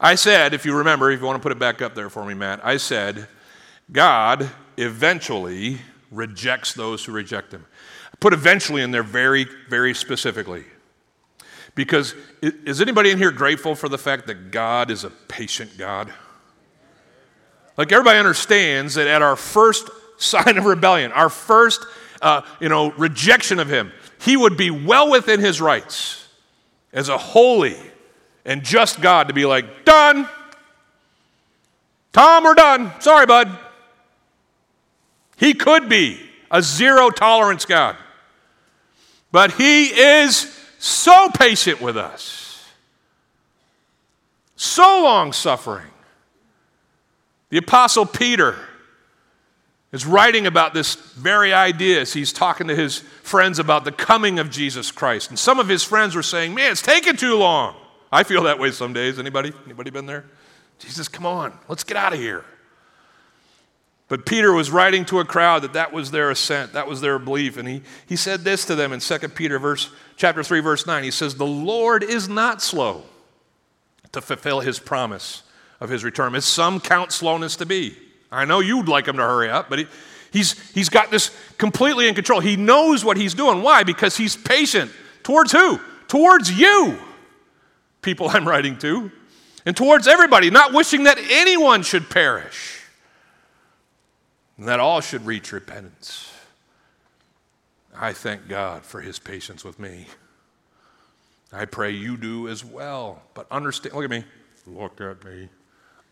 I 0.00 0.16
said, 0.16 0.52
if 0.52 0.66
you 0.66 0.76
remember, 0.76 1.10
if 1.10 1.20
you 1.20 1.26
want 1.26 1.36
to 1.36 1.42
put 1.42 1.52
it 1.52 1.58
back 1.58 1.80
up 1.80 1.94
there 1.94 2.10
for 2.10 2.24
me, 2.24 2.34
Matt, 2.34 2.64
I 2.64 2.76
said, 2.76 3.28
God 3.90 4.50
eventually 4.76 5.78
rejects 6.10 6.74
those 6.74 7.04
who 7.04 7.12
reject 7.12 7.52
him. 7.52 7.64
I 8.12 8.16
put 8.18 8.32
eventually 8.32 8.82
in 8.82 8.90
there 8.90 9.02
very, 9.02 9.46
very 9.68 9.94
specifically. 9.94 10.64
Because 11.74 12.14
is 12.40 12.80
anybody 12.80 13.10
in 13.10 13.18
here 13.18 13.30
grateful 13.30 13.74
for 13.74 13.88
the 13.88 13.98
fact 13.98 14.26
that 14.28 14.50
God 14.50 14.90
is 14.90 15.04
a 15.04 15.10
patient 15.10 15.76
God? 15.76 16.12
Like 17.76 17.92
everybody 17.92 18.18
understands 18.18 18.94
that 18.94 19.06
at 19.06 19.20
our 19.22 19.36
first 19.36 19.90
sign 20.16 20.56
of 20.56 20.64
rebellion, 20.64 21.12
our 21.12 21.28
first 21.28 21.84
uh, 22.22 22.40
you 22.60 22.70
know, 22.70 22.92
rejection 22.92 23.58
of 23.60 23.68
him, 23.68 23.92
he 24.20 24.36
would 24.36 24.56
be 24.56 24.70
well 24.70 25.10
within 25.10 25.38
his 25.38 25.60
rights 25.60 26.26
as 26.92 27.10
a 27.10 27.18
holy 27.18 27.76
and 28.46 28.62
just 28.62 29.02
God 29.02 29.28
to 29.28 29.34
be 29.34 29.44
like, 29.44 29.84
done. 29.84 30.26
Tom, 32.12 32.44
we're 32.44 32.54
done. 32.54 32.90
Sorry, 33.00 33.26
bud. 33.26 33.65
He 35.36 35.54
could 35.54 35.88
be 35.88 36.20
a 36.50 36.62
zero 36.62 37.10
tolerance 37.10 37.64
God. 37.64 37.96
But 39.32 39.52
he 39.52 39.86
is 39.86 40.52
so 40.78 41.28
patient 41.30 41.80
with 41.80 41.96
us, 41.96 42.64
so 44.54 45.02
long 45.02 45.32
suffering. 45.32 45.90
The 47.50 47.58
Apostle 47.58 48.06
Peter 48.06 48.56
is 49.92 50.06
writing 50.06 50.46
about 50.46 50.74
this 50.74 50.94
very 50.94 51.52
idea 51.52 52.00
as 52.00 52.12
he's 52.12 52.32
talking 52.32 52.68
to 52.68 52.74
his 52.74 52.98
friends 53.22 53.58
about 53.58 53.84
the 53.84 53.92
coming 53.92 54.38
of 54.38 54.50
Jesus 54.50 54.90
Christ. 54.90 55.30
And 55.30 55.38
some 55.38 55.58
of 55.58 55.68
his 55.68 55.84
friends 55.84 56.14
were 56.14 56.22
saying, 56.22 56.54
Man, 56.54 56.72
it's 56.72 56.82
taking 56.82 57.16
too 57.16 57.36
long. 57.36 57.76
I 58.10 58.22
feel 58.22 58.42
that 58.44 58.58
way 58.58 58.70
some 58.70 58.92
days. 58.92 59.18
Anybody? 59.18 59.52
Anybody 59.64 59.90
been 59.90 60.06
there? 60.06 60.24
Jesus, 60.78 61.08
come 61.08 61.26
on, 61.26 61.58
let's 61.68 61.84
get 61.84 61.96
out 61.96 62.12
of 62.12 62.18
here. 62.18 62.44
But 64.08 64.24
Peter 64.24 64.52
was 64.52 64.70
writing 64.70 65.04
to 65.06 65.18
a 65.18 65.24
crowd 65.24 65.62
that 65.62 65.72
that 65.72 65.92
was 65.92 66.12
their 66.12 66.30
assent, 66.30 66.72
that 66.74 66.86
was 66.86 67.00
their 67.00 67.18
belief. 67.18 67.56
And 67.56 67.68
he, 67.68 67.82
he 68.06 68.14
said 68.14 68.42
this 68.42 68.64
to 68.66 68.76
them 68.76 68.92
in 68.92 69.00
2 69.00 69.18
Peter 69.30 69.58
verse, 69.58 69.90
chapter 70.16 70.44
3, 70.44 70.60
verse 70.60 70.86
9. 70.86 71.02
He 71.02 71.10
says, 71.10 71.34
The 71.34 71.46
Lord 71.46 72.04
is 72.04 72.28
not 72.28 72.62
slow 72.62 73.02
to 74.12 74.20
fulfill 74.20 74.60
his 74.60 74.78
promise 74.78 75.42
of 75.80 75.90
his 75.90 76.04
return, 76.04 76.34
as 76.34 76.44
some 76.44 76.80
count 76.80 77.12
slowness 77.12 77.56
to 77.56 77.66
be. 77.66 77.96
I 78.30 78.44
know 78.44 78.60
you'd 78.60 78.88
like 78.88 79.06
him 79.06 79.16
to 79.16 79.22
hurry 79.22 79.50
up, 79.50 79.68
but 79.68 79.80
he, 79.80 79.86
he's, 80.32 80.70
he's 80.72 80.88
got 80.88 81.10
this 81.10 81.36
completely 81.58 82.08
in 82.08 82.14
control. 82.14 82.40
He 82.40 82.56
knows 82.56 83.04
what 83.04 83.16
he's 83.16 83.34
doing. 83.34 83.62
Why? 83.62 83.82
Because 83.82 84.16
he's 84.16 84.36
patient. 84.36 84.90
Towards 85.22 85.52
who? 85.52 85.80
Towards 86.06 86.52
you, 86.52 86.98
people 88.02 88.28
I'm 88.28 88.46
writing 88.46 88.78
to, 88.78 89.10
and 89.64 89.76
towards 89.76 90.06
everybody, 90.06 90.50
not 90.50 90.72
wishing 90.72 91.04
that 91.04 91.18
anyone 91.18 91.82
should 91.82 92.08
perish, 92.08 92.75
and 94.58 94.68
that 94.68 94.80
all 94.80 95.00
should 95.00 95.26
reach 95.26 95.52
repentance. 95.52 96.32
I 97.94 98.12
thank 98.12 98.48
God 98.48 98.84
for 98.84 99.00
his 99.00 99.18
patience 99.18 99.64
with 99.64 99.78
me. 99.78 100.06
I 101.52 101.64
pray 101.64 101.90
you 101.90 102.16
do 102.16 102.48
as 102.48 102.64
well. 102.64 103.22
But 103.34 103.46
understand, 103.50 103.94
look 103.94 104.04
at 104.04 104.10
me. 104.10 104.24
Look 104.66 105.00
at 105.00 105.24
me. 105.24 105.48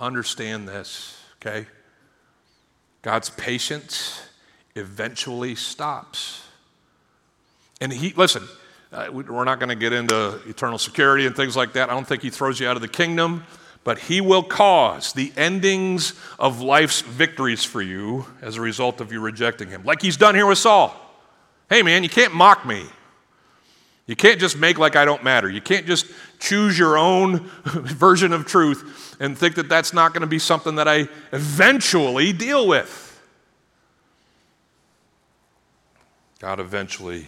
Understand 0.01 0.68
this, 0.68 1.20
okay? 1.36 1.66
God's 3.03 3.30
patience 3.30 4.22
eventually 4.74 5.55
stops. 5.55 6.47
And 7.80 7.92
he, 7.92 8.12
listen, 8.16 8.45
uh, 8.92 9.09
we're 9.12 9.45
not 9.45 9.59
going 9.59 9.68
to 9.68 9.74
get 9.74 9.92
into 9.92 10.40
eternal 10.47 10.78
security 10.78 11.26
and 11.26 11.36
things 11.36 11.57
like 11.57 11.74
that. 11.74 11.90
I 11.90 11.95
don't 11.95 12.07
think 12.07 12.22
he 12.22 12.30
throws 12.30 12.61
you 12.61 12.68
out 12.68 12.76
of 12.76 12.82
the 12.82 12.88
kingdom, 12.88 13.45
but 13.85 13.99
he 13.99 14.20
will 14.20 14.43
cause 14.43 15.12
the 15.12 15.32
endings 15.37 16.14
of 16.39 16.61
life's 16.61 17.03
victories 17.03 17.62
for 17.64 17.82
you 17.82 18.26
as 18.41 18.57
a 18.57 18.61
result 18.61 19.01
of 19.01 19.12
you 19.12 19.20
rejecting 19.20 19.68
him, 19.68 19.85
like 19.85 20.03
he's 20.03 20.16
done 20.16 20.35
here 20.35 20.47
with 20.47 20.59
Saul. 20.59 20.99
Hey, 21.68 21.82
man, 21.82 22.03
you 22.03 22.09
can't 22.09 22.35
mock 22.35 22.66
me. 22.66 22.87
You 24.07 24.16
can't 24.16 24.39
just 24.39 24.59
make 24.59 24.78
like 24.78 24.97
I 24.97 25.05
don't 25.05 25.22
matter. 25.24 25.49
You 25.49 25.62
can't 25.62 25.87
just 25.87 26.07
choose 26.39 26.78
your 26.78 26.99
own 26.99 27.39
version 27.64 28.32
of 28.32 28.45
truth 28.45 29.16
and 29.18 29.37
think 29.37 29.55
that 29.55 29.68
that's 29.68 29.95
not 29.95 30.12
going 30.12 30.20
to 30.20 30.26
be 30.26 30.39
something 30.39 30.74
that 30.74 30.89
I 30.89 31.09
eventually 31.32 32.32
deal 32.32 32.66
with. 32.66 33.01
God 36.39 36.61
eventually 36.61 37.26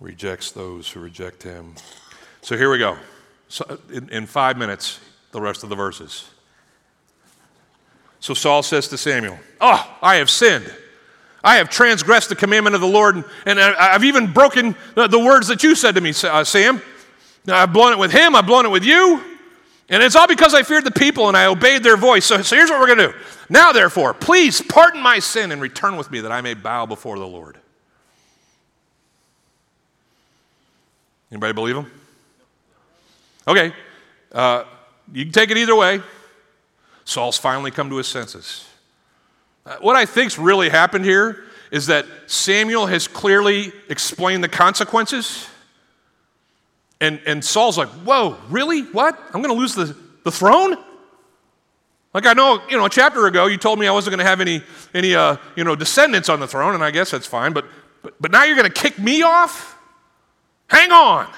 rejects 0.00 0.52
those 0.52 0.90
who 0.90 1.00
reject 1.00 1.42
him. 1.42 1.74
So 2.42 2.56
here 2.56 2.70
we 2.70 2.78
go. 2.78 2.98
So 3.48 3.78
in, 3.90 4.10
in 4.10 4.26
five 4.26 4.58
minutes, 4.58 5.00
the 5.32 5.40
rest 5.40 5.62
of 5.62 5.68
the 5.68 5.76
verses. 5.76 6.28
So 8.20 8.34
Saul 8.34 8.62
says 8.62 8.88
to 8.88 8.98
Samuel, 8.98 9.38
Oh, 9.60 9.98
I 10.02 10.16
have 10.16 10.30
sinned. 10.30 10.72
I 11.42 11.56
have 11.56 11.70
transgressed 11.70 12.28
the 12.28 12.36
commandment 12.36 12.74
of 12.74 12.82
the 12.82 12.86
Lord, 12.86 13.16
and, 13.16 13.24
and 13.46 13.58
I've 13.58 14.04
even 14.04 14.32
broken 14.32 14.76
the, 14.94 15.06
the, 15.06 15.18
words 15.18 15.48
that 15.48 15.62
you 15.62 15.74
said 15.74 15.94
to 15.94 16.00
me, 16.02 16.12
uh, 16.24 16.44
Sam. 16.44 16.82
I've 17.48 17.72
blown 17.72 17.92
it 17.92 17.98
with 17.98 18.12
him, 18.12 18.34
I've 18.34 18.46
blown 18.46 18.66
it 18.66 18.68
with 18.68 18.84
you, 18.84 19.22
and 19.88 20.02
it's 20.02 20.14
all 20.14 20.28
because 20.28 20.52
I 20.52 20.62
feared 20.62 20.84
the 20.84 20.90
people 20.90 21.28
and 21.28 21.36
I 21.36 21.46
obeyed 21.46 21.82
their 21.82 21.96
voice. 21.96 22.26
So, 22.26 22.42
so 22.42 22.54
here's 22.54 22.68
what 22.68 22.78
we're 22.78 22.94
going 22.94 23.10
to 23.10 23.12
do. 23.12 23.24
Now, 23.48 23.72
therefore, 23.72 24.12
please 24.12 24.60
pardon 24.60 25.00
my 25.00 25.18
sin 25.18 25.50
and 25.50 25.62
return 25.62 25.96
with 25.96 26.10
me 26.10 26.20
that 26.20 26.30
I 26.30 26.42
may 26.42 26.52
bow 26.52 26.84
before 26.84 27.18
the 27.18 27.26
Lord. 27.26 27.56
Anybody 31.32 31.52
believe 31.54 31.76
him? 31.76 31.90
Okay. 33.48 33.72
Uh, 34.30 34.64
you 35.12 35.24
can 35.24 35.32
take 35.32 35.50
it 35.50 35.56
either 35.56 35.76
way. 35.76 36.00
Saul's 37.04 37.36
finally 37.36 37.70
come 37.70 37.90
to 37.90 37.96
his 37.96 38.06
senses. 38.06 38.66
Uh, 39.66 39.76
what 39.80 39.96
I 39.96 40.06
think's 40.06 40.38
really 40.38 40.68
happened 40.68 41.04
here 41.04 41.44
is 41.70 41.86
that 41.86 42.06
Samuel 42.26 42.86
has 42.86 43.06
clearly 43.06 43.72
explained 43.88 44.42
the 44.42 44.48
consequences. 44.48 45.48
And, 47.00 47.20
and 47.26 47.44
Saul's 47.44 47.78
like, 47.78 47.88
whoa, 47.88 48.36
really? 48.48 48.82
What? 48.82 49.18
I'm 49.32 49.42
going 49.42 49.54
to 49.54 49.60
lose 49.60 49.74
the, 49.74 49.96
the 50.24 50.30
throne? 50.30 50.76
Like 52.12 52.26
I 52.26 52.32
know, 52.32 52.60
you 52.68 52.76
know, 52.76 52.86
a 52.86 52.90
chapter 52.90 53.26
ago 53.26 53.46
you 53.46 53.56
told 53.56 53.78
me 53.78 53.86
I 53.86 53.92
wasn't 53.92 54.12
going 54.12 54.24
to 54.24 54.28
have 54.28 54.40
any, 54.40 54.62
any 54.94 55.14
uh, 55.14 55.36
you 55.54 55.64
know, 55.64 55.76
descendants 55.76 56.28
on 56.28 56.40
the 56.40 56.48
throne, 56.48 56.74
and 56.74 56.82
I 56.82 56.90
guess 56.90 57.12
that's 57.12 57.26
fine. 57.26 57.52
But, 57.52 57.66
but, 58.02 58.14
but 58.20 58.30
now 58.32 58.44
you're 58.44 58.56
going 58.56 58.70
to 58.70 58.80
kick 58.80 58.98
me 58.98 59.22
off? 59.22 59.78
Hang 60.68 60.90
on. 60.90 61.32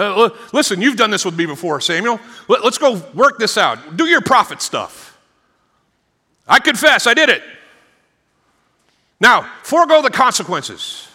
Uh, 0.00 0.30
listen, 0.52 0.80
you've 0.80 0.96
done 0.96 1.10
this 1.10 1.24
with 1.24 1.36
me 1.36 1.46
before, 1.46 1.80
Samuel. 1.80 2.18
Let, 2.48 2.64
let's 2.64 2.78
go 2.78 3.02
work 3.14 3.38
this 3.38 3.58
out. 3.58 3.96
Do 3.96 4.06
your 4.06 4.20
prophet 4.20 4.62
stuff. 4.62 5.18
I 6.48 6.58
confess, 6.58 7.06
I 7.06 7.14
did 7.14 7.28
it. 7.28 7.42
Now, 9.20 9.50
forego 9.62 10.02
the 10.02 10.10
consequences. 10.10 11.06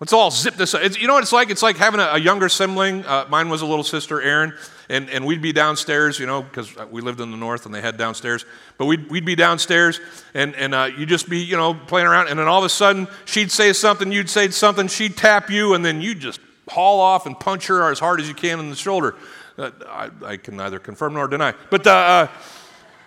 Let's 0.00 0.12
all 0.12 0.30
zip 0.30 0.56
this 0.56 0.74
up. 0.74 0.82
It's, 0.82 0.98
you 1.00 1.06
know 1.06 1.14
what 1.14 1.22
it's 1.22 1.32
like? 1.32 1.48
It's 1.48 1.62
like 1.62 1.76
having 1.76 2.00
a, 2.00 2.14
a 2.14 2.18
younger 2.18 2.48
sibling. 2.48 3.06
Uh, 3.06 3.26
mine 3.30 3.48
was 3.48 3.62
a 3.62 3.66
little 3.66 3.84
sister, 3.84 4.20
Erin, 4.20 4.52
and, 4.90 5.08
and 5.08 5.24
we'd 5.24 5.40
be 5.40 5.52
downstairs, 5.52 6.18
you 6.18 6.26
know, 6.26 6.42
because 6.42 6.74
we 6.90 7.00
lived 7.00 7.20
in 7.20 7.30
the 7.30 7.36
north 7.36 7.64
and 7.64 7.74
they 7.74 7.80
had 7.80 7.96
downstairs. 7.96 8.44
But 8.76 8.86
we'd, 8.86 9.08
we'd 9.08 9.24
be 9.24 9.36
downstairs, 9.36 10.00
and, 10.34 10.54
and 10.56 10.74
uh, 10.74 10.90
you'd 10.98 11.08
just 11.08 11.30
be, 11.30 11.38
you 11.38 11.56
know, 11.56 11.72
playing 11.72 12.08
around, 12.08 12.28
and 12.28 12.38
then 12.38 12.48
all 12.48 12.58
of 12.58 12.64
a 12.64 12.68
sudden 12.68 13.06
she'd 13.24 13.52
say 13.52 13.72
something, 13.72 14.10
you'd 14.10 14.28
say 14.28 14.50
something, 14.50 14.88
she'd 14.88 15.16
tap 15.16 15.48
you, 15.48 15.74
and 15.74 15.84
then 15.84 16.02
you'd 16.02 16.18
just 16.18 16.40
haul 16.68 17.00
off 17.00 17.26
and 17.26 17.38
punch 17.38 17.66
her 17.66 17.90
as 17.90 17.98
hard 17.98 18.20
as 18.20 18.28
you 18.28 18.34
can 18.34 18.60
in 18.60 18.70
the 18.70 18.76
shoulder. 18.76 19.14
Uh, 19.56 19.70
I, 19.86 20.10
I, 20.24 20.36
can 20.36 20.56
neither 20.56 20.78
confirm 20.78 21.14
nor 21.14 21.28
deny. 21.28 21.54
But 21.70 21.86
uh, 21.86 21.90
uh 21.90 22.28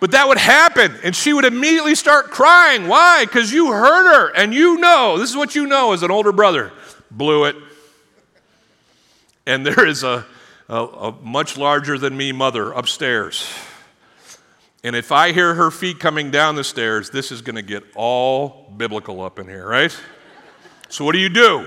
but 0.00 0.12
that 0.12 0.28
would 0.28 0.38
happen, 0.38 0.94
and 1.02 1.14
she 1.14 1.32
would 1.32 1.44
immediately 1.44 1.96
start 1.96 2.26
crying. 2.30 2.86
Why? 2.86 3.24
Because 3.24 3.52
you 3.52 3.72
hurt 3.72 4.14
her, 4.14 4.36
and 4.36 4.54
you 4.54 4.78
know, 4.78 5.18
this 5.18 5.28
is 5.28 5.36
what 5.36 5.56
you 5.56 5.66
know 5.66 5.92
as 5.92 6.02
an 6.04 6.10
older 6.10 6.30
brother 6.30 6.72
blew 7.10 7.44
it. 7.44 7.56
And 9.46 9.66
there 9.66 9.86
is 9.86 10.04
a, 10.04 10.24
a, 10.68 10.84
a 10.84 11.12
much 11.22 11.56
larger 11.56 11.98
than 11.98 12.16
me 12.16 12.32
mother 12.32 12.70
upstairs. 12.70 13.50
And 14.84 14.94
if 14.94 15.10
I 15.10 15.32
hear 15.32 15.54
her 15.54 15.72
feet 15.72 15.98
coming 15.98 16.30
down 16.30 16.54
the 16.54 16.62
stairs, 16.62 17.10
this 17.10 17.32
is 17.32 17.42
going 17.42 17.56
to 17.56 17.62
get 17.62 17.82
all 17.96 18.72
biblical 18.76 19.20
up 19.20 19.40
in 19.40 19.48
here, 19.48 19.66
right? 19.66 19.96
So, 20.88 21.04
what 21.04 21.12
do 21.12 21.18
you 21.18 21.28
do? 21.28 21.66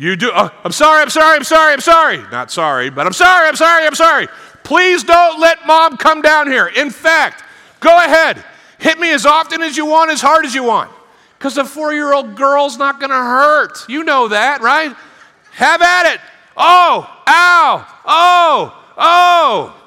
You 0.00 0.16
do, 0.16 0.30
oh, 0.34 0.50
I'm 0.64 0.72
sorry, 0.72 1.02
I'm 1.02 1.10
sorry, 1.10 1.36
I'm 1.36 1.44
sorry, 1.44 1.74
I'm 1.74 1.80
sorry. 1.82 2.16
Not 2.32 2.50
sorry, 2.50 2.88
but 2.88 3.06
I'm 3.06 3.12
sorry, 3.12 3.46
I'm 3.46 3.54
sorry, 3.54 3.86
I'm 3.86 3.94
sorry. 3.94 4.28
Please 4.64 5.04
don't 5.04 5.38
let 5.38 5.66
mom 5.66 5.98
come 5.98 6.22
down 6.22 6.46
here. 6.46 6.68
In 6.68 6.88
fact, 6.88 7.44
go 7.80 7.94
ahead. 7.94 8.42
Hit 8.78 8.98
me 8.98 9.12
as 9.12 9.26
often 9.26 9.60
as 9.60 9.76
you 9.76 9.84
want, 9.84 10.10
as 10.10 10.22
hard 10.22 10.46
as 10.46 10.54
you 10.54 10.64
want. 10.64 10.90
Because 11.36 11.58
a 11.58 11.66
four 11.66 11.92
year 11.92 12.14
old 12.14 12.34
girl's 12.34 12.78
not 12.78 12.98
going 12.98 13.10
to 13.10 13.14
hurt. 13.14 13.86
You 13.90 14.02
know 14.02 14.28
that, 14.28 14.62
right? 14.62 14.96
Have 15.52 15.82
at 15.82 16.14
it. 16.14 16.20
Oh, 16.56 17.22
ow, 17.28 17.86
oh, 18.06 18.84
oh. 18.96 19.82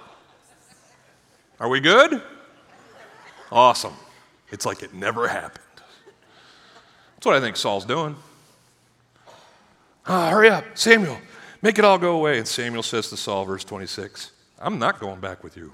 Are 1.59 1.69
we 1.69 1.79
good? 1.79 2.21
Awesome. 3.51 3.95
It's 4.51 4.63
like 4.63 4.83
it 4.83 4.93
never 4.93 5.27
happened. 5.27 5.63
That's 7.15 7.25
what 7.25 7.35
I 7.35 7.39
think 7.39 7.55
Saul's 7.57 7.85
doing. 7.85 8.15
Oh, 10.05 10.29
hurry 10.29 10.49
up, 10.49 10.65
Samuel, 10.73 11.17
make 11.61 11.79
it 11.79 11.85
all 11.85 11.97
go 11.97 12.15
away. 12.15 12.37
And 12.37 12.47
Samuel 12.47 12.83
says 12.83 13.09
to 13.09 13.17
Saul, 13.17 13.45
verse 13.45 13.63
26, 13.63 14.31
I'm 14.59 14.79
not 14.79 14.99
going 14.99 15.19
back 15.19 15.43
with 15.43 15.55
you. 15.55 15.73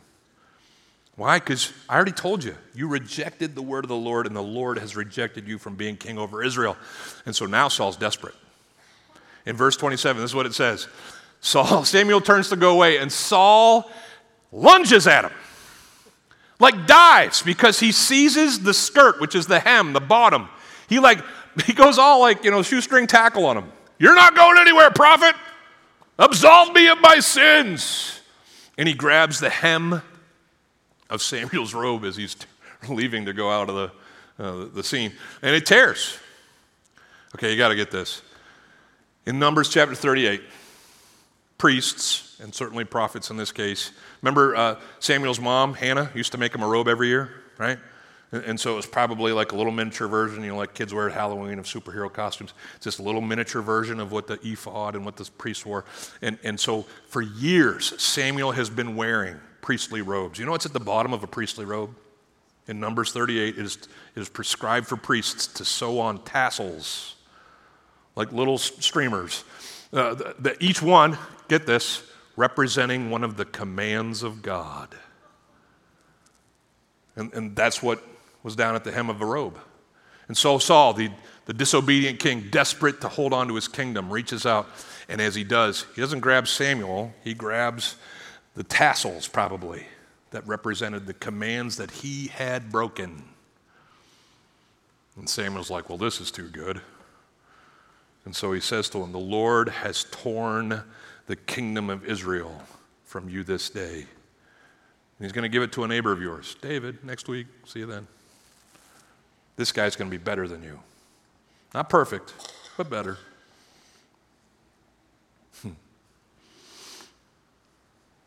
Why? 1.16 1.40
Because 1.40 1.74
I 1.90 1.96
already 1.96 2.14
told 2.14 2.44
you, 2.44 2.56
you 2.74 2.88
rejected 2.88 3.54
the 3.54 3.62
word 3.62 3.84
of 3.84 3.90
the 3.90 3.96
Lord, 3.96 4.26
and 4.26 4.36
the 4.36 4.42
Lord 4.42 4.78
has 4.78 4.96
rejected 4.96 5.48
you 5.48 5.58
from 5.58 5.76
being 5.76 5.98
king 5.98 6.18
over 6.18 6.42
Israel. 6.42 6.78
And 7.26 7.36
so 7.36 7.46
now 7.46 7.68
Saul's 7.68 7.98
desperate. 7.98 8.36
In 9.46 9.58
verse 9.58 9.76
27, 9.76 10.22
this 10.22 10.32
is 10.32 10.36
what 10.36 10.46
it 10.46 10.54
says 10.54 10.88
Saul, 11.42 11.84
Samuel 11.86 12.22
turns 12.22 12.50
to 12.50 12.56
go 12.56 12.72
away, 12.72 13.00
and 13.00 13.12
Saul 13.12 13.92
lunges 14.52 15.08
at 15.08 15.26
him. 15.26 15.34
like 16.60 16.88
dies 16.88 17.42
because 17.42 17.80
he 17.80 17.92
seizes 17.92 18.62
the 18.62 18.74
skirt, 18.74 19.20
which 19.20 19.36
is 19.36 19.48
the 19.48 19.60
hem, 19.60 19.94
the 19.94 20.00
bottom. 20.00 20.48
He 20.88 21.00
like 21.00 21.22
he 21.66 21.74
goes 21.74 21.98
all 21.98 22.22
like, 22.22 22.44
you 22.44 22.52
know, 22.52 22.62
shoestring 22.62 23.08
tackle 23.08 23.46
on 23.46 23.58
him. 23.58 23.72
You're 24.00 24.16
not 24.16 24.34
going 24.34 24.58
anywhere, 24.58 24.90
prophet. 24.92 25.36
Absolve 26.18 26.74
me 26.74 26.88
of 26.88 27.00
my 27.02 27.20
sins. 27.20 28.22
And 28.78 28.88
he 28.88 28.94
grabs 28.94 29.40
the 29.40 29.50
hem 29.50 30.02
of 31.10 31.22
Samuel's 31.22 31.74
robe 31.74 32.06
as 32.06 32.16
he's 32.16 32.38
leaving 32.90 33.26
to 33.26 33.34
go 33.34 33.52
out 33.52 33.70
of 33.70 33.76
the, 33.76 34.44
uh, 34.44 34.66
the 34.74 34.84
scene. 34.84 35.12
And 35.42 35.54
it 35.54 35.66
tears. 35.66 36.18
Okay, 37.36 37.52
you 37.52 37.58
got 37.58 37.70
to 37.70 37.76
get 37.76 37.92
this. 37.92 38.22
In 39.26 39.38
Numbers 39.38 39.70
chapter 39.70 39.94
38, 39.94 40.42
priests, 41.58 42.40
and 42.42 42.56
certainly 42.56 42.86
prophets 42.86 43.30
in 43.30 43.38
this 43.38 43.52
case, 43.52 43.92
remember 44.22 44.56
uh, 44.56 44.80
Samuel's 45.00 45.42
mom, 45.42 45.74
Hannah, 45.74 46.10
used 46.16 46.32
to 46.32 46.38
make 46.38 46.56
him 46.56 46.64
a 46.64 46.68
robe 46.68 46.88
every 46.88 47.08
year, 47.08 47.30
right? 47.58 47.78
And 48.32 48.60
so 48.60 48.74
it 48.74 48.76
was 48.76 48.86
probably 48.86 49.32
like 49.32 49.54
a 49.54 49.56
little 49.56 49.72
miniature 49.72 50.08
version, 50.08 50.44
you 50.44 50.50
know, 50.50 50.58
like 50.58 50.76
kids 50.76 50.94
wear 50.94 51.10
at 51.10 51.16
Halloween 51.16 51.58
of 51.58 51.66
superhero 51.66 52.14
costumes. 52.14 52.54
It's 52.76 52.84
just 52.84 53.00
a 53.00 53.02
little 53.02 53.22
miniature 53.22 53.64
version 53.64 54.00
of 54.00 54.12
what 54.12 54.28
the 54.28 54.40
ephod 54.44 54.96
and 54.96 55.04
what 55.04 55.16
the 55.16 55.26
priests 55.38 55.66
wore. 55.66 55.84
And, 56.22 56.38
and 56.44 56.60
so 56.60 56.86
for 57.08 57.24
years, 57.24 58.00
Samuel 58.00 58.52
has 58.52 58.70
been 58.70 58.96
wearing 58.96 59.38
priestly 59.62 60.04
robes. 60.04 60.38
You 60.38 60.46
know 60.46 60.52
what's 60.52 60.68
at 60.68 60.74
the 60.74 60.80
bottom 60.80 61.12
of 61.12 61.24
a 61.24 61.28
priestly 61.28 61.66
robe? 61.66 61.96
In 62.68 62.80
Numbers 62.80 63.12
38, 63.14 63.58
it 63.58 63.60
is, 63.60 63.78
it 64.16 64.22
is 64.22 64.30
prescribed 64.30 64.86
for 64.86 64.96
priests 64.96 65.48
to 65.48 65.66
sew 65.66 66.00
on 66.00 66.24
tassels, 66.24 67.16
like 68.16 68.32
little 68.32 68.60
streamers. 68.60 69.44
Uh, 69.92 70.14
the, 70.14 70.36
the, 70.38 70.64
each 70.64 70.84
one, 70.84 71.18
get 71.48 71.66
this, 71.66 72.04
representing 72.36 73.10
one 73.10 73.24
of 73.24 73.38
the 73.38 73.46
commands 73.46 74.22
of 74.22 74.44
God. 74.44 74.94
And, 77.16 77.34
and 77.34 77.56
that's 77.56 77.82
what 77.82 78.04
was 78.44 78.56
down 78.56 78.76
at 78.76 78.84
the 78.84 78.92
hem 78.92 79.10
of 79.10 79.22
a 79.22 79.26
robe. 79.26 79.58
And 80.28 80.38
so 80.38 80.60
Saul, 80.60 80.94
the, 80.94 81.10
the 81.46 81.54
disobedient 81.54 82.20
king, 82.20 82.50
desperate 82.52 83.02
to 83.02 83.10
hold 83.10 83.34
on 83.34 83.48
to 83.48 83.56
his 83.56 83.68
kingdom, 83.68 84.12
reaches 84.12 84.46
out. 84.46 84.68
And 85.10 85.20
as 85.20 85.36
he 85.36 85.44
does, 85.44 85.86
he 85.96 86.02
doesn't 86.02 86.20
grab 86.20 86.48
Samuel, 86.48 87.14
he 87.24 87.34
grabs 87.34 87.96
the 88.56 88.64
tassels, 88.64 89.28
probably, 89.28 89.86
that 90.32 90.46
represented 90.48 91.08
the 91.08 91.14
commands 91.14 91.78
that 91.78 91.90
he 91.90 92.28
had 92.28 92.72
broken. 92.72 93.24
And 95.18 95.28
Samuel's 95.28 95.70
like, 95.70 95.90
Well, 95.90 95.98
this 95.98 96.22
is 96.22 96.32
too 96.32 96.48
good. 96.48 96.82
And 98.26 98.36
so 98.36 98.54
he 98.54 98.60
says 98.60 98.90
to 98.90 99.00
him, 99.00 99.12
The 99.12 99.18
Lord 99.18 99.70
has 99.70 100.06
torn 100.12 100.84
the 101.26 101.36
kingdom 101.36 101.90
of 101.90 102.06
Israel 102.06 102.62
from 103.06 103.30
you 103.30 103.44
this 103.44 103.70
day. 103.70 103.98
And 104.00 105.26
he's 105.26 105.32
going 105.32 105.44
to 105.44 105.50
give 105.50 105.64
it 105.64 105.72
to 105.74 105.84
a 105.84 105.88
neighbor 105.88 106.12
of 106.12 106.22
yours. 106.22 106.56
David, 106.62 107.04
next 107.04 107.28
week. 107.28 107.48
See 107.66 107.80
you 107.80 107.86
then. 107.86 108.08
This 109.60 109.74
guy's 109.74 109.98
going 109.98 110.10
to 110.10 110.18
be 110.18 110.24
better 110.24 110.48
than 110.48 110.64
you. 110.64 110.80
Not 111.74 111.90
perfect, 111.90 112.34
but 112.78 112.90
better. 112.90 113.18
Hmm. 115.62 115.72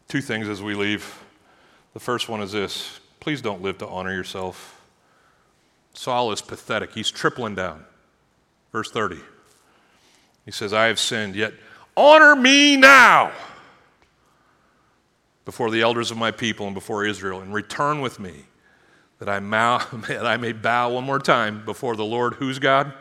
Two 0.09 0.21
things 0.21 0.47
as 0.47 0.61
we 0.61 0.75
leave. 0.75 1.23
The 1.95 2.01
first 2.01 2.29
one 2.29 2.43
is 2.43 2.53
this 2.53 3.01
please 3.19 3.41
don't 3.41 3.63
live 3.63 3.79
to 3.79 3.89
honor 3.89 4.13
yourself. 4.13 4.83
Saul 5.95 6.33
is 6.33 6.43
pathetic. 6.43 6.93
He's 6.93 7.11
tripling 7.11 7.55
down. 7.55 7.87
Verse 8.71 8.91
30. 8.91 9.17
He 10.45 10.51
says, 10.51 10.75
I 10.75 10.89
have 10.89 11.01
sinned, 11.01 11.35
yet 11.35 11.55
honor 11.97 12.37
me 12.37 12.77
now 12.77 13.33
before 15.47 15.71
the 15.71 15.81
elders 15.81 16.11
of 16.11 16.19
my 16.19 16.31
people 16.31 16.67
and 16.67 16.75
before 16.75 17.07
Israel, 17.07 17.41
and 17.41 17.55
return 17.55 18.03
with 18.03 18.21
me 18.21 18.45
that 19.23 19.29
I, 19.29 19.39
that 20.09 20.27
I 20.27 20.37
may 20.37 20.53
bow 20.53 20.95
one 20.95 21.05
more 21.05 21.21
time 21.21 21.65
before 21.65 21.95
the 21.95 22.05
Lord, 22.05 22.35
who's 22.35 22.59
God? 22.59 22.93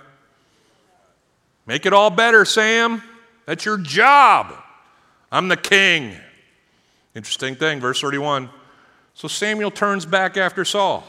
Make 1.66 1.88
it 1.88 1.94
all 1.94 2.12
better, 2.12 2.46
Sam. 2.46 3.02
That's 3.48 3.66
your 3.66 3.80
job. 3.80 4.54
I'm 5.32 5.48
the 5.48 5.58
king. 5.58 6.16
Interesting 7.16 7.56
thing, 7.56 7.80
verse 7.80 8.00
31. 8.02 8.52
So 9.16 9.28
Samuel 9.28 9.72
turns 9.72 10.06
back 10.06 10.38
after 10.38 10.64
Saul, 10.64 11.04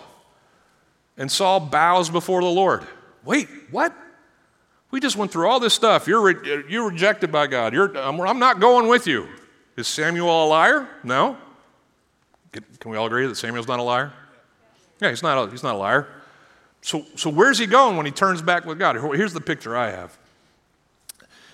and 1.19 1.31
Saul 1.31 1.61
bows 1.61 2.09
before 2.09 2.41
the 2.41 2.49
Lord. 2.49 2.87
Wait, 3.23 3.49
what? 3.71 3.95
We 4.91 4.99
just 4.99 5.17
went 5.17 5.31
through 5.31 5.47
all 5.47 5.61
this 5.61 5.75
stuff. 5.75 6.07
You're, 6.07 6.23
re- 6.23 6.65
you're 6.69 6.89
rejected 6.89 7.31
by 7.31 7.49
God. 7.49 7.75
You're, 7.75 7.97
I'm 7.99 8.39
not 8.39 8.61
going 8.61 8.89
with 8.89 9.07
you. 9.07 9.29
Is 9.77 9.87
Samuel 9.89 10.47
a 10.47 10.49
liar? 10.49 10.89
No. 11.05 11.37
Can 12.53 12.91
we 12.91 12.97
all 12.97 13.07
agree 13.07 13.27
that 13.27 13.37
Samuel's 13.37 13.69
not 13.69 13.79
a 13.79 13.83
liar? 13.83 14.13
Yeah, 15.03 15.11
he's 15.11 15.23
not 15.23 15.49
a, 15.49 15.51
he's 15.51 15.65
not 15.65 15.75
a 15.75 15.79
liar. 15.79 16.07
So, 16.81 17.05
so 17.17 17.29
where's 17.29 17.59
he 17.59 17.67
going 17.67 17.97
when 17.97 18.07
he 18.07 18.13
turns 18.13 18.41
back 18.41 18.65
with 18.65 18.79
God? 18.79 18.97
Here's 19.15 19.33
the 19.33 19.41
picture 19.41 19.77
I 19.77 19.91
have 19.91 20.17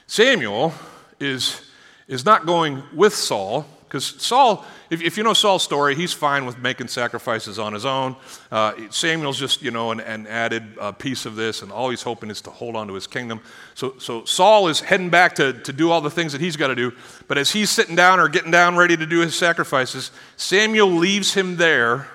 Samuel 0.07 0.75
is, 1.19 1.63
is 2.09 2.25
not 2.25 2.47
going 2.47 2.83
with 2.95 3.15
Saul, 3.15 3.67
because 3.85 4.05
Saul, 4.05 4.67
if, 4.91 5.01
if, 5.01 5.17
you 5.17 5.23
know 5.23 5.33
Saul's 5.33 5.63
story, 5.63 5.95
he's 5.95 6.13
fine 6.13 6.45
with 6.45 6.59
making 6.59 6.89
sacrifices 6.89 7.59
on 7.59 7.73
his 7.73 7.87
own. 7.87 8.17
Uh, 8.53 8.75
Samuel's 8.91 9.39
just, 9.39 9.63
you 9.63 9.71
know, 9.71 9.93
an, 9.93 10.01
an 10.01 10.27
added 10.27 10.65
uh, 10.79 10.93
piece 10.93 11.25
of 11.25 11.37
this, 11.37 11.63
and 11.63 11.73
all 11.73 11.89
he's 11.89 12.03
hoping 12.03 12.31
is 12.31 12.43
to 12.43 12.51
hold 12.51 12.77
on 12.77 12.87
to 12.89 12.95
his 12.95 13.07
kingdom. 13.07 13.41
So, 13.75 13.95
so 13.99 14.27
Saul 14.27 14.69
is 14.69 14.81
heading 14.81 15.09
back 15.09 15.35
to, 15.37 15.55
to 15.55 15.73
do 15.73 15.91
all 15.91 16.03
the 16.03 16.11
things 16.11 16.33
that 16.33 16.41
he's 16.43 16.57
got 16.57 16.69
to 16.69 16.75
do. 16.75 16.93
But 17.29 17.39
as 17.39 17.51
he's 17.51 17.71
sitting 17.71 17.97
down 17.97 18.21
or 18.21 18.29
getting 18.29 18.51
down 18.51 18.77
ready 18.77 18.97
to 18.97 19.07
do 19.07 19.21
his 19.21 19.35
sacrifices, 19.35 20.11
Samuel 20.37 20.91
leaves 20.91 21.33
him 21.33 21.57
there, 21.57 22.09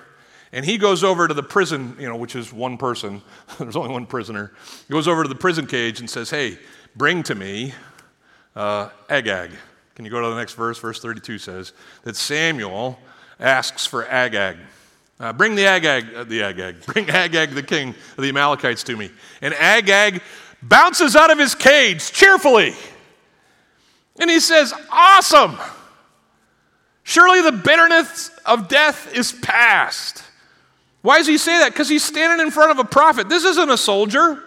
and 0.54 0.64
he 0.64 0.78
goes 0.78 1.02
over 1.02 1.26
to 1.26 1.34
the 1.34 1.42
prison, 1.42 1.96
you 1.98 2.08
know, 2.08 2.14
which 2.14 2.36
is 2.36 2.52
one 2.52 2.78
person. 2.78 3.20
There's 3.58 3.74
only 3.74 3.90
one 3.90 4.06
prisoner. 4.06 4.52
He 4.86 4.92
goes 4.92 5.08
over 5.08 5.24
to 5.24 5.28
the 5.28 5.34
prison 5.34 5.66
cage 5.66 5.98
and 5.98 6.08
says, 6.08 6.30
Hey, 6.30 6.58
bring 6.94 7.24
to 7.24 7.34
me 7.34 7.74
uh, 8.54 8.90
Agag. 9.10 9.50
Can 9.96 10.04
you 10.04 10.12
go 10.12 10.20
to 10.20 10.28
the 10.28 10.36
next 10.36 10.54
verse? 10.54 10.78
Verse 10.78 11.00
32 11.00 11.38
says 11.38 11.72
that 12.04 12.14
Samuel 12.14 13.00
asks 13.40 13.84
for 13.84 14.06
Agag. 14.06 14.56
Uh, 15.18 15.32
bring 15.32 15.56
the 15.56 15.66
Agag, 15.66 16.14
uh, 16.14 16.22
the 16.22 16.42
Agag, 16.44 16.86
bring 16.86 17.10
Agag, 17.10 17.50
the 17.50 17.62
king 17.62 17.88
of 18.16 18.22
the 18.22 18.28
Amalekites, 18.28 18.84
to 18.84 18.96
me. 18.96 19.10
And 19.42 19.54
Agag 19.54 20.22
bounces 20.62 21.16
out 21.16 21.32
of 21.32 21.38
his 21.38 21.56
cage 21.56 22.12
cheerfully. 22.12 22.74
And 24.20 24.30
he 24.30 24.38
says, 24.38 24.72
Awesome! 24.88 25.58
Surely 27.02 27.42
the 27.42 27.52
bitterness 27.52 28.30
of 28.46 28.68
death 28.68 29.12
is 29.12 29.32
past. 29.32 30.23
Why 31.04 31.18
does 31.18 31.26
he 31.26 31.36
say 31.36 31.58
that? 31.58 31.72
Because 31.72 31.90
he's 31.90 32.02
standing 32.02 32.46
in 32.46 32.50
front 32.50 32.70
of 32.70 32.78
a 32.78 32.84
prophet. 32.88 33.28
This 33.28 33.44
isn't 33.44 33.68
a 33.68 33.76
soldier. 33.76 34.42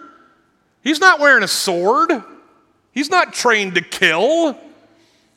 He's 0.82 0.98
not 0.98 1.20
wearing 1.20 1.44
a 1.44 1.48
sword. 1.48 2.10
He's 2.90 3.08
not 3.10 3.32
trained 3.32 3.76
to 3.76 3.80
kill. 3.80 4.58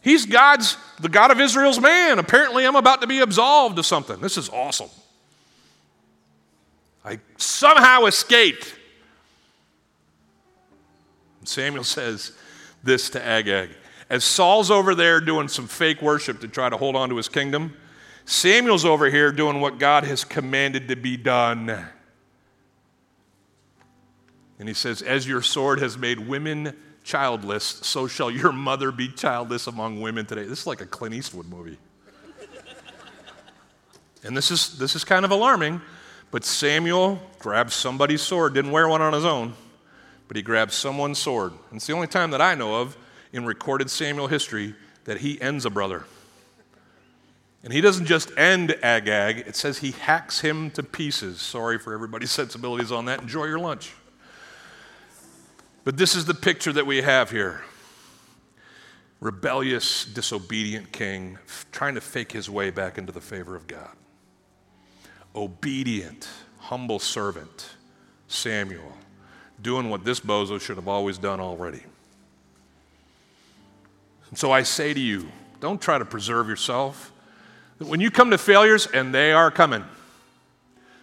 He's 0.02 0.26
God's, 0.26 0.78
the 1.00 1.10
God 1.10 1.30
of 1.30 1.40
Israel's 1.40 1.80
man. 1.80 2.18
Apparently, 2.18 2.66
I'm 2.66 2.76
about 2.76 3.02
to 3.02 3.08
be 3.08 3.20
absolved 3.20 3.78
of 3.78 3.86
something. 3.86 4.20
This 4.20 4.36
is 4.36 4.50
awesome. 4.50 4.90
I 7.06 7.20
somehow 7.38 8.06
escaped. 8.06 8.74
Samuel 11.44 11.84
says 11.84 12.32
this 12.84 13.12
to 13.12 13.24
Agag. 13.24 13.70
As 14.10 14.24
Saul's 14.24 14.72
over 14.72 14.96
there 14.96 15.22
doing 15.22 15.50
some 15.50 15.68
fake 15.68 16.02
worship 16.02 16.42
to 16.42 16.48
try 16.48 16.68
to 16.68 16.78
hold 16.78 16.96
on 16.96 17.10
to 17.10 17.16
his 17.16 17.30
kingdom, 17.30 17.76
Samuel's 18.32 18.86
over 18.86 19.10
here 19.10 19.30
doing 19.34 19.60
what 19.60 19.78
God 19.78 20.06
has 20.06 20.24
commanded 20.24 20.88
to 20.88 20.96
be 20.96 21.18
done. 21.18 21.70
And 24.58 24.70
he 24.70 24.74
says, 24.74 25.02
As 25.02 25.28
your 25.28 25.42
sword 25.42 25.82
has 25.82 25.98
made 25.98 26.18
women 26.18 26.74
childless, 27.04 27.66
so 27.66 28.08
shall 28.08 28.32
your 28.32 28.54
mother 28.54 28.90
be 28.94 29.10
childless 29.10 29.68
among 29.68 30.00
women 30.00 30.26
today. 30.26 30.46
This 30.46 30.62
is 30.62 30.68
like 30.68 30.80
a 30.80 30.86
Clint 30.86 31.14
Eastwood 31.14 31.50
movie. 31.50 31.78
and 34.24 34.36
this 34.36 34.50
is, 34.50 34.78
this 34.78 34.96
is 34.96 35.04
kind 35.04 35.26
of 35.26 35.32
alarming, 35.32 35.82
but 36.32 36.46
Samuel 36.46 37.20
grabs 37.38 37.74
somebody's 37.74 38.22
sword, 38.22 38.54
didn't 38.54 38.72
wear 38.72 38.88
one 38.88 39.02
on 39.02 39.12
his 39.12 39.26
own, 39.26 39.56
but 40.30 40.38
he 40.38 40.42
grabs 40.42 40.74
someone's 40.74 41.20
sword. 41.20 41.52
And 41.70 41.78
it's 41.78 41.88
the 41.88 41.94
only 41.94 42.08
time 42.08 42.32
that 42.32 42.42
I 42.42 42.56
know 42.56 42.80
of 42.80 42.96
in 43.34 43.46
recorded 43.46 43.90
Samuel 43.90 44.28
history 44.28 44.74
that 45.04 45.18
he 45.18 45.40
ends 45.42 45.66
a 45.66 45.70
brother. 45.70 46.06
And 47.64 47.72
he 47.72 47.82
doesn't 47.82 48.08
just 48.08 48.36
end 48.38 48.76
Agag, 48.82 49.40
it 49.40 49.56
says 49.56 49.80
he 49.80 49.92
hacks 49.92 50.42
him 50.42 50.72
to 50.72 50.84
pieces. 50.84 51.40
Sorry 51.42 51.78
for 51.78 51.94
everybody's 51.94 52.32
sensibilities 52.42 52.92
on 52.92 53.06
that. 53.06 53.22
Enjoy 53.22 53.46
your 53.46 53.60
lunch. 53.60 53.94
But 55.84 55.98
this 55.98 56.16
is 56.16 56.26
the 56.26 56.34
picture 56.34 56.74
that 56.74 56.86
we 56.86 57.02
have 57.02 57.32
here 57.32 57.62
rebellious, 59.20 60.04
disobedient 60.04 60.92
king 60.92 61.38
trying 61.72 61.94
to 61.94 62.02
fake 62.02 62.32
his 62.32 62.50
way 62.50 62.72
back 62.72 62.98
into 62.98 63.12
the 63.12 63.22
favor 63.22 63.56
of 63.56 63.68
God. 63.68 63.96
Obedient, 65.36 66.28
humble 66.58 66.98
servant, 66.98 67.76
Samuel, 68.28 68.98
doing 69.62 69.92
what 69.92 70.04
this 70.04 70.20
bozo 70.20 70.60
should 70.60 70.76
have 70.76 70.88
always 70.88 71.20
done 71.20 71.40
already. 71.40 71.84
And 74.30 74.40
so 74.40 74.52
I 74.52 74.64
say 74.64 74.92
to 74.92 75.00
you, 75.00 75.28
don't 75.60 75.80
try 75.80 76.00
to 76.00 76.06
preserve 76.06 76.50
yourself. 76.50 77.12
When 77.82 78.00
you 78.00 78.12
come 78.12 78.32
to 78.32 78.38
failures, 78.38 78.88
and 78.88 79.14
they 79.14 79.32
are 79.32 79.50
coming, 79.52 79.84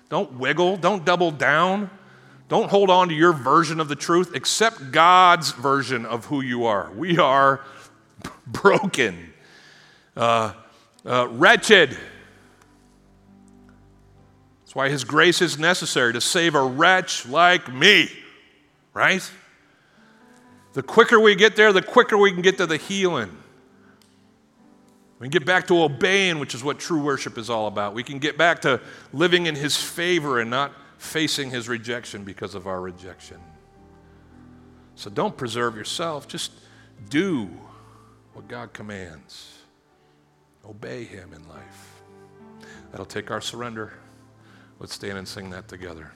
Don't 0.09 0.35
wiggle. 0.35 0.77
Don't 0.77 1.05
double 1.05 1.31
down. 1.31 1.91
Don't 2.49 2.71
hold 2.71 2.89
on 2.89 3.09
to 3.09 3.15
your 3.15 3.33
version 3.33 3.79
of 3.79 3.89
the 3.89 3.97
truth. 3.97 4.35
Accept 4.35 4.91
God's 4.91 5.53
version 5.53 6.07
of 6.07 6.27
who 6.27 6.41
you 6.41 6.65
are. 6.65 6.91
We 6.93 7.19
are 7.19 7.61
broken, 8.47 9.35
uh, 10.17 10.55
uh, 11.05 11.29
wretched. 11.29 11.99
That's 14.61 14.75
why 14.75 14.89
His 14.89 15.05
grace 15.05 15.43
is 15.43 15.59
necessary 15.59 16.15
to 16.15 16.21
save 16.21 16.55
a 16.55 16.63
wretch 16.63 17.27
like 17.27 17.73
me, 17.73 18.09
right? 18.95 19.29
The 20.73 20.83
quicker 20.83 21.21
we 21.21 21.35
get 21.35 21.57
there, 21.57 21.73
the 21.73 21.83
quicker 21.83 22.17
we 22.17 22.33
can 22.33 22.41
get 22.43 22.57
to 22.59 22.67
the 22.67 22.77
healing. 22.77 23.37
We 25.19 25.27
can 25.27 25.31
get 25.31 25.45
back 25.45 25.67
to 25.67 25.83
obeying, 25.83 26.39
which 26.39 26.55
is 26.55 26.63
what 26.63 26.79
true 26.79 27.03
worship 27.03 27.39
is 27.39 27.51
all 27.51 27.67
about. 27.67 27.93
We 27.93 28.05
can 28.05 28.19
get 28.19 28.39
back 28.39 28.61
to 28.63 28.81
living 29.13 29.47
in 29.47 29.57
His 29.57 29.77
favor 29.77 30.39
and 30.39 30.49
not 30.49 30.73
facing 30.99 31.51
His 31.51 31.69
rejection 31.69 32.25
because 32.25 32.55
of 32.55 32.67
our 32.67 32.81
rejection. 32.81 33.39
So 34.95 35.11
don't 35.11 35.37
preserve 35.37 35.77
yourself, 35.77 36.29
just 36.29 36.53
do 37.11 37.51
what 38.33 38.47
God 38.47 38.73
commands. 38.73 39.59
Obey 40.65 41.05
Him 41.05 41.33
in 41.33 41.47
life. 41.49 42.01
That'll 42.91 43.07
take 43.07 43.31
our 43.31 43.41
surrender. 43.41 43.95
Let's 44.79 44.95
stand 44.95 45.19
and 45.19 45.27
sing 45.27 45.51
that 45.51 45.67
together. 45.67 46.13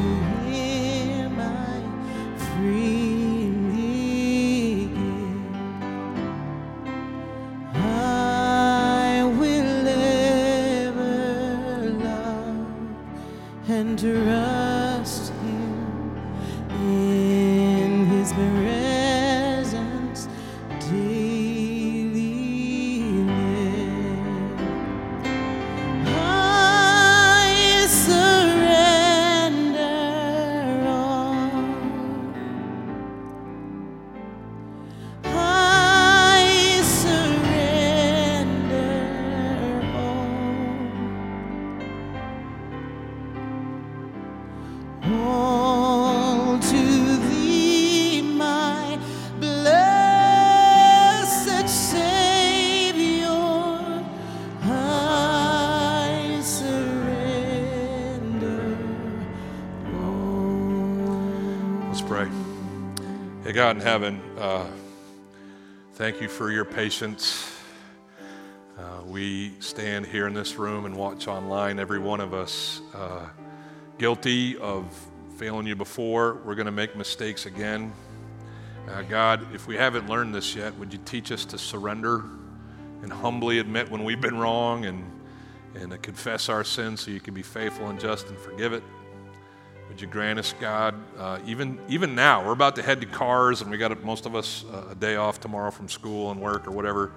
Him 0.46 1.38
I 1.38 1.82
freely 2.56 3.26
give. 4.86 5.56
I 7.76 9.22
will 9.38 9.88
ever 9.88 11.14
love 12.00 12.66
and 13.68 13.98
trust 13.98 14.51
pray. 62.12 62.28
Hey, 63.42 63.52
God 63.52 63.76
in 63.76 63.82
heaven, 63.82 64.20
uh, 64.36 64.66
thank 65.94 66.20
you 66.20 66.28
for 66.28 66.50
your 66.50 66.66
patience. 66.66 67.50
Uh, 68.78 68.82
we 69.06 69.54
stand 69.60 70.04
here 70.04 70.26
in 70.26 70.34
this 70.34 70.56
room 70.56 70.84
and 70.84 70.94
watch 70.94 71.26
online, 71.26 71.78
every 71.78 71.98
one 71.98 72.20
of 72.20 72.34
us 72.34 72.82
uh, 72.94 73.24
guilty 73.96 74.58
of 74.58 74.94
failing 75.38 75.66
you 75.66 75.74
before. 75.74 76.34
We're 76.44 76.54
going 76.54 76.66
to 76.66 76.70
make 76.70 76.94
mistakes 76.96 77.46
again. 77.46 77.94
Uh, 78.90 79.00
God, 79.00 79.46
if 79.54 79.66
we 79.66 79.76
haven't 79.76 80.06
learned 80.06 80.34
this 80.34 80.54
yet, 80.54 80.76
would 80.78 80.92
you 80.92 81.00
teach 81.06 81.32
us 81.32 81.46
to 81.46 81.56
surrender 81.56 82.24
and 83.02 83.10
humbly 83.10 83.58
admit 83.58 83.90
when 83.90 84.04
we've 84.04 84.20
been 84.20 84.36
wrong 84.36 84.84
and, 84.84 85.02
and 85.74 86.02
confess 86.02 86.50
our 86.50 86.62
sins 86.62 87.00
so 87.00 87.10
you 87.10 87.20
can 87.20 87.32
be 87.32 87.40
faithful 87.40 87.88
and 87.88 87.98
just 87.98 88.28
and 88.28 88.36
forgive 88.36 88.74
it? 88.74 88.82
Would 89.88 90.00
you 90.00 90.06
grant 90.06 90.38
us, 90.38 90.54
God, 90.58 90.94
uh, 91.18 91.38
even, 91.46 91.78
even 91.88 92.14
now, 92.14 92.46
we're 92.46 92.52
about 92.52 92.76
to 92.76 92.82
head 92.82 93.00
to 93.02 93.06
cars 93.06 93.60
and 93.60 93.70
we 93.70 93.76
got 93.76 94.02
most 94.02 94.24
of 94.26 94.34
us 94.34 94.64
uh, 94.72 94.88
a 94.92 94.94
day 94.94 95.16
off 95.16 95.40
tomorrow 95.40 95.70
from 95.70 95.88
school 95.88 96.30
and 96.30 96.40
work 96.40 96.66
or 96.66 96.70
whatever. 96.70 97.12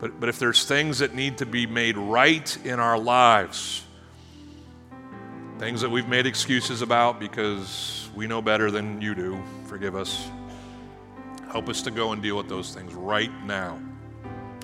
But, 0.00 0.20
but 0.20 0.28
if 0.28 0.38
there's 0.38 0.64
things 0.64 1.00
that 1.00 1.14
need 1.14 1.38
to 1.38 1.46
be 1.46 1.66
made 1.66 1.96
right 1.96 2.56
in 2.64 2.78
our 2.78 2.98
lives, 2.98 3.84
things 5.58 5.80
that 5.80 5.90
we've 5.90 6.08
made 6.08 6.26
excuses 6.26 6.82
about 6.82 7.20
because 7.20 8.08
we 8.14 8.26
know 8.26 8.42
better 8.42 8.70
than 8.70 9.00
you 9.00 9.14
do, 9.14 9.42
forgive 9.66 9.94
us. 9.94 10.28
Help 11.50 11.68
us 11.68 11.82
to 11.82 11.90
go 11.90 12.12
and 12.12 12.22
deal 12.22 12.36
with 12.36 12.48
those 12.48 12.74
things 12.74 12.94
right 12.94 13.30
now. 13.44 13.80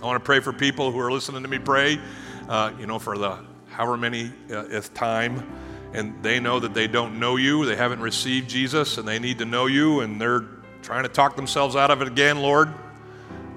I 0.02 0.06
want 0.06 0.20
to 0.20 0.24
pray 0.24 0.40
for 0.40 0.52
people 0.52 0.90
who 0.90 0.98
are 1.00 1.10
listening 1.10 1.42
to 1.42 1.48
me 1.48 1.58
pray, 1.58 2.00
uh, 2.48 2.72
you 2.78 2.86
know, 2.86 2.98
for 2.98 3.18
the 3.18 3.38
however 3.70 3.96
many 3.96 4.32
uh, 4.52 4.80
time, 4.94 5.46
and 5.92 6.22
they 6.22 6.38
know 6.40 6.60
that 6.60 6.74
they 6.74 6.86
don't 6.86 7.18
know 7.18 7.36
you, 7.36 7.64
they 7.64 7.76
haven't 7.76 8.00
received 8.00 8.48
Jesus, 8.48 8.98
and 8.98 9.08
they 9.08 9.18
need 9.18 9.38
to 9.38 9.44
know 9.44 9.66
you, 9.66 10.00
and 10.00 10.20
they're 10.20 10.44
trying 10.82 11.02
to 11.02 11.08
talk 11.08 11.36
themselves 11.36 11.76
out 11.76 11.90
of 11.90 12.02
it 12.02 12.08
again, 12.08 12.38
Lord. 12.40 12.72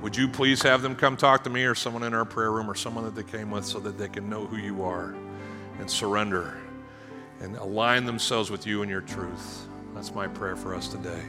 Would 0.02 0.16
you 0.16 0.28
please 0.28 0.64
have 0.64 0.82
them 0.82 0.96
come 0.96 1.16
talk 1.16 1.44
to 1.44 1.50
me 1.50 1.64
or 1.64 1.76
someone 1.76 2.04
in 2.04 2.14
our 2.14 2.26
prayer 2.26 2.52
room 2.52 2.70
or 2.70 2.74
someone 2.74 3.04
that 3.06 3.16
they 3.16 3.24
came 3.24 3.52
with 3.52 3.66
so 3.66 3.80
that 3.82 3.98
they 3.98 4.08
can 4.08 4.30
know 4.30 4.46
who 4.48 4.58
you 4.58 4.84
are 4.84 5.16
and 5.80 5.90
surrender 5.90 6.58
and 7.40 7.56
align 7.58 8.06
themselves 8.06 8.50
with 8.50 8.66
you 8.66 8.82
and 8.82 8.90
your 8.90 9.02
truth? 9.02 9.68
That's 9.94 10.14
my 10.16 10.28
prayer 10.28 10.56
for 10.56 10.74
us 10.74 10.88
today. 10.88 11.22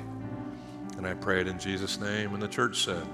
And 0.96 1.06
I 1.06 1.14
pray 1.14 1.40
it 1.40 1.48
in 1.48 1.58
Jesus' 1.58 2.00
name. 2.00 2.32
And 2.32 2.42
the 2.42 2.48
church 2.48 2.84
said, 2.84 3.06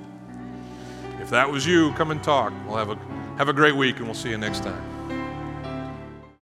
if 1.20 1.30
that 1.30 1.51
was 1.51 1.66
you, 1.66 1.93
come 1.95 2.12
and 2.12 2.22
talk. 2.22 2.53
We'll 2.66 2.76
have 2.76 2.91
a, 2.91 2.99
have 3.36 3.49
a 3.49 3.53
great 3.53 3.74
week 3.74 3.97
and 3.97 4.05
we'll 4.05 4.14
see 4.14 4.30
you 4.30 4.39
next 4.39 4.62
time. 4.62 4.97